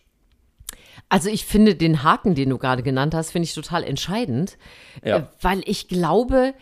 Also 1.09 1.29
ich 1.29 1.47
finde 1.47 1.77
den 1.77 2.03
Haken, 2.03 2.35
den 2.35 2.51
du 2.51 2.59
gerade 2.59 2.83
genannt 2.83 3.15
hast, 3.15 3.31
finde 3.31 3.45
ich 3.45 3.55
total 3.55 3.85
entscheidend, 3.85 4.59
ja. 5.05 5.19
Äh, 5.19 5.27
weil 5.41 5.63
ich 5.65 5.89
glaube, 5.89 6.55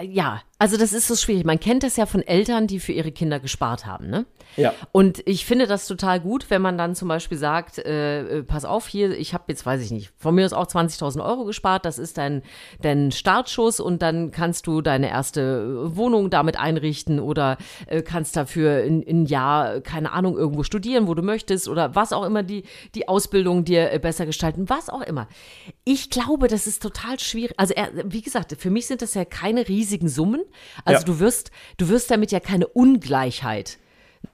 ja, 0.00 0.40
also 0.58 0.76
das 0.76 0.92
ist 0.92 1.08
so 1.08 1.16
schwierig. 1.16 1.44
Man 1.44 1.58
kennt 1.58 1.82
das 1.82 1.96
ja 1.96 2.06
von 2.06 2.22
Eltern, 2.22 2.66
die 2.66 2.78
für 2.78 2.92
ihre 2.92 3.12
Kinder 3.12 3.40
gespart 3.40 3.84
haben, 3.84 4.08
ne? 4.08 4.26
Ja. 4.56 4.72
Und 4.92 5.22
ich 5.26 5.44
finde 5.44 5.66
das 5.66 5.86
total 5.86 6.20
gut, 6.20 6.50
wenn 6.50 6.62
man 6.62 6.78
dann 6.78 6.94
zum 6.94 7.08
Beispiel 7.08 7.36
sagt, 7.36 7.78
äh, 7.78 8.38
äh 8.38 8.42
pass 8.42 8.64
auf 8.64 8.86
hier, 8.86 9.10
ich 9.18 9.34
habe 9.34 9.44
jetzt, 9.48 9.66
weiß 9.66 9.82
ich 9.82 9.90
nicht, 9.90 10.12
von 10.16 10.34
mir 10.34 10.44
aus 10.44 10.52
auch 10.52 10.66
20.000 10.66 11.24
Euro 11.24 11.44
gespart, 11.44 11.84
das 11.84 11.98
ist 11.98 12.16
dein, 12.16 12.42
dein 12.80 13.10
Startschuss 13.10 13.80
und 13.80 14.02
dann 14.02 14.30
kannst 14.30 14.66
du 14.66 14.82
deine 14.82 15.08
erste 15.10 15.96
Wohnung 15.96 16.30
damit 16.30 16.58
einrichten 16.58 17.18
oder 17.18 17.56
äh, 17.86 18.02
kannst 18.02 18.36
dafür 18.36 18.84
ein 18.84 19.26
Jahr, 19.26 19.80
keine 19.80 20.12
Ahnung, 20.12 20.36
irgendwo 20.36 20.62
studieren, 20.62 21.08
wo 21.08 21.14
du 21.14 21.22
möchtest 21.22 21.68
oder 21.68 21.94
was 21.94 22.12
auch 22.12 22.24
immer, 22.24 22.42
die, 22.42 22.62
die 22.94 23.08
Ausbildung 23.08 23.64
dir 23.64 23.90
äh, 23.90 23.98
besser 23.98 24.26
gestalten, 24.26 24.68
was 24.68 24.90
auch 24.90 25.02
immer. 25.02 25.28
Ich 25.84 26.08
glaube, 26.08 26.46
das 26.46 26.66
ist 26.66 26.82
total 26.82 27.18
schwierig. 27.18 27.54
Also 27.56 27.74
wie 28.04 28.22
gesagt, 28.22 28.54
für 28.58 28.70
mich 28.70 28.86
sind 28.86 29.02
das 29.02 29.14
ja 29.14 29.24
keine 29.24 29.66
riesigen 29.82 30.08
Summen. 30.08 30.42
Also 30.84 31.00
ja. 31.00 31.04
du 31.04 31.18
wirst, 31.18 31.50
du 31.76 31.88
wirst 31.88 32.10
damit 32.10 32.30
ja 32.30 32.40
keine 32.40 32.68
Ungleichheit 32.68 33.78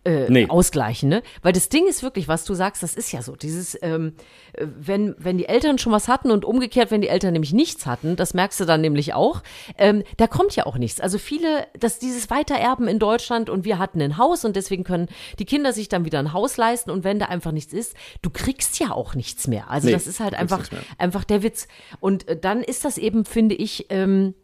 äh, 0.05 0.31
nee. 0.31 0.47
ausgleichen, 0.49 1.09
ne? 1.09 1.23
Weil 1.43 1.53
das 1.53 1.71
Ding 1.71 1.87
ist 1.89 2.03
wirklich, 2.03 2.29
was 2.29 2.45
du 2.45 2.55
sagst, 2.55 2.83
das 2.83 2.95
ist 2.95 3.11
ja 3.11 3.23
so. 3.23 3.37
Dieses, 3.37 3.77
ähm, 3.83 4.13
wenn, 4.59 5.15
wenn 5.19 5.39
die 5.39 5.47
Eltern 5.47 5.79
schon 5.79 5.93
was 5.93 6.09
hatten 6.09 6.31
und 6.31 6.45
umgekehrt, 6.45 6.91
wenn 6.91 7.01
die 7.01 7.09
Eltern 7.09 7.33
nämlich 7.33 7.53
nichts 7.53 7.87
hatten, 7.87 8.15
das 8.17 8.35
merkst 8.35 8.61
du 8.61 8.65
dann 8.67 8.81
nämlich 8.81 9.15
auch, 9.15 9.43
ähm, 9.79 10.03
da 10.19 10.27
kommt 10.27 10.55
ja 10.57 10.67
auch 10.67 10.77
nichts. 10.77 11.01
Also 11.01 11.19
viele, 11.19 11.67
dass 11.79 11.99
dieses 11.99 12.29
Weitererben 12.29 12.87
in 12.87 12.99
Deutschland 12.99 13.49
und 13.49 13.65
wir 13.65 13.79
hatten 13.79 14.01
ein 14.03 14.19
Haus 14.19 14.45
und 14.45 14.57
deswegen 14.57 14.85
können 14.85 15.09
die 15.39 15.47
Kinder 15.47 15.73
sich 15.73 15.89
dann 15.89 16.05
wieder 16.05 16.19
ein 16.19 16.33
Haus 16.33 16.59
leisten 16.59 16.91
und 16.91 17.03
wenn 17.03 17.19
da 17.19 17.27
einfach 17.27 17.53
nichts 17.53 17.73
ist, 17.73 17.95
du 18.21 18.31
kriegst 18.31 18.79
ja 18.79 18.93
auch 18.93 19.15
nichts 19.15 19.49
mehr. 19.49 19.71
Also 19.71 19.87
nee, 19.87 19.93
das 19.93 20.07
ist 20.07 20.21
halt 20.21 20.35
einfach, 20.35 20.69
einfach 20.99 21.25
der 21.25 21.43
Witz. 21.43 21.67
Und 22.01 22.29
äh, 22.29 22.39
dann 22.39 22.63
ist 22.63 22.85
das 22.85 22.99
eben, 22.99 23.25
finde 23.25 23.55
ich, 23.55 23.87
ähm, 23.89 24.35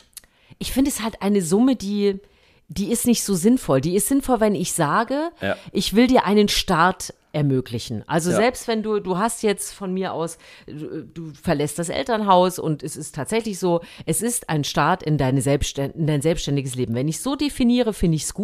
ich 0.58 0.72
finde 0.72 0.90
es 0.90 1.02
halt 1.02 1.22
eine 1.22 1.42
Summe, 1.42 1.76
die, 1.76 2.20
die 2.68 2.90
ist 2.90 3.06
nicht 3.06 3.22
so 3.22 3.34
sinnvoll. 3.34 3.80
Die 3.80 3.96
ist 3.96 4.08
sinnvoll, 4.08 4.40
wenn 4.40 4.54
ich 4.54 4.72
sage, 4.72 5.30
ja. 5.40 5.56
ich 5.72 5.94
will 5.94 6.06
dir 6.06 6.24
einen 6.24 6.48
Start 6.48 7.14
ermöglichen. 7.34 8.04
Also 8.06 8.30
ja. 8.30 8.36
selbst 8.36 8.68
wenn 8.68 8.82
du, 8.82 9.00
du 9.00 9.18
hast 9.18 9.42
jetzt 9.42 9.74
von 9.74 9.92
mir 9.92 10.12
aus, 10.12 10.38
du, 10.66 11.02
du, 11.02 11.32
verlässt 11.34 11.78
das 11.78 11.88
Elternhaus 11.88 12.60
und 12.60 12.82
es 12.82 12.96
ist 12.96 13.14
tatsächlich 13.14 13.58
so, 13.58 13.80
es 14.06 14.22
ist 14.22 14.48
ein 14.48 14.62
Start 14.62 15.02
in, 15.02 15.18
deine 15.18 15.42
Selbstständ 15.42 15.96
in 15.96 16.06
dein 16.06 16.22
selbstständiges 16.22 16.76
Leben. 16.76 16.94
Wenn 16.94 17.08
ich 17.08 17.20
so 17.20 17.34
definiere, 17.34 17.92
finde 17.92 18.16
ich 18.16 18.22
es 18.22 18.34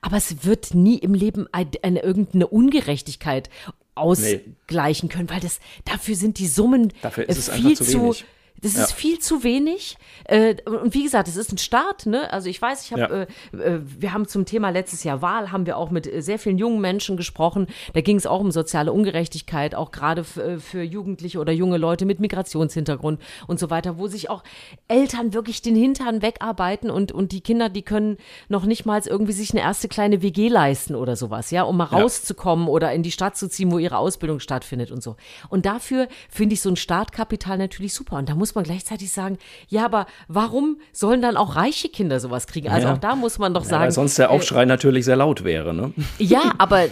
aber 0.00 0.16
es 0.16 0.44
wird 0.44 0.74
nie 0.74 0.98
im 0.98 1.12
Leben 1.12 1.46
eine, 1.52 1.70
eine 1.82 2.02
irgendeine 2.02 2.46
Ungerechtigkeit 2.46 3.50
ausgleichen 3.94 5.08
nee. 5.08 5.14
können, 5.14 5.30
weil 5.30 5.40
das 5.40 5.60
dafür 5.84 6.14
sind 6.14 6.38
die 6.38 6.48
Summen 6.48 6.92
dafür 7.02 7.28
ist 7.28 7.38
es 7.38 7.48
viel 7.48 7.76
zu, 7.76 7.84
zu 7.84 8.14
das 8.62 8.72
ist 8.72 8.90
ja. 8.90 8.96
viel 8.96 9.18
zu 9.18 9.42
wenig. 9.42 9.98
Äh, 10.24 10.56
und 10.64 10.94
wie 10.94 11.02
gesagt, 11.02 11.28
es 11.28 11.36
ist 11.36 11.52
ein 11.52 11.58
Start. 11.58 12.06
Ne? 12.06 12.32
Also 12.32 12.48
ich 12.48 12.60
weiß, 12.60 12.84
ich 12.84 12.92
habe, 12.92 13.28
ja. 13.52 13.60
äh, 13.60 13.74
äh, 13.74 13.80
wir 13.84 14.12
haben 14.12 14.26
zum 14.26 14.44
Thema 14.44 14.70
letztes 14.70 15.04
Jahr 15.04 15.22
Wahl, 15.22 15.52
haben 15.52 15.66
wir 15.66 15.76
auch 15.76 15.90
mit 15.90 16.12
äh, 16.12 16.22
sehr 16.22 16.38
vielen 16.38 16.58
jungen 16.58 16.80
Menschen 16.80 17.16
gesprochen. 17.16 17.66
Da 17.94 18.00
ging 18.00 18.16
es 18.16 18.26
auch 18.26 18.40
um 18.40 18.50
soziale 18.50 18.92
Ungerechtigkeit, 18.92 19.74
auch 19.74 19.90
gerade 19.90 20.24
äh, 20.36 20.58
für 20.58 20.82
Jugendliche 20.82 21.38
oder 21.38 21.52
junge 21.52 21.76
Leute 21.76 22.06
mit 22.06 22.20
Migrationshintergrund 22.20 23.20
und 23.46 23.58
so 23.58 23.70
weiter, 23.70 23.98
wo 23.98 24.06
sich 24.06 24.30
auch 24.30 24.42
Eltern 24.88 25.34
wirklich 25.34 25.62
den 25.62 25.76
Hintern 25.76 26.22
wegarbeiten 26.22 26.90
und, 26.90 27.12
und 27.12 27.32
die 27.32 27.40
Kinder, 27.40 27.68
die 27.68 27.82
können 27.82 28.16
noch 28.48 28.64
nicht 28.64 28.86
mal 28.86 28.96
irgendwie 29.04 29.32
sich 29.32 29.50
eine 29.50 29.60
erste 29.60 29.88
kleine 29.88 30.22
WG 30.22 30.48
leisten 30.48 30.94
oder 30.94 31.16
sowas, 31.16 31.50
ja, 31.50 31.64
um 31.64 31.76
mal 31.76 31.88
ja. 31.90 31.98
rauszukommen 31.98 32.66
oder 32.66 32.92
in 32.92 33.02
die 33.02 33.12
Stadt 33.12 33.36
zu 33.36 33.48
ziehen, 33.48 33.70
wo 33.70 33.78
ihre 33.78 33.98
Ausbildung 33.98 34.40
stattfindet 34.40 34.90
und 34.90 35.02
so. 35.02 35.16
Und 35.50 35.66
dafür 35.66 36.08
finde 36.30 36.54
ich 36.54 36.62
so 36.62 36.70
ein 36.70 36.76
Startkapital 36.76 37.58
natürlich 37.58 37.92
super. 37.92 38.16
Und 38.16 38.28
da 38.28 38.34
muss 38.34 38.45
muss 38.46 38.54
man 38.54 38.64
gleichzeitig 38.64 39.10
sagen, 39.10 39.38
ja, 39.68 39.84
aber 39.84 40.06
warum 40.28 40.78
sollen 40.92 41.20
dann 41.20 41.36
auch 41.36 41.56
reiche 41.56 41.88
Kinder 41.88 42.20
sowas 42.20 42.46
kriegen? 42.46 42.68
Also 42.68 42.86
ja. 42.86 42.94
auch 42.94 42.98
da 42.98 43.16
muss 43.16 43.40
man 43.40 43.52
doch 43.54 43.64
sagen. 43.64 43.74
Ja, 43.74 43.86
weil 43.86 43.90
sonst 43.90 44.18
der 44.18 44.30
Aufschrei 44.30 44.62
äh, 44.62 44.66
natürlich 44.66 45.04
sehr 45.04 45.16
laut 45.16 45.42
wäre, 45.42 45.74
ne? 45.74 45.92
Ja, 46.18 46.54
aber 46.58 46.84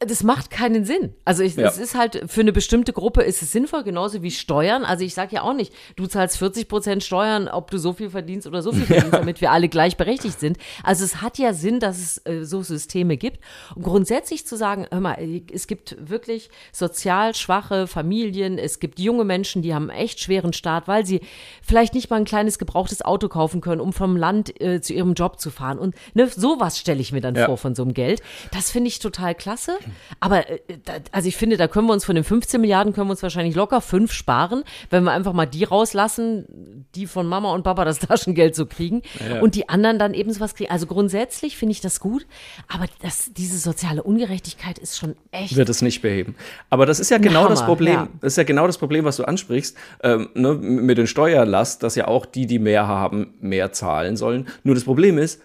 das 0.00 0.22
macht 0.22 0.50
keinen 0.50 0.84
Sinn. 0.84 1.14
Also 1.24 1.42
ich, 1.42 1.56
ja. 1.56 1.66
es 1.66 1.78
ist 1.78 1.94
halt, 1.94 2.24
für 2.26 2.40
eine 2.40 2.52
bestimmte 2.52 2.92
Gruppe 2.92 3.22
ist 3.22 3.42
es 3.42 3.52
sinnvoll, 3.52 3.84
genauso 3.84 4.22
wie 4.22 4.30
Steuern. 4.30 4.84
Also 4.84 5.04
ich 5.04 5.14
sage 5.14 5.36
ja 5.36 5.42
auch 5.42 5.54
nicht, 5.54 5.72
du 5.96 6.06
zahlst 6.06 6.38
40 6.38 6.68
Prozent 6.68 7.02
Steuern, 7.02 7.48
ob 7.48 7.70
du 7.70 7.78
so 7.78 7.92
viel 7.92 8.10
verdienst 8.10 8.46
oder 8.46 8.62
so 8.62 8.72
viel 8.72 8.82
verdienst, 8.86 9.12
ja. 9.12 9.18
damit 9.18 9.40
wir 9.40 9.50
alle 9.50 9.68
gleichberechtigt 9.68 10.38
sind. 10.38 10.58
Also 10.82 11.04
es 11.04 11.22
hat 11.22 11.38
ja 11.38 11.54
Sinn, 11.54 11.80
dass 11.80 11.98
es 11.98 12.26
äh, 12.26 12.44
so 12.44 12.62
Systeme 12.62 13.16
gibt. 13.16 13.40
Und 13.74 13.82
grundsätzlich 13.82 14.46
zu 14.46 14.56
sagen, 14.56 14.86
hör 14.90 15.00
mal, 15.00 15.16
es 15.52 15.66
gibt 15.66 15.96
wirklich 15.98 16.50
sozial 16.72 17.34
schwache 17.34 17.86
Familien, 17.86 18.58
es 18.58 18.78
gibt 18.78 19.00
junge 19.00 19.24
Menschen, 19.24 19.62
die 19.62 19.74
haben 19.74 19.90
einen 19.90 20.00
echt 20.00 20.20
schweren 20.20 20.52
Start, 20.52 20.86
weil 20.86 21.06
sie 21.06 21.20
vielleicht 21.62 21.94
nicht 21.94 22.10
mal 22.10 22.16
ein 22.16 22.24
kleines 22.24 22.58
gebrauchtes 22.58 23.02
Auto 23.02 23.28
kaufen 23.28 23.60
können, 23.60 23.80
um 23.80 23.92
vom 23.92 24.16
Land 24.16 24.60
äh, 24.60 24.80
zu 24.82 24.92
ihrem 24.92 25.14
Job 25.14 25.40
zu 25.40 25.50
fahren. 25.50 25.78
Und 25.78 25.94
ne, 26.12 26.28
sowas 26.28 26.78
stelle 26.78 27.00
ich 27.00 27.12
mir 27.12 27.22
dann 27.22 27.34
ja. 27.34 27.46
vor 27.46 27.56
von 27.56 27.74
so 27.74 27.82
einem 27.82 27.94
Geld. 27.94 28.20
Das 28.52 28.70
finde 28.70 28.88
ich 28.88 28.98
total 28.98 29.34
klasse 29.34 29.61
klasse. 29.62 29.78
Aber 30.20 30.48
äh, 30.48 30.58
also 31.10 31.28
ich 31.28 31.36
finde, 31.36 31.56
da 31.56 31.68
können 31.68 31.86
wir 31.86 31.92
uns 31.92 32.04
von 32.04 32.14
den 32.14 32.24
15 32.24 32.60
Milliarden 32.60 32.92
können 32.92 33.08
wir 33.08 33.12
uns 33.12 33.22
wahrscheinlich 33.22 33.54
locker 33.54 33.80
fünf 33.80 34.12
sparen, 34.12 34.64
wenn 34.90 35.04
wir 35.04 35.12
einfach 35.12 35.32
mal 35.32 35.46
die 35.46 35.64
rauslassen, 35.64 36.86
die 36.94 37.06
von 37.06 37.26
Mama 37.26 37.52
und 37.52 37.62
Papa 37.62 37.84
das 37.84 37.98
Taschengeld 38.00 38.54
so 38.54 38.66
kriegen 38.66 39.02
ja. 39.28 39.40
und 39.40 39.54
die 39.54 39.68
anderen 39.68 39.98
dann 39.98 40.14
eben 40.14 40.32
sowas 40.32 40.54
kriegen. 40.54 40.70
Also 40.70 40.86
grundsätzlich 40.86 41.56
finde 41.56 41.72
ich 41.72 41.80
das 41.80 42.00
gut, 42.00 42.26
aber 42.68 42.86
das, 43.00 43.30
diese 43.36 43.58
soziale 43.58 44.02
Ungerechtigkeit 44.02 44.78
ist 44.78 44.98
schon 44.98 45.16
echt. 45.30 45.56
Wird 45.56 45.68
es 45.68 45.82
nicht 45.82 46.02
beheben. 46.02 46.34
Aber 46.70 46.86
das 46.86 47.00
ist 47.00 47.10
ja 47.10 47.18
genau 47.18 47.40
Hammer, 47.40 47.50
das 47.50 47.64
Problem. 47.64 47.94
Ja. 47.94 48.08
Das 48.20 48.34
ist 48.34 48.36
ja 48.36 48.44
genau 48.44 48.66
das 48.66 48.78
Problem, 48.78 49.04
was 49.04 49.16
du 49.16 49.24
ansprichst, 49.24 49.76
ähm, 50.02 50.28
ne, 50.34 50.54
mit 50.54 50.98
den 50.98 51.06
Steuerlast, 51.06 51.82
dass 51.82 51.94
ja 51.94 52.08
auch 52.08 52.26
die, 52.26 52.46
die 52.46 52.58
mehr 52.58 52.86
haben, 52.86 53.34
mehr 53.40 53.72
zahlen 53.72 54.16
sollen. 54.16 54.48
Nur 54.62 54.74
das 54.74 54.84
Problem 54.84 55.18
ist, 55.18 55.40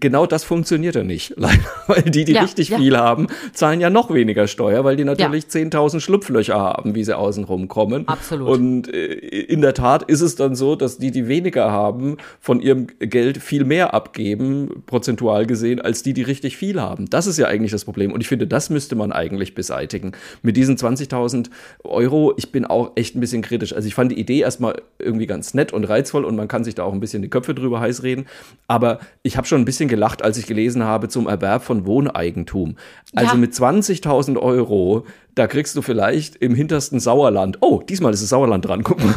genau 0.00 0.26
das 0.26 0.44
funktioniert 0.44 0.94
ja 0.94 1.04
nicht, 1.04 1.34
leider, 1.36 1.62
weil 1.86 2.02
die, 2.02 2.24
die 2.24 2.32
ja, 2.32 2.42
richtig 2.42 2.70
ja. 2.70 2.78
viel 2.78 2.96
haben, 2.96 3.26
zahlen 3.52 3.80
ja 3.80 3.90
noch 3.90 4.12
weniger 4.12 4.46
Steuer, 4.46 4.84
weil 4.84 4.96
die 4.96 5.04
natürlich 5.04 5.44
ja. 5.52 5.60
10.000 5.60 6.00
Schlupflöcher 6.00 6.58
haben, 6.58 6.94
wie 6.94 7.04
sie 7.04 7.16
außen 7.16 7.46
kommen. 7.68 8.08
Absolut. 8.08 8.48
Und 8.48 8.92
äh, 8.92 9.14
in 9.14 9.60
der 9.60 9.74
Tat 9.74 10.04
ist 10.04 10.20
es 10.20 10.36
dann 10.36 10.54
so, 10.54 10.76
dass 10.76 10.98
die, 10.98 11.10
die 11.10 11.28
weniger 11.28 11.70
haben, 11.70 12.16
von 12.40 12.60
ihrem 12.60 12.86
Geld 12.98 13.38
viel 13.38 13.64
mehr 13.64 13.94
abgeben, 13.94 14.82
prozentual 14.86 15.46
gesehen, 15.46 15.80
als 15.80 16.02
die, 16.02 16.12
die 16.12 16.22
richtig 16.22 16.56
viel 16.56 16.80
haben. 16.80 17.08
Das 17.10 17.26
ist 17.26 17.38
ja 17.38 17.46
eigentlich 17.46 17.72
das 17.72 17.84
Problem. 17.84 18.12
Und 18.12 18.20
ich 18.20 18.28
finde, 18.28 18.46
das 18.46 18.70
müsste 18.70 18.96
man 18.96 19.12
eigentlich 19.12 19.54
beseitigen. 19.54 20.12
Mit 20.42 20.56
diesen 20.56 20.76
20.000 20.76 21.50
Euro, 21.84 22.34
ich 22.36 22.52
bin 22.52 22.64
auch 22.64 22.92
echt 22.96 23.16
ein 23.16 23.20
bisschen 23.20 23.42
kritisch. 23.42 23.74
Also 23.74 23.86
ich 23.88 23.94
fand 23.94 24.12
die 24.12 24.18
Idee 24.18 24.40
erstmal 24.40 24.80
irgendwie 24.98 25.26
ganz 25.26 25.54
nett 25.54 25.72
und 25.72 25.84
reizvoll 25.84 26.24
und 26.24 26.36
man 26.36 26.48
kann 26.48 26.64
sich 26.64 26.74
da 26.74 26.84
auch 26.84 26.92
ein 26.92 27.00
bisschen 27.00 27.22
die 27.22 27.30
Köpfe 27.30 27.54
drüber 27.54 27.80
heiß 27.80 28.02
reden. 28.02 28.26
Aber 28.68 29.00
ich 29.22 29.36
habe 29.36 29.46
schon 29.46 29.60
ein 29.60 29.64
bisschen 29.64 29.83
bisschen 29.84 29.88
gelacht, 29.88 30.22
als 30.22 30.38
ich 30.38 30.46
gelesen 30.46 30.84
habe 30.84 31.08
zum 31.08 31.26
Erwerb 31.28 31.62
von 31.62 31.86
Wohneigentum. 31.86 32.76
Also 33.14 33.34
ja. 33.34 33.38
mit 33.38 33.52
20.000 33.52 34.38
Euro, 34.38 35.06
da 35.34 35.46
kriegst 35.46 35.76
du 35.76 35.82
vielleicht 35.82 36.36
im 36.36 36.54
hintersten 36.54 37.00
Sauerland, 37.00 37.58
oh, 37.60 37.82
diesmal 37.82 38.12
ist 38.12 38.22
das 38.22 38.30
Sauerland 38.30 38.64
dran, 38.66 38.82
guck 38.82 39.02
mal. 39.02 39.14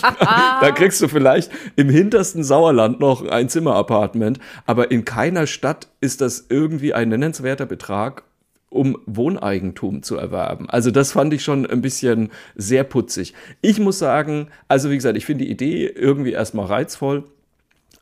da 0.60 0.70
kriegst 0.70 1.00
du 1.02 1.08
vielleicht 1.08 1.50
im 1.76 1.88
hintersten 1.88 2.44
Sauerland 2.44 3.00
noch 3.00 3.26
ein 3.26 3.48
Zimmerapartment, 3.48 4.38
aber 4.66 4.90
in 4.90 5.04
keiner 5.04 5.46
Stadt 5.46 5.88
ist 6.00 6.20
das 6.20 6.46
irgendwie 6.48 6.94
ein 6.94 7.08
nennenswerter 7.08 7.66
Betrag 7.66 8.24
um 8.70 8.98
Wohneigentum 9.06 10.02
zu 10.02 10.16
erwerben. 10.16 10.68
Also 10.68 10.90
das 10.90 11.12
fand 11.12 11.32
ich 11.32 11.44
schon 11.44 11.64
ein 11.64 11.80
bisschen 11.80 12.30
sehr 12.56 12.82
putzig. 12.82 13.32
Ich 13.60 13.78
muss 13.78 14.00
sagen, 14.00 14.48
also 14.66 14.90
wie 14.90 14.96
gesagt, 14.96 15.16
ich 15.16 15.26
finde 15.26 15.44
die 15.44 15.50
Idee 15.52 15.86
irgendwie 15.86 16.32
erstmal 16.32 16.66
reizvoll. 16.66 17.22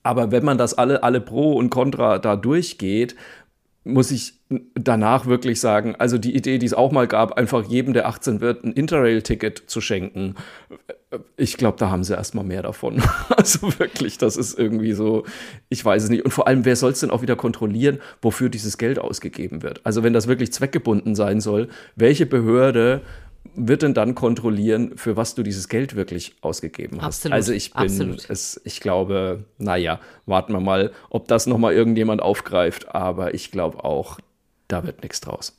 Aber 0.02 0.32
wenn 0.32 0.44
man 0.44 0.58
das 0.58 0.74
alle, 0.74 1.02
alle 1.02 1.20
Pro 1.20 1.52
und 1.54 1.70
Contra 1.70 2.18
da 2.18 2.36
durchgeht, 2.36 3.14
muss 3.84 4.10
ich 4.10 4.34
danach 4.74 5.26
wirklich 5.26 5.60
sagen, 5.60 5.96
also 5.96 6.18
die 6.18 6.36
Idee, 6.36 6.58
die 6.58 6.66
es 6.66 6.74
auch 6.74 6.92
mal 6.92 7.08
gab, 7.08 7.32
einfach 7.32 7.64
jedem, 7.64 7.94
der 7.94 8.06
18 8.06 8.40
wird, 8.40 8.64
ein 8.64 8.72
Interrail-Ticket 8.72 9.64
zu 9.66 9.80
schenken, 9.80 10.36
ich 11.36 11.56
glaube, 11.56 11.78
da 11.78 11.90
haben 11.90 12.04
sie 12.04 12.14
erstmal 12.14 12.44
mehr 12.44 12.62
davon. 12.62 13.02
also 13.36 13.78
wirklich, 13.78 14.18
das 14.18 14.36
ist 14.36 14.58
irgendwie 14.58 14.92
so, 14.92 15.24
ich 15.68 15.84
weiß 15.84 16.04
es 16.04 16.10
nicht. 16.10 16.24
Und 16.24 16.30
vor 16.30 16.46
allem, 16.46 16.64
wer 16.64 16.76
soll 16.76 16.92
es 16.92 17.00
denn 17.00 17.10
auch 17.10 17.22
wieder 17.22 17.36
kontrollieren, 17.36 17.98
wofür 18.22 18.48
dieses 18.48 18.78
Geld 18.78 18.98
ausgegeben 18.98 19.62
wird? 19.62 19.84
Also 19.84 20.02
wenn 20.02 20.12
das 20.12 20.26
wirklich 20.26 20.52
zweckgebunden 20.52 21.14
sein 21.14 21.40
soll, 21.40 21.68
welche 21.96 22.26
Behörde 22.26 23.02
wird 23.54 23.82
denn 23.82 23.94
dann 23.94 24.14
kontrollieren, 24.14 24.96
für 24.96 25.16
was 25.16 25.34
du 25.34 25.42
dieses 25.42 25.68
Geld 25.68 25.94
wirklich 25.94 26.34
ausgegeben 26.40 26.98
hast? 27.00 27.06
Absolut, 27.06 27.34
also 27.34 27.52
ich 27.52 27.72
bin, 27.72 27.82
absolut. 27.82 28.30
es, 28.30 28.60
ich 28.64 28.80
glaube, 28.80 29.44
naja, 29.58 30.00
warten 30.26 30.52
wir 30.52 30.60
mal, 30.60 30.92
ob 31.10 31.28
das 31.28 31.46
nochmal 31.46 31.74
irgendjemand 31.74 32.22
aufgreift. 32.22 32.94
Aber 32.94 33.34
ich 33.34 33.50
glaube 33.50 33.84
auch, 33.84 34.18
da 34.68 34.84
wird 34.84 35.02
nichts 35.02 35.20
draus. 35.20 35.56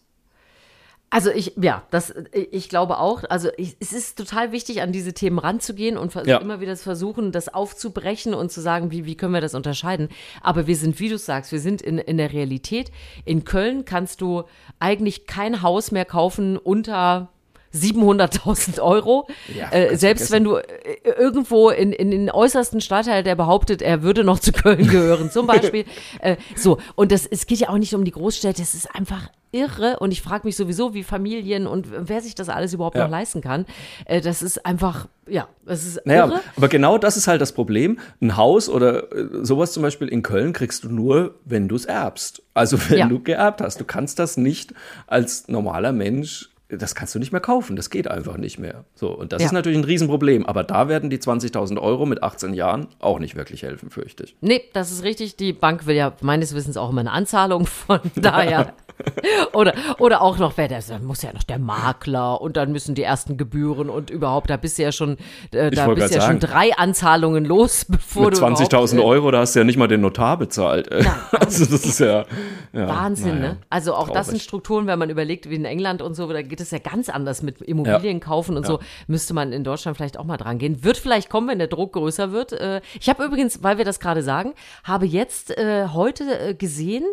Also 1.13 1.29
ich, 1.29 1.53
ja, 1.61 1.83
das, 1.91 2.11
ich 2.33 2.69
glaube 2.69 2.97
auch, 2.97 3.23
also 3.29 3.49
ich, 3.55 3.77
es 3.79 3.93
ist 3.93 4.17
total 4.17 4.51
wichtig, 4.51 4.81
an 4.81 4.91
diese 4.91 5.13
Themen 5.13 5.37
ranzugehen 5.37 5.95
und 5.95 6.11
Ja. 6.25 6.39
immer 6.39 6.59
wieder 6.59 6.75
zu 6.75 6.85
versuchen, 6.85 7.31
das 7.31 7.53
aufzubrechen 7.53 8.33
und 8.33 8.51
zu 8.51 8.61
sagen, 8.61 8.89
wie, 8.89 9.05
wie 9.05 9.15
können 9.15 9.35
wir 9.35 9.39
das 9.39 9.53
unterscheiden. 9.53 10.09
Aber 10.41 10.65
wir 10.65 10.75
sind, 10.75 10.99
wie 10.99 11.09
du 11.09 11.19
sagst, 11.19 11.51
wir 11.51 11.59
sind 11.59 11.83
in, 11.83 11.99
in 11.99 12.17
der 12.17 12.33
Realität. 12.33 12.91
In 13.25 13.45
Köln 13.45 13.85
kannst 13.85 14.21
du 14.21 14.45
eigentlich 14.79 15.27
kein 15.27 15.61
Haus 15.61 15.91
mehr 15.91 16.05
kaufen 16.05 16.57
unter 16.57 17.29
700.000 17.73 18.79
Euro. 18.81 19.27
Ja, 19.53 19.71
äh, 19.71 19.95
selbst 19.97 20.27
vergessen. 20.27 20.33
wenn 20.33 20.43
du 20.43 20.55
äh, 20.57 21.09
irgendwo 21.17 21.69
in, 21.69 21.91
in 21.93 22.11
den 22.11 22.29
äußersten 22.31 22.81
Stadtteil, 22.81 23.23
der 23.23 23.35
behauptet, 23.35 23.81
er 23.81 24.03
würde 24.03 24.23
noch 24.23 24.39
zu 24.39 24.51
Köln 24.51 24.87
gehören, 24.87 25.31
zum 25.31 25.47
Beispiel. 25.47 25.85
äh, 26.21 26.37
so, 26.55 26.77
und 26.95 27.11
das, 27.11 27.25
es 27.25 27.45
geht 27.47 27.59
ja 27.59 27.69
auch 27.69 27.77
nicht 27.77 27.93
um 27.95 28.03
die 28.05 28.11
Großstädte, 28.11 28.61
es 28.61 28.73
ist 28.73 28.93
einfach 28.95 29.29
irre 29.51 29.97
und 29.99 30.11
ich 30.11 30.21
frage 30.23 30.47
mich 30.47 30.55
sowieso, 30.55 30.95
wie 30.95 31.03
Familien 31.03 31.67
und 31.67 31.87
wer 31.91 32.21
sich 32.21 32.33
das 32.33 32.49
alles 32.49 32.73
überhaupt 32.73 32.95
Ja. 32.97 33.03
noch 33.03 33.11
leisten 33.11 33.41
kann. 33.41 33.65
Äh, 34.05 34.19
das 34.21 34.41
ist 34.41 34.65
einfach, 34.65 35.07
ja, 35.27 35.47
das 35.65 35.85
ist 35.85 36.01
Naja, 36.05 36.25
irre. 36.25 36.41
aber 36.57 36.67
genau 36.69 36.97
das 36.97 37.17
ist 37.17 37.27
halt 37.27 37.39
das 37.39 37.51
Problem. 37.51 37.99
Ein 38.19 38.35
Haus 38.35 38.67
oder 38.67 39.11
äh, 39.13 39.27
sowas 39.43 39.71
zum 39.71 39.83
Beispiel 39.83 40.07
in 40.07 40.23
Köln 40.23 40.53
kriegst 40.53 40.83
du 40.83 40.89
nur, 40.89 41.35
wenn 41.45 41.67
du 41.67 41.75
es 41.75 41.85
erbst. 41.85 42.41
Also 42.55 42.77
wenn 42.89 42.97
Ja. 42.97 43.07
du 43.07 43.19
geerbt 43.21 43.61
hast. 43.61 43.79
Du 43.79 43.85
kannst 43.85 44.17
das 44.17 44.37
nicht 44.37 44.73
als 45.05 45.47
normaler 45.47 45.91
Mensch, 45.91 46.49
das 46.77 46.95
kannst 46.95 47.15
du 47.15 47.19
nicht 47.19 47.31
mehr 47.31 47.41
kaufen. 47.41 47.75
Das 47.75 47.89
geht 47.89 48.07
einfach 48.09 48.37
nicht 48.37 48.59
mehr. 48.59 48.85
So, 48.95 49.09
und 49.09 49.31
das 49.33 49.41
Ja. 49.41 49.47
ist 49.47 49.51
natürlich 49.51 49.77
ein 49.77 49.83
Riesenproblem. 49.83 50.45
Aber 50.45 50.63
da 50.63 50.87
werden 50.87 51.09
die 51.09 51.17
20.000 51.19 51.79
Euro 51.79 52.05
mit 52.05 52.23
18 52.23 52.53
Jahren 52.53 52.87
auch 52.99 53.19
nicht 53.19 53.35
wirklich 53.35 53.63
helfen, 53.63 53.89
fürchte 53.89 54.23
ich. 54.23 54.35
Nee, 54.41 54.61
das 54.73 54.91
ist 54.91 55.03
richtig. 55.03 55.35
Die 55.37 55.53
Bank 55.53 55.85
will 55.87 55.95
ja 55.95 56.13
meines 56.21 56.53
Wissens 56.55 56.77
auch 56.77 56.89
immer 56.89 57.01
eine 57.01 57.11
Anzahlung 57.11 57.65
von 57.65 57.99
daher. 58.15 58.73
oder, 59.53 59.73
oder 59.97 60.21
auch 60.21 60.37
noch, 60.37 60.55
wer 60.57 60.67
das, 60.67 60.87
dann 60.87 61.03
muss 61.03 61.23
ja 61.23 61.33
noch 61.33 61.41
der 61.43 61.57
Makler 61.57 62.39
und 62.39 62.57
dann 62.57 62.71
müssen 62.71 62.93
die 62.93 63.01
ersten 63.01 63.37
Gebühren 63.37 63.89
und 63.89 64.11
überhaupt, 64.11 64.51
da 64.51 64.55
bist 64.57 64.77
du 64.77 64.83
ja 64.83 64.91
schon, 64.91 65.17
äh, 65.51 65.71
da 65.71 65.87
bist 65.87 66.13
ja 66.13 66.19
grad 66.19 66.29
schon 66.29 66.39
sagen. 66.39 66.39
drei 66.39 66.75
Anzahlungen 66.77 67.43
los, 67.43 67.85
bevor 67.89 68.25
Mit 68.25 68.35
du 68.35 68.37
überhaupt, 68.37 68.59
20.000 68.61 68.97
äh, 68.97 69.01
Euro, 69.01 69.31
da 69.31 69.39
hast 69.39 69.55
du 69.55 69.59
ja 69.59 69.65
nicht 69.65 69.77
mal 69.77 69.87
den 69.87 70.01
Notar 70.01 70.37
bezahlt. 70.37 70.91
ey. 70.91 71.03
also 71.31 71.65
das 71.65 71.85
ist 71.85 71.99
ja, 71.99 72.25
ja 72.71 72.87
Wahnsinn, 72.87 73.39
naja, 73.39 73.53
ne? 73.53 73.57
Also 73.69 73.95
auch 73.95 74.09
das 74.09 74.27
sind 74.27 74.35
traurig. 74.35 74.43
Strukturen, 74.43 74.85
wenn 74.85 74.99
man 74.99 75.09
überlegt, 75.09 75.49
wie 75.49 75.55
in 75.55 75.65
England 75.65 76.03
und 76.03 76.13
so, 76.13 76.31
da 76.31 76.43
geht 76.43 76.61
es 76.61 76.62
ja 76.71 76.79
ganz 76.79 77.09
anders 77.09 77.41
mit 77.41 77.61
Immobilien 77.61 78.19
kaufen 78.19 78.55
und 78.57 78.65
so, 78.65 78.79
müsste 79.07 79.33
man 79.33 79.51
in 79.53 79.63
Deutschland 79.63 79.97
vielleicht 79.97 80.17
auch 80.17 80.23
mal 80.25 80.37
dran 80.37 80.57
gehen. 80.57 80.83
Wird 80.83 80.97
vielleicht 80.97 81.29
kommen, 81.29 81.47
wenn 81.47 81.59
der 81.59 81.67
Druck 81.67 81.93
größer 81.93 82.31
wird. 82.31 82.53
Äh, 82.53 82.81
Ich 82.99 83.09
habe 83.09 83.23
übrigens, 83.23 83.61
weil 83.63 83.77
wir 83.77 83.85
das 83.85 83.99
gerade 83.99 84.23
sagen, 84.23 84.53
habe 84.83 85.05
jetzt 85.05 85.57
äh, 85.57 85.87
heute 85.93 86.23
äh, 86.49 86.53
gesehen, 86.53 87.03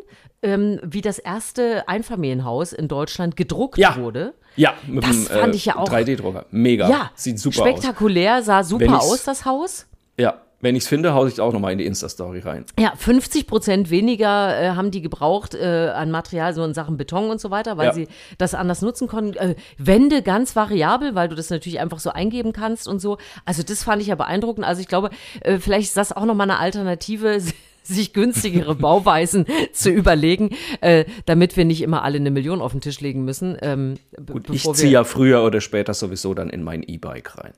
ähm, 0.42 0.80
wie 0.82 1.00
das 1.02 1.18
erste 1.18 1.86
Einfamilienhaus 1.88 2.72
in 2.72 2.88
Deutschland 2.88 3.36
gedruckt 3.36 3.78
Ja. 3.78 3.96
wurde. 3.96 4.34
Ja, 4.56 4.74
mit 4.86 5.04
Das 5.04 5.10
dem 5.10 5.26
fand 5.26 5.54
ich 5.54 5.64
ja 5.66 5.76
auch- 5.76 5.88
3D-Drucker. 5.88 6.46
Mega. 6.50 6.88
Ja, 6.88 7.10
Sieht 7.14 7.38
super 7.38 7.62
aus. 7.62 7.68
spektakulär, 7.68 8.42
sah 8.42 8.64
super 8.64 9.00
aus, 9.00 9.22
das 9.24 9.44
Haus. 9.44 9.86
Ja, 10.18 10.40
wenn 10.62 10.76
ich 10.76 10.82
es 10.82 10.88
finde, 10.88 11.14
haue 11.14 11.28
ich 11.28 11.34
es 11.34 11.40
auch 11.40 11.52
nochmal 11.52 11.72
in 11.72 11.78
die 11.78 11.86
Insta-Story 11.86 12.40
rein. 12.40 12.64
Ja, 12.78 12.92
50 12.96 13.46
Prozent 13.46 13.90
weniger 13.90 14.60
äh, 14.60 14.68
haben 14.70 14.90
die 14.90 15.00
gebraucht 15.00 15.54
äh, 15.54 15.88
an 15.94 16.10
Material, 16.10 16.52
so 16.54 16.62
in 16.64 16.74
Sachen 16.74 16.96
Beton 16.96 17.30
und 17.30 17.40
so 17.40 17.50
weiter, 17.50 17.76
weil 17.78 17.86
Ja. 17.86 17.92
sie 17.94 18.08
das 18.38 18.54
anders 18.54 18.82
nutzen 18.82 19.08
konnten. 19.08 19.36
Äh, 19.36 19.54
Wände 19.78 20.22
ganz 20.22 20.54
variabel, 20.56 21.14
weil 21.14 21.28
du 21.28 21.34
das 21.34 21.50
natürlich 21.50 21.80
einfach 21.80 21.98
so 21.98 22.10
eingeben 22.10 22.52
kannst 22.52 22.88
und 22.88 23.00
so. 23.00 23.16
Also 23.44 23.62
das 23.62 23.84
fand 23.84 24.02
ich 24.02 24.08
ja 24.08 24.14
beeindruckend. 24.16 24.66
Also 24.66 24.80
ich 24.82 24.88
glaube, 24.88 25.10
äh, 25.40 25.58
vielleicht 25.58 25.88
ist 25.88 25.96
das 25.96 26.12
auch 26.14 26.24
nochmal 26.26 26.50
eine 26.50 26.58
Alternative, 26.60 27.38
sich 27.82 28.12
günstigere 28.12 28.74
Bauweisen 28.76 29.46
zu 29.72 29.88
überlegen, 29.90 30.50
äh, 30.82 31.06
damit 31.24 31.56
wir 31.56 31.64
nicht 31.64 31.80
immer 31.80 32.02
alle 32.04 32.18
eine 32.18 32.30
Million 32.30 32.60
auf 32.60 32.72
den 32.72 32.82
Tisch 32.82 33.00
legen 33.00 33.24
müssen. 33.24 33.56
Ähm, 33.62 33.94
Gut, 34.26 34.50
ich 34.50 34.70
ziehe 34.74 34.92
ja 34.92 35.04
früher 35.04 35.42
oder 35.42 35.62
später 35.62 35.94
sowieso 35.94 36.34
dann 36.34 36.50
in 36.50 36.62
mein 36.62 36.82
E-Bike 36.82 37.38
rein. 37.38 37.52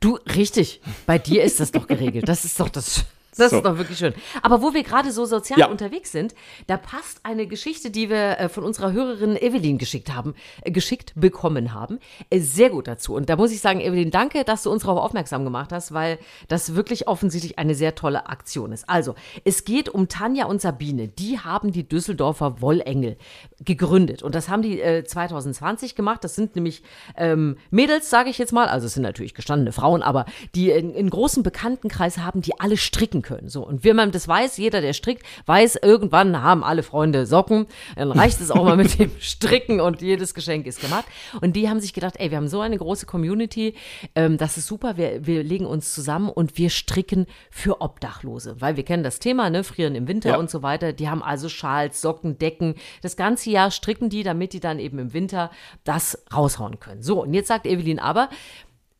Du, 0.00 0.18
richtig. 0.34 0.80
Bei 1.06 1.18
dir 1.18 1.44
ist 1.44 1.60
das 1.60 1.72
doch 1.72 1.86
geregelt. 1.86 2.28
Das 2.28 2.44
ist 2.44 2.58
doch 2.60 2.68
das. 2.68 3.04
Das 3.36 3.50
So. 3.50 3.56
ist 3.58 3.64
doch 3.64 3.78
wirklich 3.78 3.98
schön. 3.98 4.12
Aber 4.42 4.60
wo 4.62 4.74
wir 4.74 4.82
gerade 4.82 5.10
so 5.10 5.24
sozial 5.24 5.58
Ja. 5.58 5.66
unterwegs 5.68 6.12
sind, 6.12 6.34
da 6.66 6.76
passt 6.76 7.20
eine 7.22 7.46
Geschichte, 7.46 7.90
die 7.90 8.10
wir 8.10 8.38
äh, 8.38 8.48
von 8.48 8.62
unserer 8.62 8.92
Hörerin 8.92 9.36
Evelyn 9.36 9.78
geschickt 9.78 10.14
haben, 10.14 10.34
äh, 10.62 10.70
geschickt 10.70 11.12
bekommen 11.16 11.72
haben, 11.72 11.98
äh, 12.30 12.40
sehr 12.40 12.68
gut 12.70 12.86
dazu. 12.88 13.14
Und 13.14 13.28
da 13.30 13.36
muss 13.36 13.50
ich 13.52 13.60
sagen, 13.60 13.80
Evelyn, 13.80 14.10
danke, 14.10 14.44
dass 14.44 14.64
du 14.64 14.70
uns 14.70 14.82
darauf 14.82 14.98
aufmerksam 14.98 15.44
gemacht 15.44 15.72
hast, 15.72 15.92
weil 15.94 16.18
das 16.48 16.74
wirklich 16.74 17.08
offensichtlich 17.08 17.58
eine 17.58 17.74
sehr 17.74 17.94
tolle 17.94 18.26
Aktion 18.28 18.70
ist. 18.72 18.88
Also, 18.88 19.14
es 19.44 19.64
geht 19.64 19.88
um 19.88 20.08
Tanja 20.08 20.44
und 20.46 20.60
Sabine. 20.60 21.08
Die 21.08 21.38
haben 21.38 21.72
die 21.72 21.88
Düsseldorfer 21.88 22.60
Wollengel 22.60 23.16
gegründet. 23.64 24.22
Und 24.22 24.34
das 24.34 24.48
haben 24.48 24.60
die 24.62 24.80
äh, 24.80 25.04
2020 25.04 25.94
gemacht. 25.94 26.22
Das 26.24 26.34
sind 26.34 26.54
nämlich 26.56 26.82
ähm, 27.16 27.56
Mädels, 27.70 28.10
sage 28.10 28.28
ich 28.28 28.38
jetzt 28.38 28.52
mal. 28.52 28.66
Also 28.68 28.86
es 28.86 28.94
sind 28.94 29.02
natürlich 29.04 29.34
gestandene 29.34 29.72
Frauen, 29.72 30.02
aber 30.02 30.26
die 30.54 30.70
in, 30.70 30.92
in 30.94 31.08
großem 31.08 31.42
Bekanntenkreis 31.42 32.18
haben, 32.18 32.42
die 32.42 32.58
alle 32.60 32.76
stricken 32.76 33.21
können. 33.22 33.48
So. 33.48 33.66
Und 33.66 33.84
wenn 33.84 33.96
man 33.96 34.10
das 34.10 34.28
weiß, 34.28 34.56
jeder, 34.58 34.80
der 34.80 34.92
strickt, 34.92 35.24
weiß, 35.46 35.76
irgendwann 35.82 36.42
haben 36.42 36.62
alle 36.64 36.82
Freunde 36.82 37.26
Socken. 37.26 37.66
Dann 37.96 38.12
reicht 38.12 38.40
es 38.40 38.50
auch 38.50 38.64
mal 38.64 38.76
mit 38.76 38.98
dem 38.98 39.10
Stricken 39.20 39.80
und 39.80 40.02
jedes 40.02 40.34
Geschenk 40.34 40.66
ist 40.66 40.80
gemacht. 40.80 41.04
Und 41.40 41.54
die 41.56 41.68
haben 41.68 41.80
sich 41.80 41.92
gedacht, 41.92 42.14
ey, 42.18 42.30
wir 42.30 42.36
haben 42.36 42.48
so 42.48 42.60
eine 42.60 42.76
große 42.78 43.06
Community, 43.06 43.74
ähm, 44.14 44.36
das 44.38 44.56
ist 44.58 44.66
super, 44.66 44.96
wir, 44.96 45.26
wir 45.26 45.42
legen 45.42 45.66
uns 45.66 45.94
zusammen 45.94 46.28
und 46.28 46.58
wir 46.58 46.70
stricken 46.70 47.26
für 47.50 47.80
Obdachlose. 47.80 48.56
Weil 48.60 48.76
wir 48.76 48.84
kennen 48.84 49.02
das 49.02 49.18
Thema, 49.18 49.50
ne, 49.50 49.64
frieren 49.64 49.94
im 49.94 50.08
Winter 50.08 50.30
Ja. 50.30 50.36
und 50.36 50.50
so 50.50 50.62
weiter. 50.62 50.92
Die 50.92 51.08
haben 51.08 51.22
also 51.22 51.48
Schals, 51.48 52.00
Socken, 52.00 52.38
Decken. 52.38 52.74
Das 53.02 53.16
ganze 53.16 53.50
Jahr 53.50 53.70
stricken 53.70 54.10
die, 54.10 54.22
damit 54.22 54.52
die 54.52 54.60
dann 54.60 54.78
eben 54.78 54.98
im 54.98 55.12
Winter 55.12 55.50
das 55.84 56.22
raushauen 56.34 56.80
können. 56.80 57.02
So, 57.02 57.22
und 57.22 57.34
jetzt 57.34 57.48
sagt 57.48 57.66
Evelyn 57.66 57.98
aber, 57.98 58.28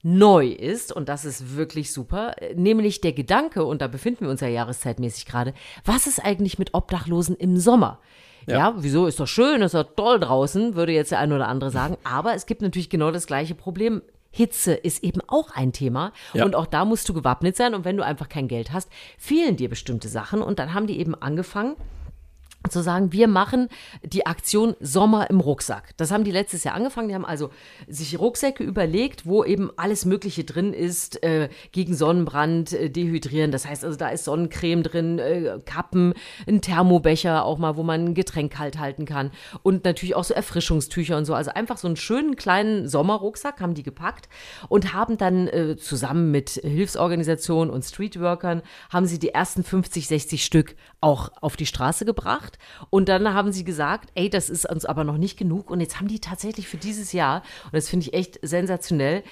neu 0.02 0.48
ist, 0.48 0.92
und 0.92 1.08
das 1.08 1.24
ist 1.24 1.56
wirklich 1.56 1.92
super, 1.92 2.34
nämlich 2.54 3.00
der 3.00 3.12
Gedanke, 3.12 3.64
und 3.64 3.80
da 3.80 3.86
befinden 3.86 4.22
wir 4.22 4.30
uns 4.30 4.40
ja 4.40 4.48
jahreszeitmäßig 4.48 5.26
gerade, 5.26 5.54
was 5.84 6.06
ist 6.06 6.18
eigentlich 6.24 6.58
mit 6.58 6.74
Obdachlosen 6.74 7.36
im 7.36 7.58
Sommer? 7.58 8.00
Ja. 8.48 8.74
wieso 8.78 9.06
ist 9.06 9.20
doch 9.20 9.28
schön, 9.28 9.62
ist 9.62 9.74
doch 9.74 9.84
toll 9.94 10.18
draußen, 10.18 10.74
würde 10.74 10.90
jetzt 10.92 11.12
der 11.12 11.20
eine 11.20 11.36
oder 11.36 11.46
andere 11.46 11.70
sagen. 11.70 11.96
Aber 12.04 12.34
es 12.34 12.46
gibt 12.46 12.60
natürlich 12.60 12.90
genau 12.90 13.12
das 13.12 13.28
gleiche 13.28 13.54
Problem. 13.54 14.02
Hitze 14.32 14.72
ist 14.74 15.04
eben 15.04 15.20
auch 15.28 15.50
ein 15.52 15.72
Thema 15.72 16.12
Ja. 16.32 16.44
und 16.44 16.56
auch 16.56 16.66
da 16.66 16.84
musst 16.84 17.08
du 17.08 17.12
gewappnet 17.14 17.54
sein 17.56 17.72
und 17.74 17.84
wenn 17.84 17.96
du 17.96 18.04
einfach 18.04 18.28
kein 18.28 18.48
Geld 18.48 18.72
hast, 18.72 18.88
fehlen 19.16 19.56
dir 19.56 19.68
bestimmte 19.68 20.08
Sachen 20.08 20.42
und 20.42 20.58
dann 20.58 20.74
haben 20.74 20.88
die 20.88 20.98
eben 20.98 21.14
angefangen, 21.14 21.76
zu 22.68 22.82
sagen, 22.82 23.12
wir 23.12 23.28
machen 23.28 23.68
die 24.04 24.26
Aktion 24.26 24.74
Sommer 24.80 25.30
im 25.30 25.40
Rucksack. 25.40 25.96
Das 25.96 26.10
haben 26.10 26.24
die 26.24 26.30
letztes 26.30 26.64
Jahr 26.64 26.74
angefangen. 26.74 27.08
Die 27.08 27.14
haben 27.14 27.24
also 27.24 27.50
sich 27.88 28.18
Rucksäcke 28.18 28.62
überlegt, 28.62 29.26
wo 29.26 29.44
eben 29.44 29.70
alles 29.76 30.04
Mögliche 30.04 30.44
drin 30.44 30.72
ist, 30.72 31.22
äh, 31.22 31.48
gegen 31.72 31.94
Sonnenbrand, 31.94 32.72
äh, 32.72 32.90
dehydrieren. 32.90 33.50
Das 33.50 33.66
heißt 33.66 33.84
also, 33.84 33.96
da 33.96 34.08
ist 34.08 34.24
Sonnencreme 34.24 34.82
drin, 34.82 35.18
äh, 35.18 35.58
Kappen, 35.64 36.14
ein 36.46 36.60
Thermobecher 36.60 37.44
auch 37.44 37.58
mal, 37.58 37.76
wo 37.76 37.82
man 37.82 38.04
ein 38.04 38.14
Getränk 38.14 38.52
kalt 38.52 38.78
halten 38.78 39.04
kann. 39.04 39.30
Und 39.62 39.84
natürlich 39.84 40.14
auch 40.14 40.24
so 40.24 40.34
Erfrischungstücher 40.34 41.16
und 41.16 41.24
so. 41.24 41.34
Also 41.34 41.50
einfach 41.52 41.76
so 41.76 41.88
einen 41.88 41.96
schönen 41.96 42.36
kleinen 42.36 42.88
Sommerrucksack 42.88 43.60
haben 43.60 43.74
die 43.74 43.82
gepackt 43.82 44.28
und 44.68 44.92
haben 44.92 45.18
dann 45.18 45.48
äh, 45.48 45.76
zusammen 45.76 46.30
mit 46.30 46.50
Hilfsorganisationen 46.50 47.72
und 47.72 47.84
Streetworkern 47.84 48.62
haben 48.90 49.06
sie 49.06 49.18
die 49.18 49.30
ersten 49.30 49.64
50, 49.64 50.08
60 50.08 50.44
Stück 50.44 50.76
auch 51.00 51.30
auf 51.40 51.56
die 51.56 51.66
Straße 51.66 52.04
gebracht. 52.04 52.51
Und 52.90 53.08
dann 53.08 53.34
haben 53.34 53.52
sie 53.52 53.64
gesagt, 53.64 54.10
ey, 54.14 54.30
das 54.30 54.50
ist 54.50 54.68
uns 54.68 54.84
aber 54.84 55.04
noch 55.04 55.18
nicht 55.18 55.38
genug. 55.38 55.70
Und 55.70 55.80
jetzt 55.80 55.98
haben 55.98 56.08
die 56.08 56.20
tatsächlich 56.20 56.68
für 56.68 56.76
dieses 56.76 57.12
Jahr, 57.12 57.42
und 57.64 57.74
das 57.74 57.88
finde 57.88 58.06
ich 58.06 58.14
echt 58.14 58.38
sensationell, 58.42 59.22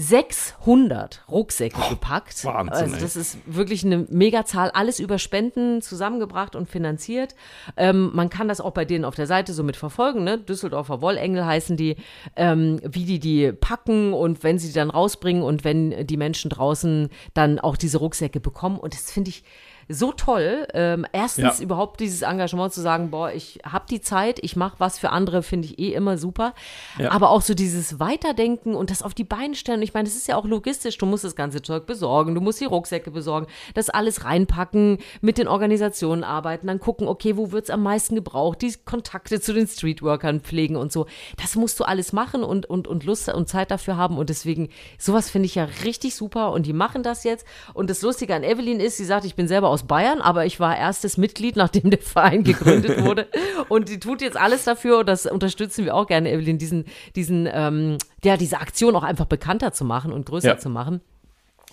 600 0.00 1.24
Rucksäcke 1.28 1.80
gepackt. 1.90 2.44
Wahnsinn, 2.44 2.72
also 2.72 2.96
das 2.96 3.16
ist 3.16 3.38
wirklich 3.46 3.84
eine 3.84 4.06
Megazahl, 4.08 4.70
alles 4.70 5.00
über 5.00 5.18
Spenden 5.18 5.82
zusammengebracht 5.82 6.54
und 6.54 6.68
finanziert. 6.68 7.34
Ähm, 7.76 8.12
man 8.14 8.30
kann 8.30 8.46
das 8.46 8.60
auch 8.60 8.70
bei 8.70 8.84
denen 8.84 9.04
auf 9.04 9.16
der 9.16 9.26
Seite 9.26 9.52
so 9.52 9.64
mit 9.64 9.76
verfolgen, 9.76 10.22
ne? 10.22 10.38
Düsseldorfer 10.38 11.02
Wollengel 11.02 11.44
heißen 11.44 11.76
die, 11.76 11.96
ähm, 12.36 12.80
wie 12.84 13.04
die 13.04 13.18
die 13.18 13.50
packen 13.50 14.12
und 14.12 14.44
wenn 14.44 14.60
sie 14.60 14.68
die 14.68 14.74
dann 14.74 14.90
rausbringen 14.90 15.42
und 15.42 15.64
wenn 15.64 16.06
die 16.06 16.16
Menschen 16.16 16.48
draußen 16.48 17.08
dann 17.34 17.58
auch 17.58 17.76
diese 17.76 17.98
Rucksäcke 17.98 18.38
bekommen 18.38 18.78
und 18.78 18.94
das 18.94 19.10
finde 19.10 19.30
ich 19.30 19.42
so 19.88 20.12
toll. 20.12 20.66
Ähm, 20.74 21.06
erstens 21.12 21.58
Ja. 21.58 21.64
überhaupt 21.64 22.00
dieses 22.00 22.22
Engagement 22.22 22.72
zu 22.72 22.80
sagen, 22.80 23.10
boah, 23.10 23.32
ich 23.32 23.60
habe 23.64 23.86
die 23.90 24.00
Zeit, 24.00 24.38
ich 24.42 24.54
mache 24.56 24.76
was 24.78 24.98
für 24.98 25.10
andere, 25.10 25.42
finde 25.42 25.66
ich 25.68 25.78
eh 25.78 25.94
immer 25.94 26.18
super. 26.18 26.54
Ja. 26.98 27.10
Aber 27.12 27.30
auch 27.30 27.42
so 27.42 27.54
dieses 27.54 27.98
Weiterdenken 27.98 28.74
und 28.74 28.90
das 28.90 29.02
auf 29.02 29.14
die 29.14 29.24
Beine 29.24 29.54
stellen. 29.54 29.82
Ich 29.82 29.94
meine, 29.94 30.08
das 30.08 30.16
ist 30.16 30.28
ja 30.28 30.36
auch 30.36 30.44
logistisch. 30.44 30.98
Du 30.98 31.06
musst 31.06 31.24
das 31.24 31.36
ganze 31.36 31.62
Zeug 31.62 31.86
besorgen, 31.86 32.34
du 32.34 32.40
musst 32.40 32.60
die 32.60 32.66
Rucksäcke 32.66 33.10
besorgen, 33.10 33.46
das 33.74 33.88
alles 33.90 34.24
reinpacken, 34.24 34.98
mit 35.20 35.38
den 35.38 35.48
Organisationen 35.48 36.24
arbeiten, 36.24 36.66
dann 36.66 36.80
gucken, 36.80 37.08
okay, 37.08 37.36
wo 37.36 37.52
wird's 37.52 37.70
am 37.70 37.82
meisten 37.82 38.14
gebraucht, 38.14 38.62
die 38.62 38.74
Kontakte 38.84 39.40
zu 39.40 39.52
den 39.54 39.66
Streetworkern 39.66 40.40
pflegen 40.40 40.76
und 40.76 40.92
so. 40.92 41.06
Das 41.40 41.56
musst 41.56 41.80
du 41.80 41.84
alles 41.84 42.12
machen 42.12 42.42
und, 42.42 42.66
und, 42.66 42.86
und 42.86 43.04
Lust 43.04 43.28
und 43.28 43.48
Zeit 43.48 43.70
dafür 43.70 43.96
haben. 43.96 44.18
Und 44.18 44.28
deswegen, 44.30 44.68
sowas 44.98 45.30
finde 45.30 45.46
ich 45.46 45.54
ja 45.54 45.64
richtig 45.84 46.14
super. 46.14 46.52
Und 46.52 46.66
die 46.66 46.72
machen 46.72 47.02
das 47.02 47.24
jetzt. 47.24 47.46
Und 47.74 47.90
das 47.90 48.02
Lustige 48.02 48.34
an 48.34 48.42
Evelyn 48.44 48.80
ist, 48.80 48.96
sie 48.96 49.04
sagt, 49.04 49.24
ich 49.24 49.34
bin 49.34 49.48
selber 49.48 49.68
aus 49.68 49.77
Bayern, 49.84 50.20
aber 50.20 50.46
ich 50.46 50.60
war 50.60 50.76
erstes 50.76 51.16
Mitglied, 51.16 51.56
nachdem 51.56 51.90
der 51.90 52.00
Verein 52.00 52.44
gegründet 52.44 53.02
wurde. 53.04 53.26
Und 53.68 53.88
die 53.88 54.00
tut 54.00 54.20
jetzt 54.20 54.36
alles 54.36 54.64
dafür, 54.64 54.98
und 55.00 55.08
das 55.08 55.26
unterstützen 55.26 55.84
wir 55.84 55.94
auch 55.94 56.06
gerne, 56.06 56.30
Evelyn, 56.32 56.58
diesen, 56.58 56.84
diesen, 57.16 57.48
ähm, 57.52 57.98
ja, 58.24 58.36
diese 58.36 58.60
Aktion 58.60 58.94
auch 58.96 59.02
einfach 59.02 59.26
bekannter 59.26 59.72
zu 59.72 59.84
machen 59.84 60.12
und 60.12 60.26
größer 60.26 60.48
Ja. 60.48 60.58
zu 60.58 60.68
machen, 60.70 61.00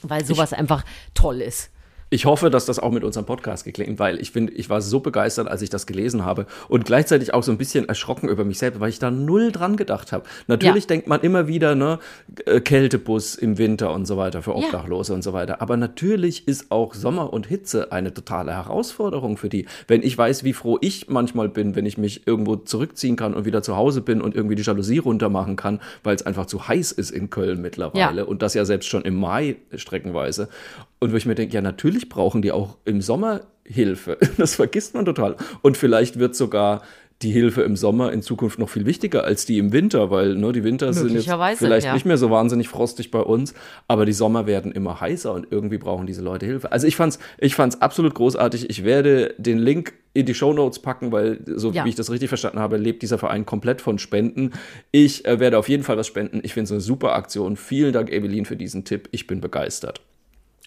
weil 0.01 0.25
sowas 0.25 0.53
einfach 0.53 0.83
toll 1.13 1.41
ist. 1.41 1.71
Ich 2.11 2.25
hoffe, 2.25 2.51
dass 2.51 2.65
das 2.67 2.77
auch 2.77 2.91
mit 2.91 3.03
unserem 3.03 3.25
Podcast 3.25 3.65
geklingt, 3.65 3.97
weil 3.97 4.21
ich 4.21 4.29
finde, 4.31 4.53
ich 4.53 4.69
war 4.69 4.79
so 4.79 4.99
begeistert, 4.99 5.47
als 5.47 5.63
ich 5.63 5.71
das 5.71 5.87
gelesen 5.87 6.23
habe 6.23 6.45
und 6.69 6.85
gleichzeitig 6.85 7.33
auch 7.33 7.41
so 7.41 7.51
ein 7.51 7.57
bisschen 7.57 7.89
erschrocken 7.89 8.29
über 8.29 8.45
mich 8.45 8.59
selbst, 8.59 8.79
weil 8.79 8.89
ich 8.89 8.99
da 8.99 9.09
null 9.09 9.51
dran 9.51 9.75
gedacht 9.75 10.11
habe. 10.11 10.23
Natürlich 10.47 10.83
Ja. 10.83 10.89
denkt 10.89 11.07
man 11.07 11.21
immer 11.21 11.47
wieder, 11.47 11.73
ne, 11.73 11.97
äh, 12.45 12.59
Kältebus 12.61 13.33
im 13.35 13.57
Winter 13.57 13.91
und 13.91 14.05
so 14.05 14.17
weiter 14.17 14.43
für 14.43 14.51
Ja. 14.51 14.57
Obdachlose 14.57 15.15
und 15.15 15.23
so 15.23 15.33
weiter. 15.33 15.61
Aber 15.63 15.77
natürlich 15.77 16.47
ist 16.47 16.69
auch 16.71 16.93
Sommer 16.93 17.33
und 17.33 17.47
Hitze 17.47 17.91
eine 17.91 18.13
totale 18.13 18.51
Herausforderung 18.53 19.35
für 19.37 19.49
die. 19.49 19.65
Wenn 19.87 20.03
ich 20.03 20.15
weiß, 20.15 20.43
wie 20.43 20.53
froh 20.53 20.77
ich 20.81 21.09
manchmal 21.09 21.49
bin, 21.49 21.75
wenn 21.75 21.87
ich 21.87 21.97
mich 21.97 22.27
irgendwo 22.27 22.55
zurückziehen 22.55 23.15
kann 23.15 23.33
und 23.33 23.45
wieder 23.45 23.63
zu 23.63 23.75
Hause 23.77 24.01
bin 24.01 24.21
und 24.21 24.35
irgendwie 24.35 24.55
die 24.55 24.61
Jalousie 24.63 24.99
runter 24.99 25.29
machen 25.29 25.55
kann, 25.55 25.81
weil 26.03 26.15
es 26.15 26.23
einfach 26.25 26.45
zu 26.45 26.67
heiß 26.67 26.91
ist 26.91 27.09
in 27.09 27.31
Köln 27.31 27.61
mittlerweile 27.63 28.21
Ja. 28.21 28.27
und 28.27 28.43
das 28.43 28.53
ja 28.53 28.63
selbst 28.63 28.87
schon 28.89 29.01
im 29.01 29.15
Mai 29.15 29.55
streckenweise. 29.73 30.49
Und 30.99 31.11
wo 31.11 31.17
ich 31.17 31.25
mir 31.25 31.35
denke, 31.35 31.53
ja, 31.53 31.61
natürlich 31.61 32.09
brauchen 32.09 32.41
die 32.41 32.51
auch 32.51 32.77
im 32.85 33.01
Sommer 33.01 33.41
Hilfe. 33.63 34.17
Das 34.37 34.55
vergisst 34.55 34.93
man 34.93 35.05
total. 35.05 35.35
Und 35.61 35.77
vielleicht 35.77 36.19
wird 36.19 36.35
sogar 36.35 36.81
die 37.21 37.31
Hilfe 37.31 37.61
im 37.61 37.77
Sommer 37.77 38.11
in 38.11 38.21
Zukunft 38.21 38.59
noch 38.59 38.67
viel 38.67 38.85
wichtiger 38.85 39.23
als 39.23 39.45
die 39.45 39.57
im 39.57 39.71
Winter, 39.71 40.11
weil 40.11 40.35
ne, 40.35 40.51
die 40.51 40.65
Winter 40.65 40.91
sind 40.91 41.11
jetzt 41.11 41.29
vielleicht 41.57 41.87
ja. 41.87 41.93
nicht 41.93 42.05
mehr 42.05 42.17
so 42.17 42.29
wahnsinnig 42.29 42.67
frostig 42.67 43.09
bei 43.09 43.21
uns, 43.21 43.53
aber 43.87 44.05
die 44.05 44.11
Sommer 44.11 44.47
werden 44.47 44.73
immer 44.73 44.99
heißer 44.99 45.31
und 45.31 45.47
irgendwie 45.49 45.77
brauchen 45.77 46.07
diese 46.07 46.21
Leute 46.21 46.45
Hilfe. 46.45 46.73
Also 46.73 46.87
ich 46.87 46.97
fand's, 46.97 47.17
ich 47.37 47.55
fand's 47.55 47.81
absolut 47.81 48.15
großartig. 48.15 48.69
Ich 48.69 48.83
werde 48.83 49.33
den 49.37 49.59
Link 49.59 49.93
in 50.13 50.25
die 50.25 50.33
Shownotes 50.33 50.79
packen, 50.79 51.13
weil 51.13 51.39
so 51.55 51.71
Ja. 51.71 51.85
wie 51.85 51.89
ich 51.89 51.95
das 51.95 52.11
richtig 52.11 52.27
verstanden 52.27 52.59
habe, 52.59 52.75
lebt 52.75 53.01
dieser 53.01 53.17
Verein 53.17 53.45
komplett 53.45 53.79
von 53.79 53.97
Spenden. 53.97 54.51
Ich 54.91 55.25
äh, 55.25 55.39
werde 55.39 55.57
auf 55.57 55.69
jeden 55.69 55.83
Fall 55.83 55.97
was 55.97 56.07
spenden. 56.07 56.41
Ich 56.43 56.53
finde 56.53 56.65
es 56.65 56.71
eine 56.71 56.81
super 56.81 57.15
Aktion. 57.15 57.55
Vielen 57.55 57.93
Dank, 57.93 58.11
Evelyn, 58.11 58.45
für 58.45 58.57
diesen 58.57 58.83
Tipp. 58.83 59.07
Ich 59.11 59.25
bin 59.25 59.39
begeistert. 59.39 60.01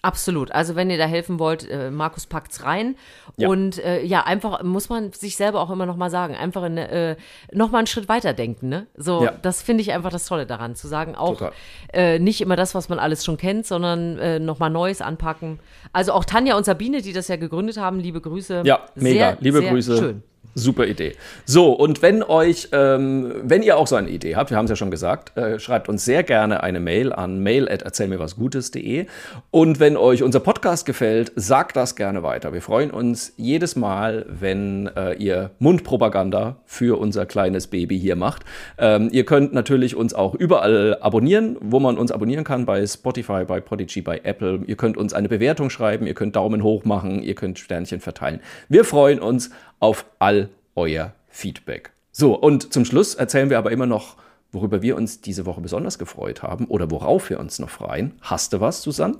Absolut. 0.01 0.51
Also 0.53 0.75
wenn 0.75 0.89
ihr 0.89 0.97
da 0.97 1.05
helfen 1.05 1.39
wollt, 1.39 1.69
äh, 1.69 1.91
Markus 1.91 2.25
packt's 2.25 2.63
rein. 2.63 2.95
Ja. 3.35 3.49
Und 3.49 3.83
äh, 3.83 4.01
ja, 4.03 4.21
einfach 4.25 4.63
muss 4.63 4.87
man 4.87 5.11
sich 5.11 5.35
selber 5.35 5.59
auch 5.59 5.69
immer 5.69 5.85
noch 5.85 5.97
mal 5.97 6.09
sagen, 6.09 6.35
einfach 6.35 6.63
in, 6.63 6.77
äh, 6.77 7.17
noch 7.51 7.71
mal 7.71 7.79
einen 7.79 7.87
Schritt 7.87 8.07
weiter 8.07 8.33
denken. 8.33 8.69
Ne? 8.69 8.87
So, 8.95 9.23
Ja. 9.25 9.31
das 9.41 9.61
finde 9.61 9.81
ich 9.81 9.91
einfach 9.91 10.09
das 10.09 10.25
Tolle 10.25 10.45
daran, 10.45 10.75
zu 10.75 10.87
sagen, 10.87 11.15
auch 11.15 11.51
äh, 11.91 12.17
nicht 12.17 12.39
immer 12.39 12.55
das, 12.55 12.75
was 12.75 12.87
man 12.87 12.97
alles 12.97 13.25
schon 13.25 13.35
kennt, 13.37 13.65
sondern 13.65 14.17
äh, 14.19 14.39
noch 14.39 14.59
mal 14.59 14.69
Neues 14.69 15.01
anpacken. 15.01 15.59
Also 15.91 16.13
auch 16.13 16.23
Tanja 16.23 16.55
und 16.55 16.65
Sabine, 16.65 17.01
die 17.01 17.11
das 17.11 17.27
ja 17.27 17.35
gegründet 17.35 17.77
haben, 17.77 17.99
liebe 17.99 18.21
Grüße. 18.21 18.63
Ja, 18.65 18.85
mega. 18.95 19.31
Sehr, 19.31 19.37
Liebe 19.41 19.59
sehr 19.59 19.71
Grüße. 19.71 19.97
Schön. 19.97 20.23
Super 20.55 20.87
Idee. 20.87 21.15
So, 21.45 21.71
und 21.71 22.01
wenn 22.01 22.23
euch, 22.23 22.69
ähm, 22.71 23.33
wenn 23.43 23.61
ihr 23.61 23.77
auch 23.77 23.87
so 23.87 23.95
eine 23.95 24.09
Idee 24.09 24.35
habt, 24.35 24.49
wir 24.49 24.57
haben 24.57 24.65
es 24.65 24.71
ja 24.71 24.75
schon 24.75 24.91
gesagt, 24.91 25.37
äh, 25.37 25.59
schreibt 25.59 25.89
uns 25.89 26.03
sehr 26.05 26.23
gerne 26.23 26.63
eine 26.63 26.79
Mail 26.79 27.13
an 27.13 27.41
mail.erzählmirwasgutes.de. 27.43 29.05
Und 29.51 29.79
wenn 29.79 29.95
euch 29.95 30.23
unser 30.23 30.39
Podcast 30.39 30.85
gefällt, 30.85 31.31
sagt 31.35 31.75
das 31.75 31.95
gerne 31.95 32.23
weiter. 32.23 32.51
Wir 32.51 32.61
freuen 32.61 32.91
uns 32.91 33.33
jedes 33.37 33.75
Mal, 33.75 34.25
wenn 34.27 34.87
äh, 34.95 35.13
ihr 35.13 35.51
Mundpropaganda 35.59 36.57
für 36.65 36.99
unser 36.99 37.25
kleines 37.25 37.67
Baby 37.67 37.99
hier 37.99 38.15
macht. 38.15 38.43
Ähm, 38.77 39.09
ihr 39.11 39.25
könnt 39.25 39.53
natürlich 39.53 39.95
uns 39.95 40.13
auch 40.13 40.33
überall 40.33 40.97
abonnieren, 40.99 41.57
wo 41.61 41.79
man 41.79 41.97
uns 41.97 42.11
abonnieren 42.11 42.43
kann, 42.43 42.65
bei 42.65 42.85
Spotify, 42.85 43.45
bei 43.45 43.61
Podigy, 43.61 44.01
bei 44.01 44.21
Apple. 44.23 44.61
Ihr 44.65 44.75
könnt 44.75 44.97
uns 44.97 45.13
eine 45.13 45.29
Bewertung 45.29 45.69
schreiben, 45.69 46.07
ihr 46.07 46.15
könnt 46.15 46.35
Daumen 46.35 46.63
hoch 46.63 46.85
machen, 46.85 47.21
ihr 47.21 47.35
könnt 47.35 47.59
Sternchen 47.59 47.99
verteilen. 47.99 48.41
Wir 48.67 48.83
freuen 48.83 49.19
uns 49.19 49.51
auf 49.79 50.05
all 50.19 50.49
euer 50.75 51.13
Feedback. 51.27 51.91
So, 52.11 52.35
und 52.35 52.73
zum 52.73 52.85
Schluss 52.85 53.15
erzählen 53.15 53.49
wir 53.49 53.57
aber 53.57 53.71
immer 53.71 53.85
noch, 53.85 54.17
worüber 54.51 54.81
wir 54.81 54.95
uns 54.95 55.21
diese 55.21 55.45
Woche 55.45 55.61
besonders 55.61 55.99
gefreut 55.99 56.43
haben 56.43 56.65
oder 56.65 56.89
worauf 56.91 57.29
wir 57.29 57.39
uns 57.39 57.59
noch 57.59 57.69
freuen. 57.69 58.13
Hast 58.21 58.53
du 58.53 58.59
was, 58.59 58.81
Susanne? 58.81 59.17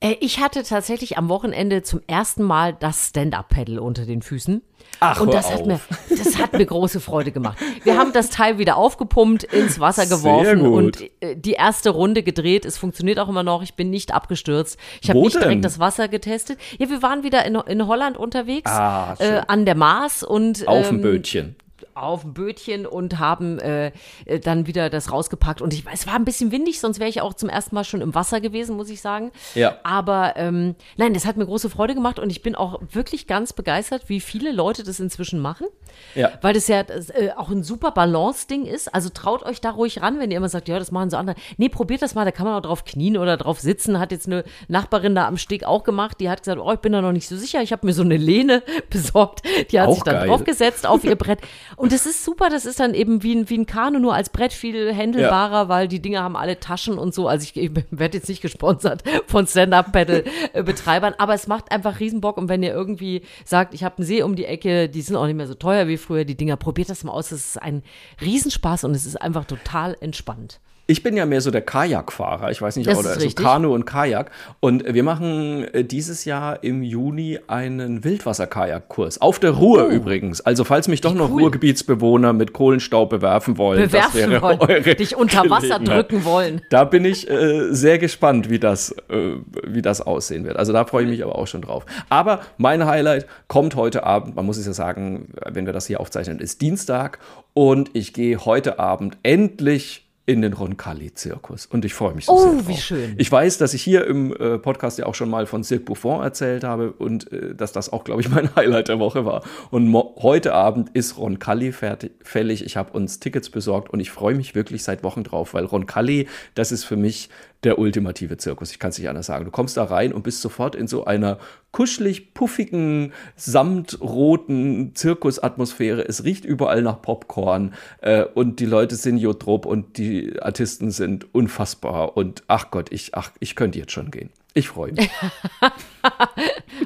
Äh, 0.00 0.16
ich 0.20 0.38
hatte 0.40 0.62
tatsächlich 0.62 1.18
am 1.18 1.28
Wochenende 1.28 1.82
zum 1.82 2.00
ersten 2.06 2.42
Mal 2.42 2.72
das 2.72 3.08
Stand-Up-Pedal 3.08 3.78
unter 3.78 4.06
den 4.06 4.22
Füßen. 4.22 4.62
Ach, 5.00 5.20
und 5.20 5.34
das 5.34 5.50
hat, 5.50 5.60
auf. 5.62 5.66
mir, 5.66 5.80
das 6.10 6.38
hat 6.38 6.52
mir 6.52 6.64
große 6.64 7.00
Freude 7.00 7.32
gemacht. 7.32 7.58
Wir 7.82 7.98
haben 7.98 8.12
das 8.12 8.30
Teil 8.30 8.58
wieder 8.58 8.76
aufgepumpt, 8.76 9.44
ins 9.44 9.80
Wasser 9.80 10.06
geworfen 10.06 10.60
und 10.62 11.02
äh, 11.20 11.36
die 11.36 11.52
erste 11.52 11.90
Runde 11.90 12.22
gedreht. 12.22 12.64
Es 12.64 12.78
funktioniert 12.78 13.18
auch 13.18 13.28
immer 13.28 13.42
noch. 13.42 13.62
Ich 13.62 13.74
bin 13.74 13.90
nicht 13.90 14.14
abgestürzt. 14.14 14.78
Ich 15.02 15.10
habe 15.10 15.20
nicht 15.20 15.34
denn? 15.34 15.42
direkt 15.42 15.64
das 15.64 15.78
Wasser 15.78 16.08
getestet. 16.08 16.58
Ja, 16.78 16.88
wir 16.88 17.02
waren 17.02 17.22
wieder 17.22 17.44
in, 17.44 17.56
in 17.56 17.86
Holland 17.86 18.16
unterwegs, 18.16 18.70
Ah, 18.70 19.16
äh, 19.18 19.42
an 19.46 19.66
der 19.66 19.74
Maas 19.74 20.22
und 20.22 20.66
Auf 20.68 20.88
dem 20.88 20.96
ähm, 20.96 21.02
Bötchen. 21.02 21.56
Auf 22.02 22.22
dem 22.22 22.34
Bötchen 22.34 22.86
und 22.86 23.18
haben 23.18 23.58
äh, 23.58 23.92
äh, 24.24 24.38
dann 24.40 24.66
wieder 24.66 24.90
das 24.90 25.12
rausgepackt. 25.12 25.60
Und 25.62 25.74
ich, 25.74 25.84
es 25.92 26.06
war 26.06 26.14
ein 26.14 26.24
bisschen 26.24 26.52
windig, 26.52 26.80
sonst 26.80 26.98
wäre 26.98 27.10
ich 27.10 27.20
auch 27.20 27.34
zum 27.34 27.48
ersten 27.48 27.74
Mal 27.74 27.84
schon 27.84 28.00
im 28.00 28.14
Wasser 28.14 28.40
gewesen, 28.40 28.76
muss 28.76 28.90
ich 28.90 29.00
sagen. 29.00 29.30
Ja. 29.54 29.76
Aber 29.82 30.34
ähm, 30.36 30.74
nein, 30.96 31.14
das 31.14 31.26
hat 31.26 31.36
mir 31.36 31.46
große 31.46 31.70
Freude 31.70 31.94
gemacht 31.94 32.18
und 32.18 32.30
ich 32.30 32.42
bin 32.42 32.54
auch 32.54 32.80
wirklich 32.92 33.26
ganz 33.26 33.52
begeistert, 33.52 34.08
wie 34.08 34.20
viele 34.20 34.52
Leute 34.52 34.84
das 34.84 35.00
inzwischen 35.00 35.40
machen. 35.40 35.66
Ja. 36.14 36.32
Weil 36.42 36.54
das 36.54 36.68
ja 36.68 36.82
das, 36.82 37.10
äh, 37.10 37.30
auch 37.36 37.50
ein 37.50 37.62
super 37.62 37.90
Balance-Ding 37.90 38.64
ist. 38.64 38.94
Also 38.94 39.08
traut 39.08 39.42
euch 39.42 39.60
da 39.60 39.70
ruhig 39.70 40.00
ran, 40.02 40.18
wenn 40.18 40.30
ihr 40.30 40.36
immer 40.36 40.48
sagt, 40.48 40.68
ja, 40.68 40.78
das 40.78 40.90
machen 40.90 41.10
so 41.10 41.16
andere. 41.16 41.36
Nee, 41.56 41.68
probiert 41.68 42.02
das 42.02 42.14
mal, 42.14 42.24
da 42.24 42.30
kann 42.30 42.46
man 42.46 42.54
auch 42.54 42.62
drauf 42.62 42.84
knien 42.84 43.16
oder 43.16 43.36
drauf 43.36 43.60
sitzen. 43.60 43.98
Hat 43.98 44.12
jetzt 44.12 44.26
eine 44.26 44.44
Nachbarin 44.68 45.14
da 45.14 45.26
am 45.26 45.36
Steg 45.36 45.64
auch 45.64 45.84
gemacht, 45.84 46.18
die 46.20 46.30
hat 46.30 46.40
gesagt, 46.42 46.60
oh, 46.60 46.72
ich 46.72 46.78
bin 46.80 46.92
da 46.92 47.02
noch 47.02 47.12
nicht 47.12 47.28
so 47.28 47.36
sicher. 47.36 47.62
Ich 47.62 47.72
habe 47.72 47.86
mir 47.86 47.92
so 47.92 48.02
eine 48.02 48.16
Lehne 48.16 48.62
besorgt. 48.90 49.42
Die 49.70 49.80
hat 49.80 49.88
Auch 49.88 49.94
sich 49.94 50.02
dann 50.04 50.16
geil. 50.16 50.28
draufgesetzt 50.28 50.86
auf 50.86 51.04
ihr 51.04 51.16
Brett. 51.16 51.40
Und 51.76 51.87
das 51.92 52.06
ist 52.06 52.24
super, 52.24 52.48
das 52.50 52.66
ist 52.66 52.80
dann 52.80 52.94
eben 52.94 53.22
wie 53.22 53.34
ein, 53.34 53.48
wie 53.50 53.58
ein 53.58 53.66
Kanu, 53.66 53.98
nur 53.98 54.14
als 54.14 54.30
Brett 54.30 54.52
viel 54.52 54.92
händelbarer, 54.92 55.68
weil 55.68 55.88
die 55.88 56.00
Dinger 56.00 56.22
haben 56.22 56.36
alle 56.36 56.58
Taschen 56.60 56.98
und 56.98 57.14
so. 57.14 57.28
Also 57.28 57.44
ich, 57.44 57.56
ich 57.56 57.70
werde 57.90 58.18
jetzt 58.18 58.28
nicht 58.28 58.42
gesponsert 58.42 59.02
von 59.26 59.46
Stand-Up-Pedal-Betreibern, 59.46 61.14
aber 61.18 61.34
es 61.34 61.46
macht 61.46 61.70
einfach 61.70 62.00
Riesenbock. 62.00 62.36
Und 62.36 62.48
wenn 62.48 62.62
ihr 62.62 62.72
irgendwie 62.72 63.22
sagt, 63.44 63.74
ich 63.74 63.84
habe 63.84 63.98
einen 63.98 64.06
See 64.06 64.22
um 64.22 64.36
die 64.36 64.46
Ecke, 64.46 64.88
die 64.88 65.02
sind 65.02 65.16
auch 65.16 65.26
nicht 65.26 65.36
mehr 65.36 65.46
so 65.46 65.54
teuer 65.54 65.88
wie 65.88 65.96
früher, 65.96 66.24
die 66.24 66.36
Dinger, 66.36 66.56
probiert 66.56 66.90
das 66.90 67.04
mal 67.04 67.12
aus. 67.12 67.30
Das 67.30 67.40
ist 67.40 67.62
ein 67.62 67.82
Riesenspaß 68.20 68.84
und 68.84 68.94
es 68.94 69.06
ist 69.06 69.20
einfach 69.20 69.44
total 69.44 69.96
entspannt. 70.00 70.60
Ich 70.90 71.02
bin 71.02 71.14
ja 71.18 71.26
mehr 71.26 71.42
so 71.42 71.50
der 71.50 71.60
Kajakfahrer. 71.60 72.50
Ich 72.50 72.62
weiß 72.62 72.76
nicht, 72.76 72.88
Das 72.88 72.98
oder 72.98 73.10
ist 73.10 73.16
also 73.16 73.26
richtig. 73.26 73.44
Kanu 73.44 73.74
und 73.74 73.84
Kajak. 73.84 74.30
Und 74.60 74.84
wir 74.90 75.02
machen 75.02 75.64
äh, 75.74 75.84
dieses 75.84 76.24
Jahr 76.24 76.64
im 76.64 76.82
Juni 76.82 77.38
einen 77.46 78.04
Wildwasser-Kajakkurs. 78.04 79.20
Auf 79.20 79.38
der 79.38 79.50
Ruhr 79.50 79.84
übrigens. 79.88 80.40
Also, 80.40 80.64
falls 80.64 80.88
mich 80.88 81.02
doch 81.02 81.12
noch 81.12 81.28
Oh. 81.28 81.34
cool. 81.34 81.42
Ruhrgebietsbewohner 81.42 82.32
mit 82.32 82.54
Kohlenstaub 82.54 83.10
bewerfen 83.10 83.58
wollen, 83.58 83.82
das 83.82 83.90
Bewerfen 84.12 84.30
wäre 84.30 84.40
wollen, 84.40 84.60
eure 84.60 84.94
dich 84.94 85.14
unter 85.14 85.50
Wasser 85.50 85.78
drücken 85.78 86.24
wollen. 86.24 86.62
Da 86.70 86.84
bin 86.84 87.04
ich 87.04 87.28
äh, 87.28 87.70
sehr 87.74 87.98
gespannt, 87.98 88.48
wie 88.48 88.58
das, 88.58 88.92
äh, 89.10 89.32
wie 89.66 89.82
das 89.82 90.00
aussehen 90.00 90.44
wird. 90.46 90.56
Also 90.56 90.72
da 90.72 90.86
freue 90.86 91.04
ich 91.04 91.10
mich 91.10 91.22
aber 91.22 91.36
auch 91.36 91.46
schon 91.46 91.60
drauf. 91.60 91.84
Aber 92.08 92.40
mein 92.56 92.86
Highlight 92.86 93.26
kommt 93.46 93.76
heute 93.76 94.04
Abend, 94.04 94.36
man 94.36 94.46
muss 94.46 94.56
es 94.56 94.64
ja 94.64 94.72
sagen, 94.72 95.34
wenn 95.44 95.66
wir 95.66 95.74
das 95.74 95.86
hier 95.86 96.00
aufzeichnen, 96.00 96.38
ist 96.38 96.62
Dienstag 96.62 97.18
und 97.52 97.90
ich 97.92 98.14
gehe 98.14 98.38
heute 98.46 98.78
Abend 98.78 99.18
endlich 99.22 100.07
in 100.28 100.42
den 100.42 100.52
Roncalli-Zirkus. 100.52 101.64
Und 101.64 101.86
ich 101.86 101.94
freue 101.94 102.12
mich 102.12 102.26
so 102.26 102.32
Oh, 102.32 102.38
sehr 102.42 102.52
drauf. 102.52 102.68
wie 102.68 102.76
schön. 102.76 103.14
Ich 103.16 103.32
weiß, 103.32 103.56
dass 103.56 103.72
ich 103.72 103.82
hier 103.82 104.06
im 104.06 104.34
äh, 104.36 104.58
Podcast 104.58 104.98
ja 104.98 105.06
auch 105.06 105.14
schon 105.14 105.30
mal 105.30 105.46
von 105.46 105.64
Cirque 105.64 105.86
Buffon 105.86 106.22
erzählt 106.22 106.64
habe 106.64 106.92
und 106.92 107.32
äh, 107.32 107.54
dass 107.54 107.72
das 107.72 107.90
auch, 107.90 108.04
glaube 108.04 108.20
ich, 108.20 108.28
mein 108.30 108.54
Highlight 108.54 108.88
der 108.88 108.98
Woche 108.98 109.24
war. 109.24 109.42
Und 109.70 109.90
heute 110.18 110.52
Abend 110.52 110.90
ist 110.92 111.16
Roncalli 111.16 111.72
fertig, 111.72 112.12
fällig. 112.22 112.62
Ich 112.66 112.76
habe 112.76 112.92
uns 112.92 113.20
Tickets 113.20 113.48
besorgt 113.48 113.90
und 113.90 114.00
ich 114.00 114.10
freue 114.10 114.34
mich 114.34 114.54
wirklich 114.54 114.82
seit 114.82 115.02
Wochen 115.02 115.24
drauf, 115.24 115.54
weil 115.54 115.64
Roncalli, 115.64 116.28
das 116.54 116.72
ist 116.72 116.84
für 116.84 116.96
mich 116.96 117.30
der 117.64 117.78
ultimative 117.78 118.36
Zirkus. 118.36 118.70
Ich 118.70 118.78
kann 118.78 118.90
es 118.90 118.98
nicht 118.98 119.08
anders 119.08 119.26
sagen. 119.26 119.44
Du 119.44 119.50
kommst 119.50 119.76
da 119.76 119.84
rein 119.84 120.12
und 120.12 120.22
bist 120.22 120.40
sofort 120.40 120.74
in 120.74 120.86
so 120.86 121.04
einer 121.04 121.38
kuschelig 121.72 122.34
puffigen, 122.34 123.12
samtroten 123.36 124.94
Zirkusatmosphäre. 124.94 126.06
Es 126.06 126.24
riecht 126.24 126.44
überall 126.44 126.82
nach 126.82 127.02
Popcorn 127.02 127.74
äh, 128.00 128.24
und 128.24 128.60
die 128.60 128.66
Leute 128.66 128.96
sind 128.96 129.18
jotrop 129.18 129.66
und 129.66 129.98
die 129.98 130.40
Artisten 130.40 130.90
sind 130.90 131.34
unfassbar. 131.34 132.16
Und 132.16 132.44
ach 132.46 132.70
Gott, 132.70 132.92
ich, 132.92 133.14
ach, 133.14 133.32
ich 133.40 133.56
könnte 133.56 133.78
jetzt 133.78 133.92
schon 133.92 134.10
gehen. 134.10 134.30
Ich 134.54 134.68
freue 134.68 134.92
mich. 134.92 135.10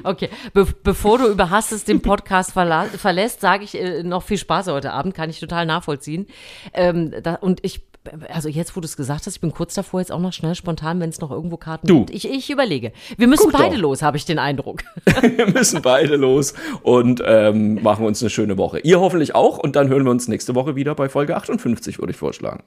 Okay, 0.03 0.29
Be 0.53 0.67
bevor 0.83 1.17
du 1.17 1.27
überhastest 1.27 1.87
den 1.87 2.01
Podcast 2.01 2.51
verlässt, 2.51 3.41
sage 3.41 3.63
ich 3.63 3.79
äh, 3.79 4.03
noch 4.03 4.23
viel 4.23 4.37
Spaß 4.37 4.67
heute 4.67 4.91
Abend, 4.91 5.13
kann 5.13 5.29
ich 5.29 5.39
total 5.39 5.65
nachvollziehen. 5.65 6.27
Ähm, 6.73 7.13
da, 7.21 7.35
und 7.35 7.63
ich, 7.63 7.81
also 8.29 8.49
jetzt, 8.49 8.75
wo 8.75 8.81
du 8.81 8.85
es 8.85 8.97
gesagt 8.97 9.25
hast, 9.25 9.35
ich 9.35 9.41
bin 9.41 9.51
kurz 9.51 9.73
davor, 9.73 9.99
jetzt 9.99 10.11
auch 10.11 10.19
noch 10.19 10.33
schnell 10.33 10.55
spontan, 10.55 10.99
wenn 10.99 11.09
es 11.09 11.19
noch 11.21 11.31
irgendwo 11.31 11.57
Karten 11.57 11.87
Du. 11.87 11.99
gibt. 12.05 12.09
Ich, 12.11 12.29
ich 12.29 12.49
überlege. 12.49 12.91
Wir 13.17 13.27
müssen 13.27 13.49
Guck 13.51 13.53
beide 13.53 13.75
doch. 13.75 13.81
los, 13.81 14.01
habe 14.01 14.17
ich 14.17 14.25
den 14.25 14.39
Eindruck. 14.39 14.83
Wir 15.21 15.47
müssen 15.47 15.81
beide 15.81 16.15
los 16.15 16.53
und 16.81 17.21
ähm, 17.25 17.81
machen 17.81 18.05
uns 18.05 18.21
eine 18.21 18.29
schöne 18.29 18.57
Woche. 18.57 18.79
Ihr 18.79 18.99
hoffentlich 18.99 19.35
auch 19.35 19.57
und 19.57 19.75
dann 19.75 19.87
hören 19.89 20.03
wir 20.03 20.11
uns 20.11 20.27
nächste 20.27 20.55
Woche 20.55 20.75
wieder 20.75 20.95
bei 20.95 21.09
Folge 21.09 21.35
58, 21.35 21.99
würde 21.99 22.11
ich 22.11 22.17
vorschlagen. 22.17 22.63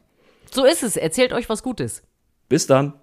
So 0.50 0.64
ist 0.64 0.82
es. 0.82 0.96
Erzählt 0.96 1.32
euch 1.32 1.48
was 1.48 1.62
Gutes. 1.62 2.02
Bis 2.48 2.66
dann. 2.66 2.94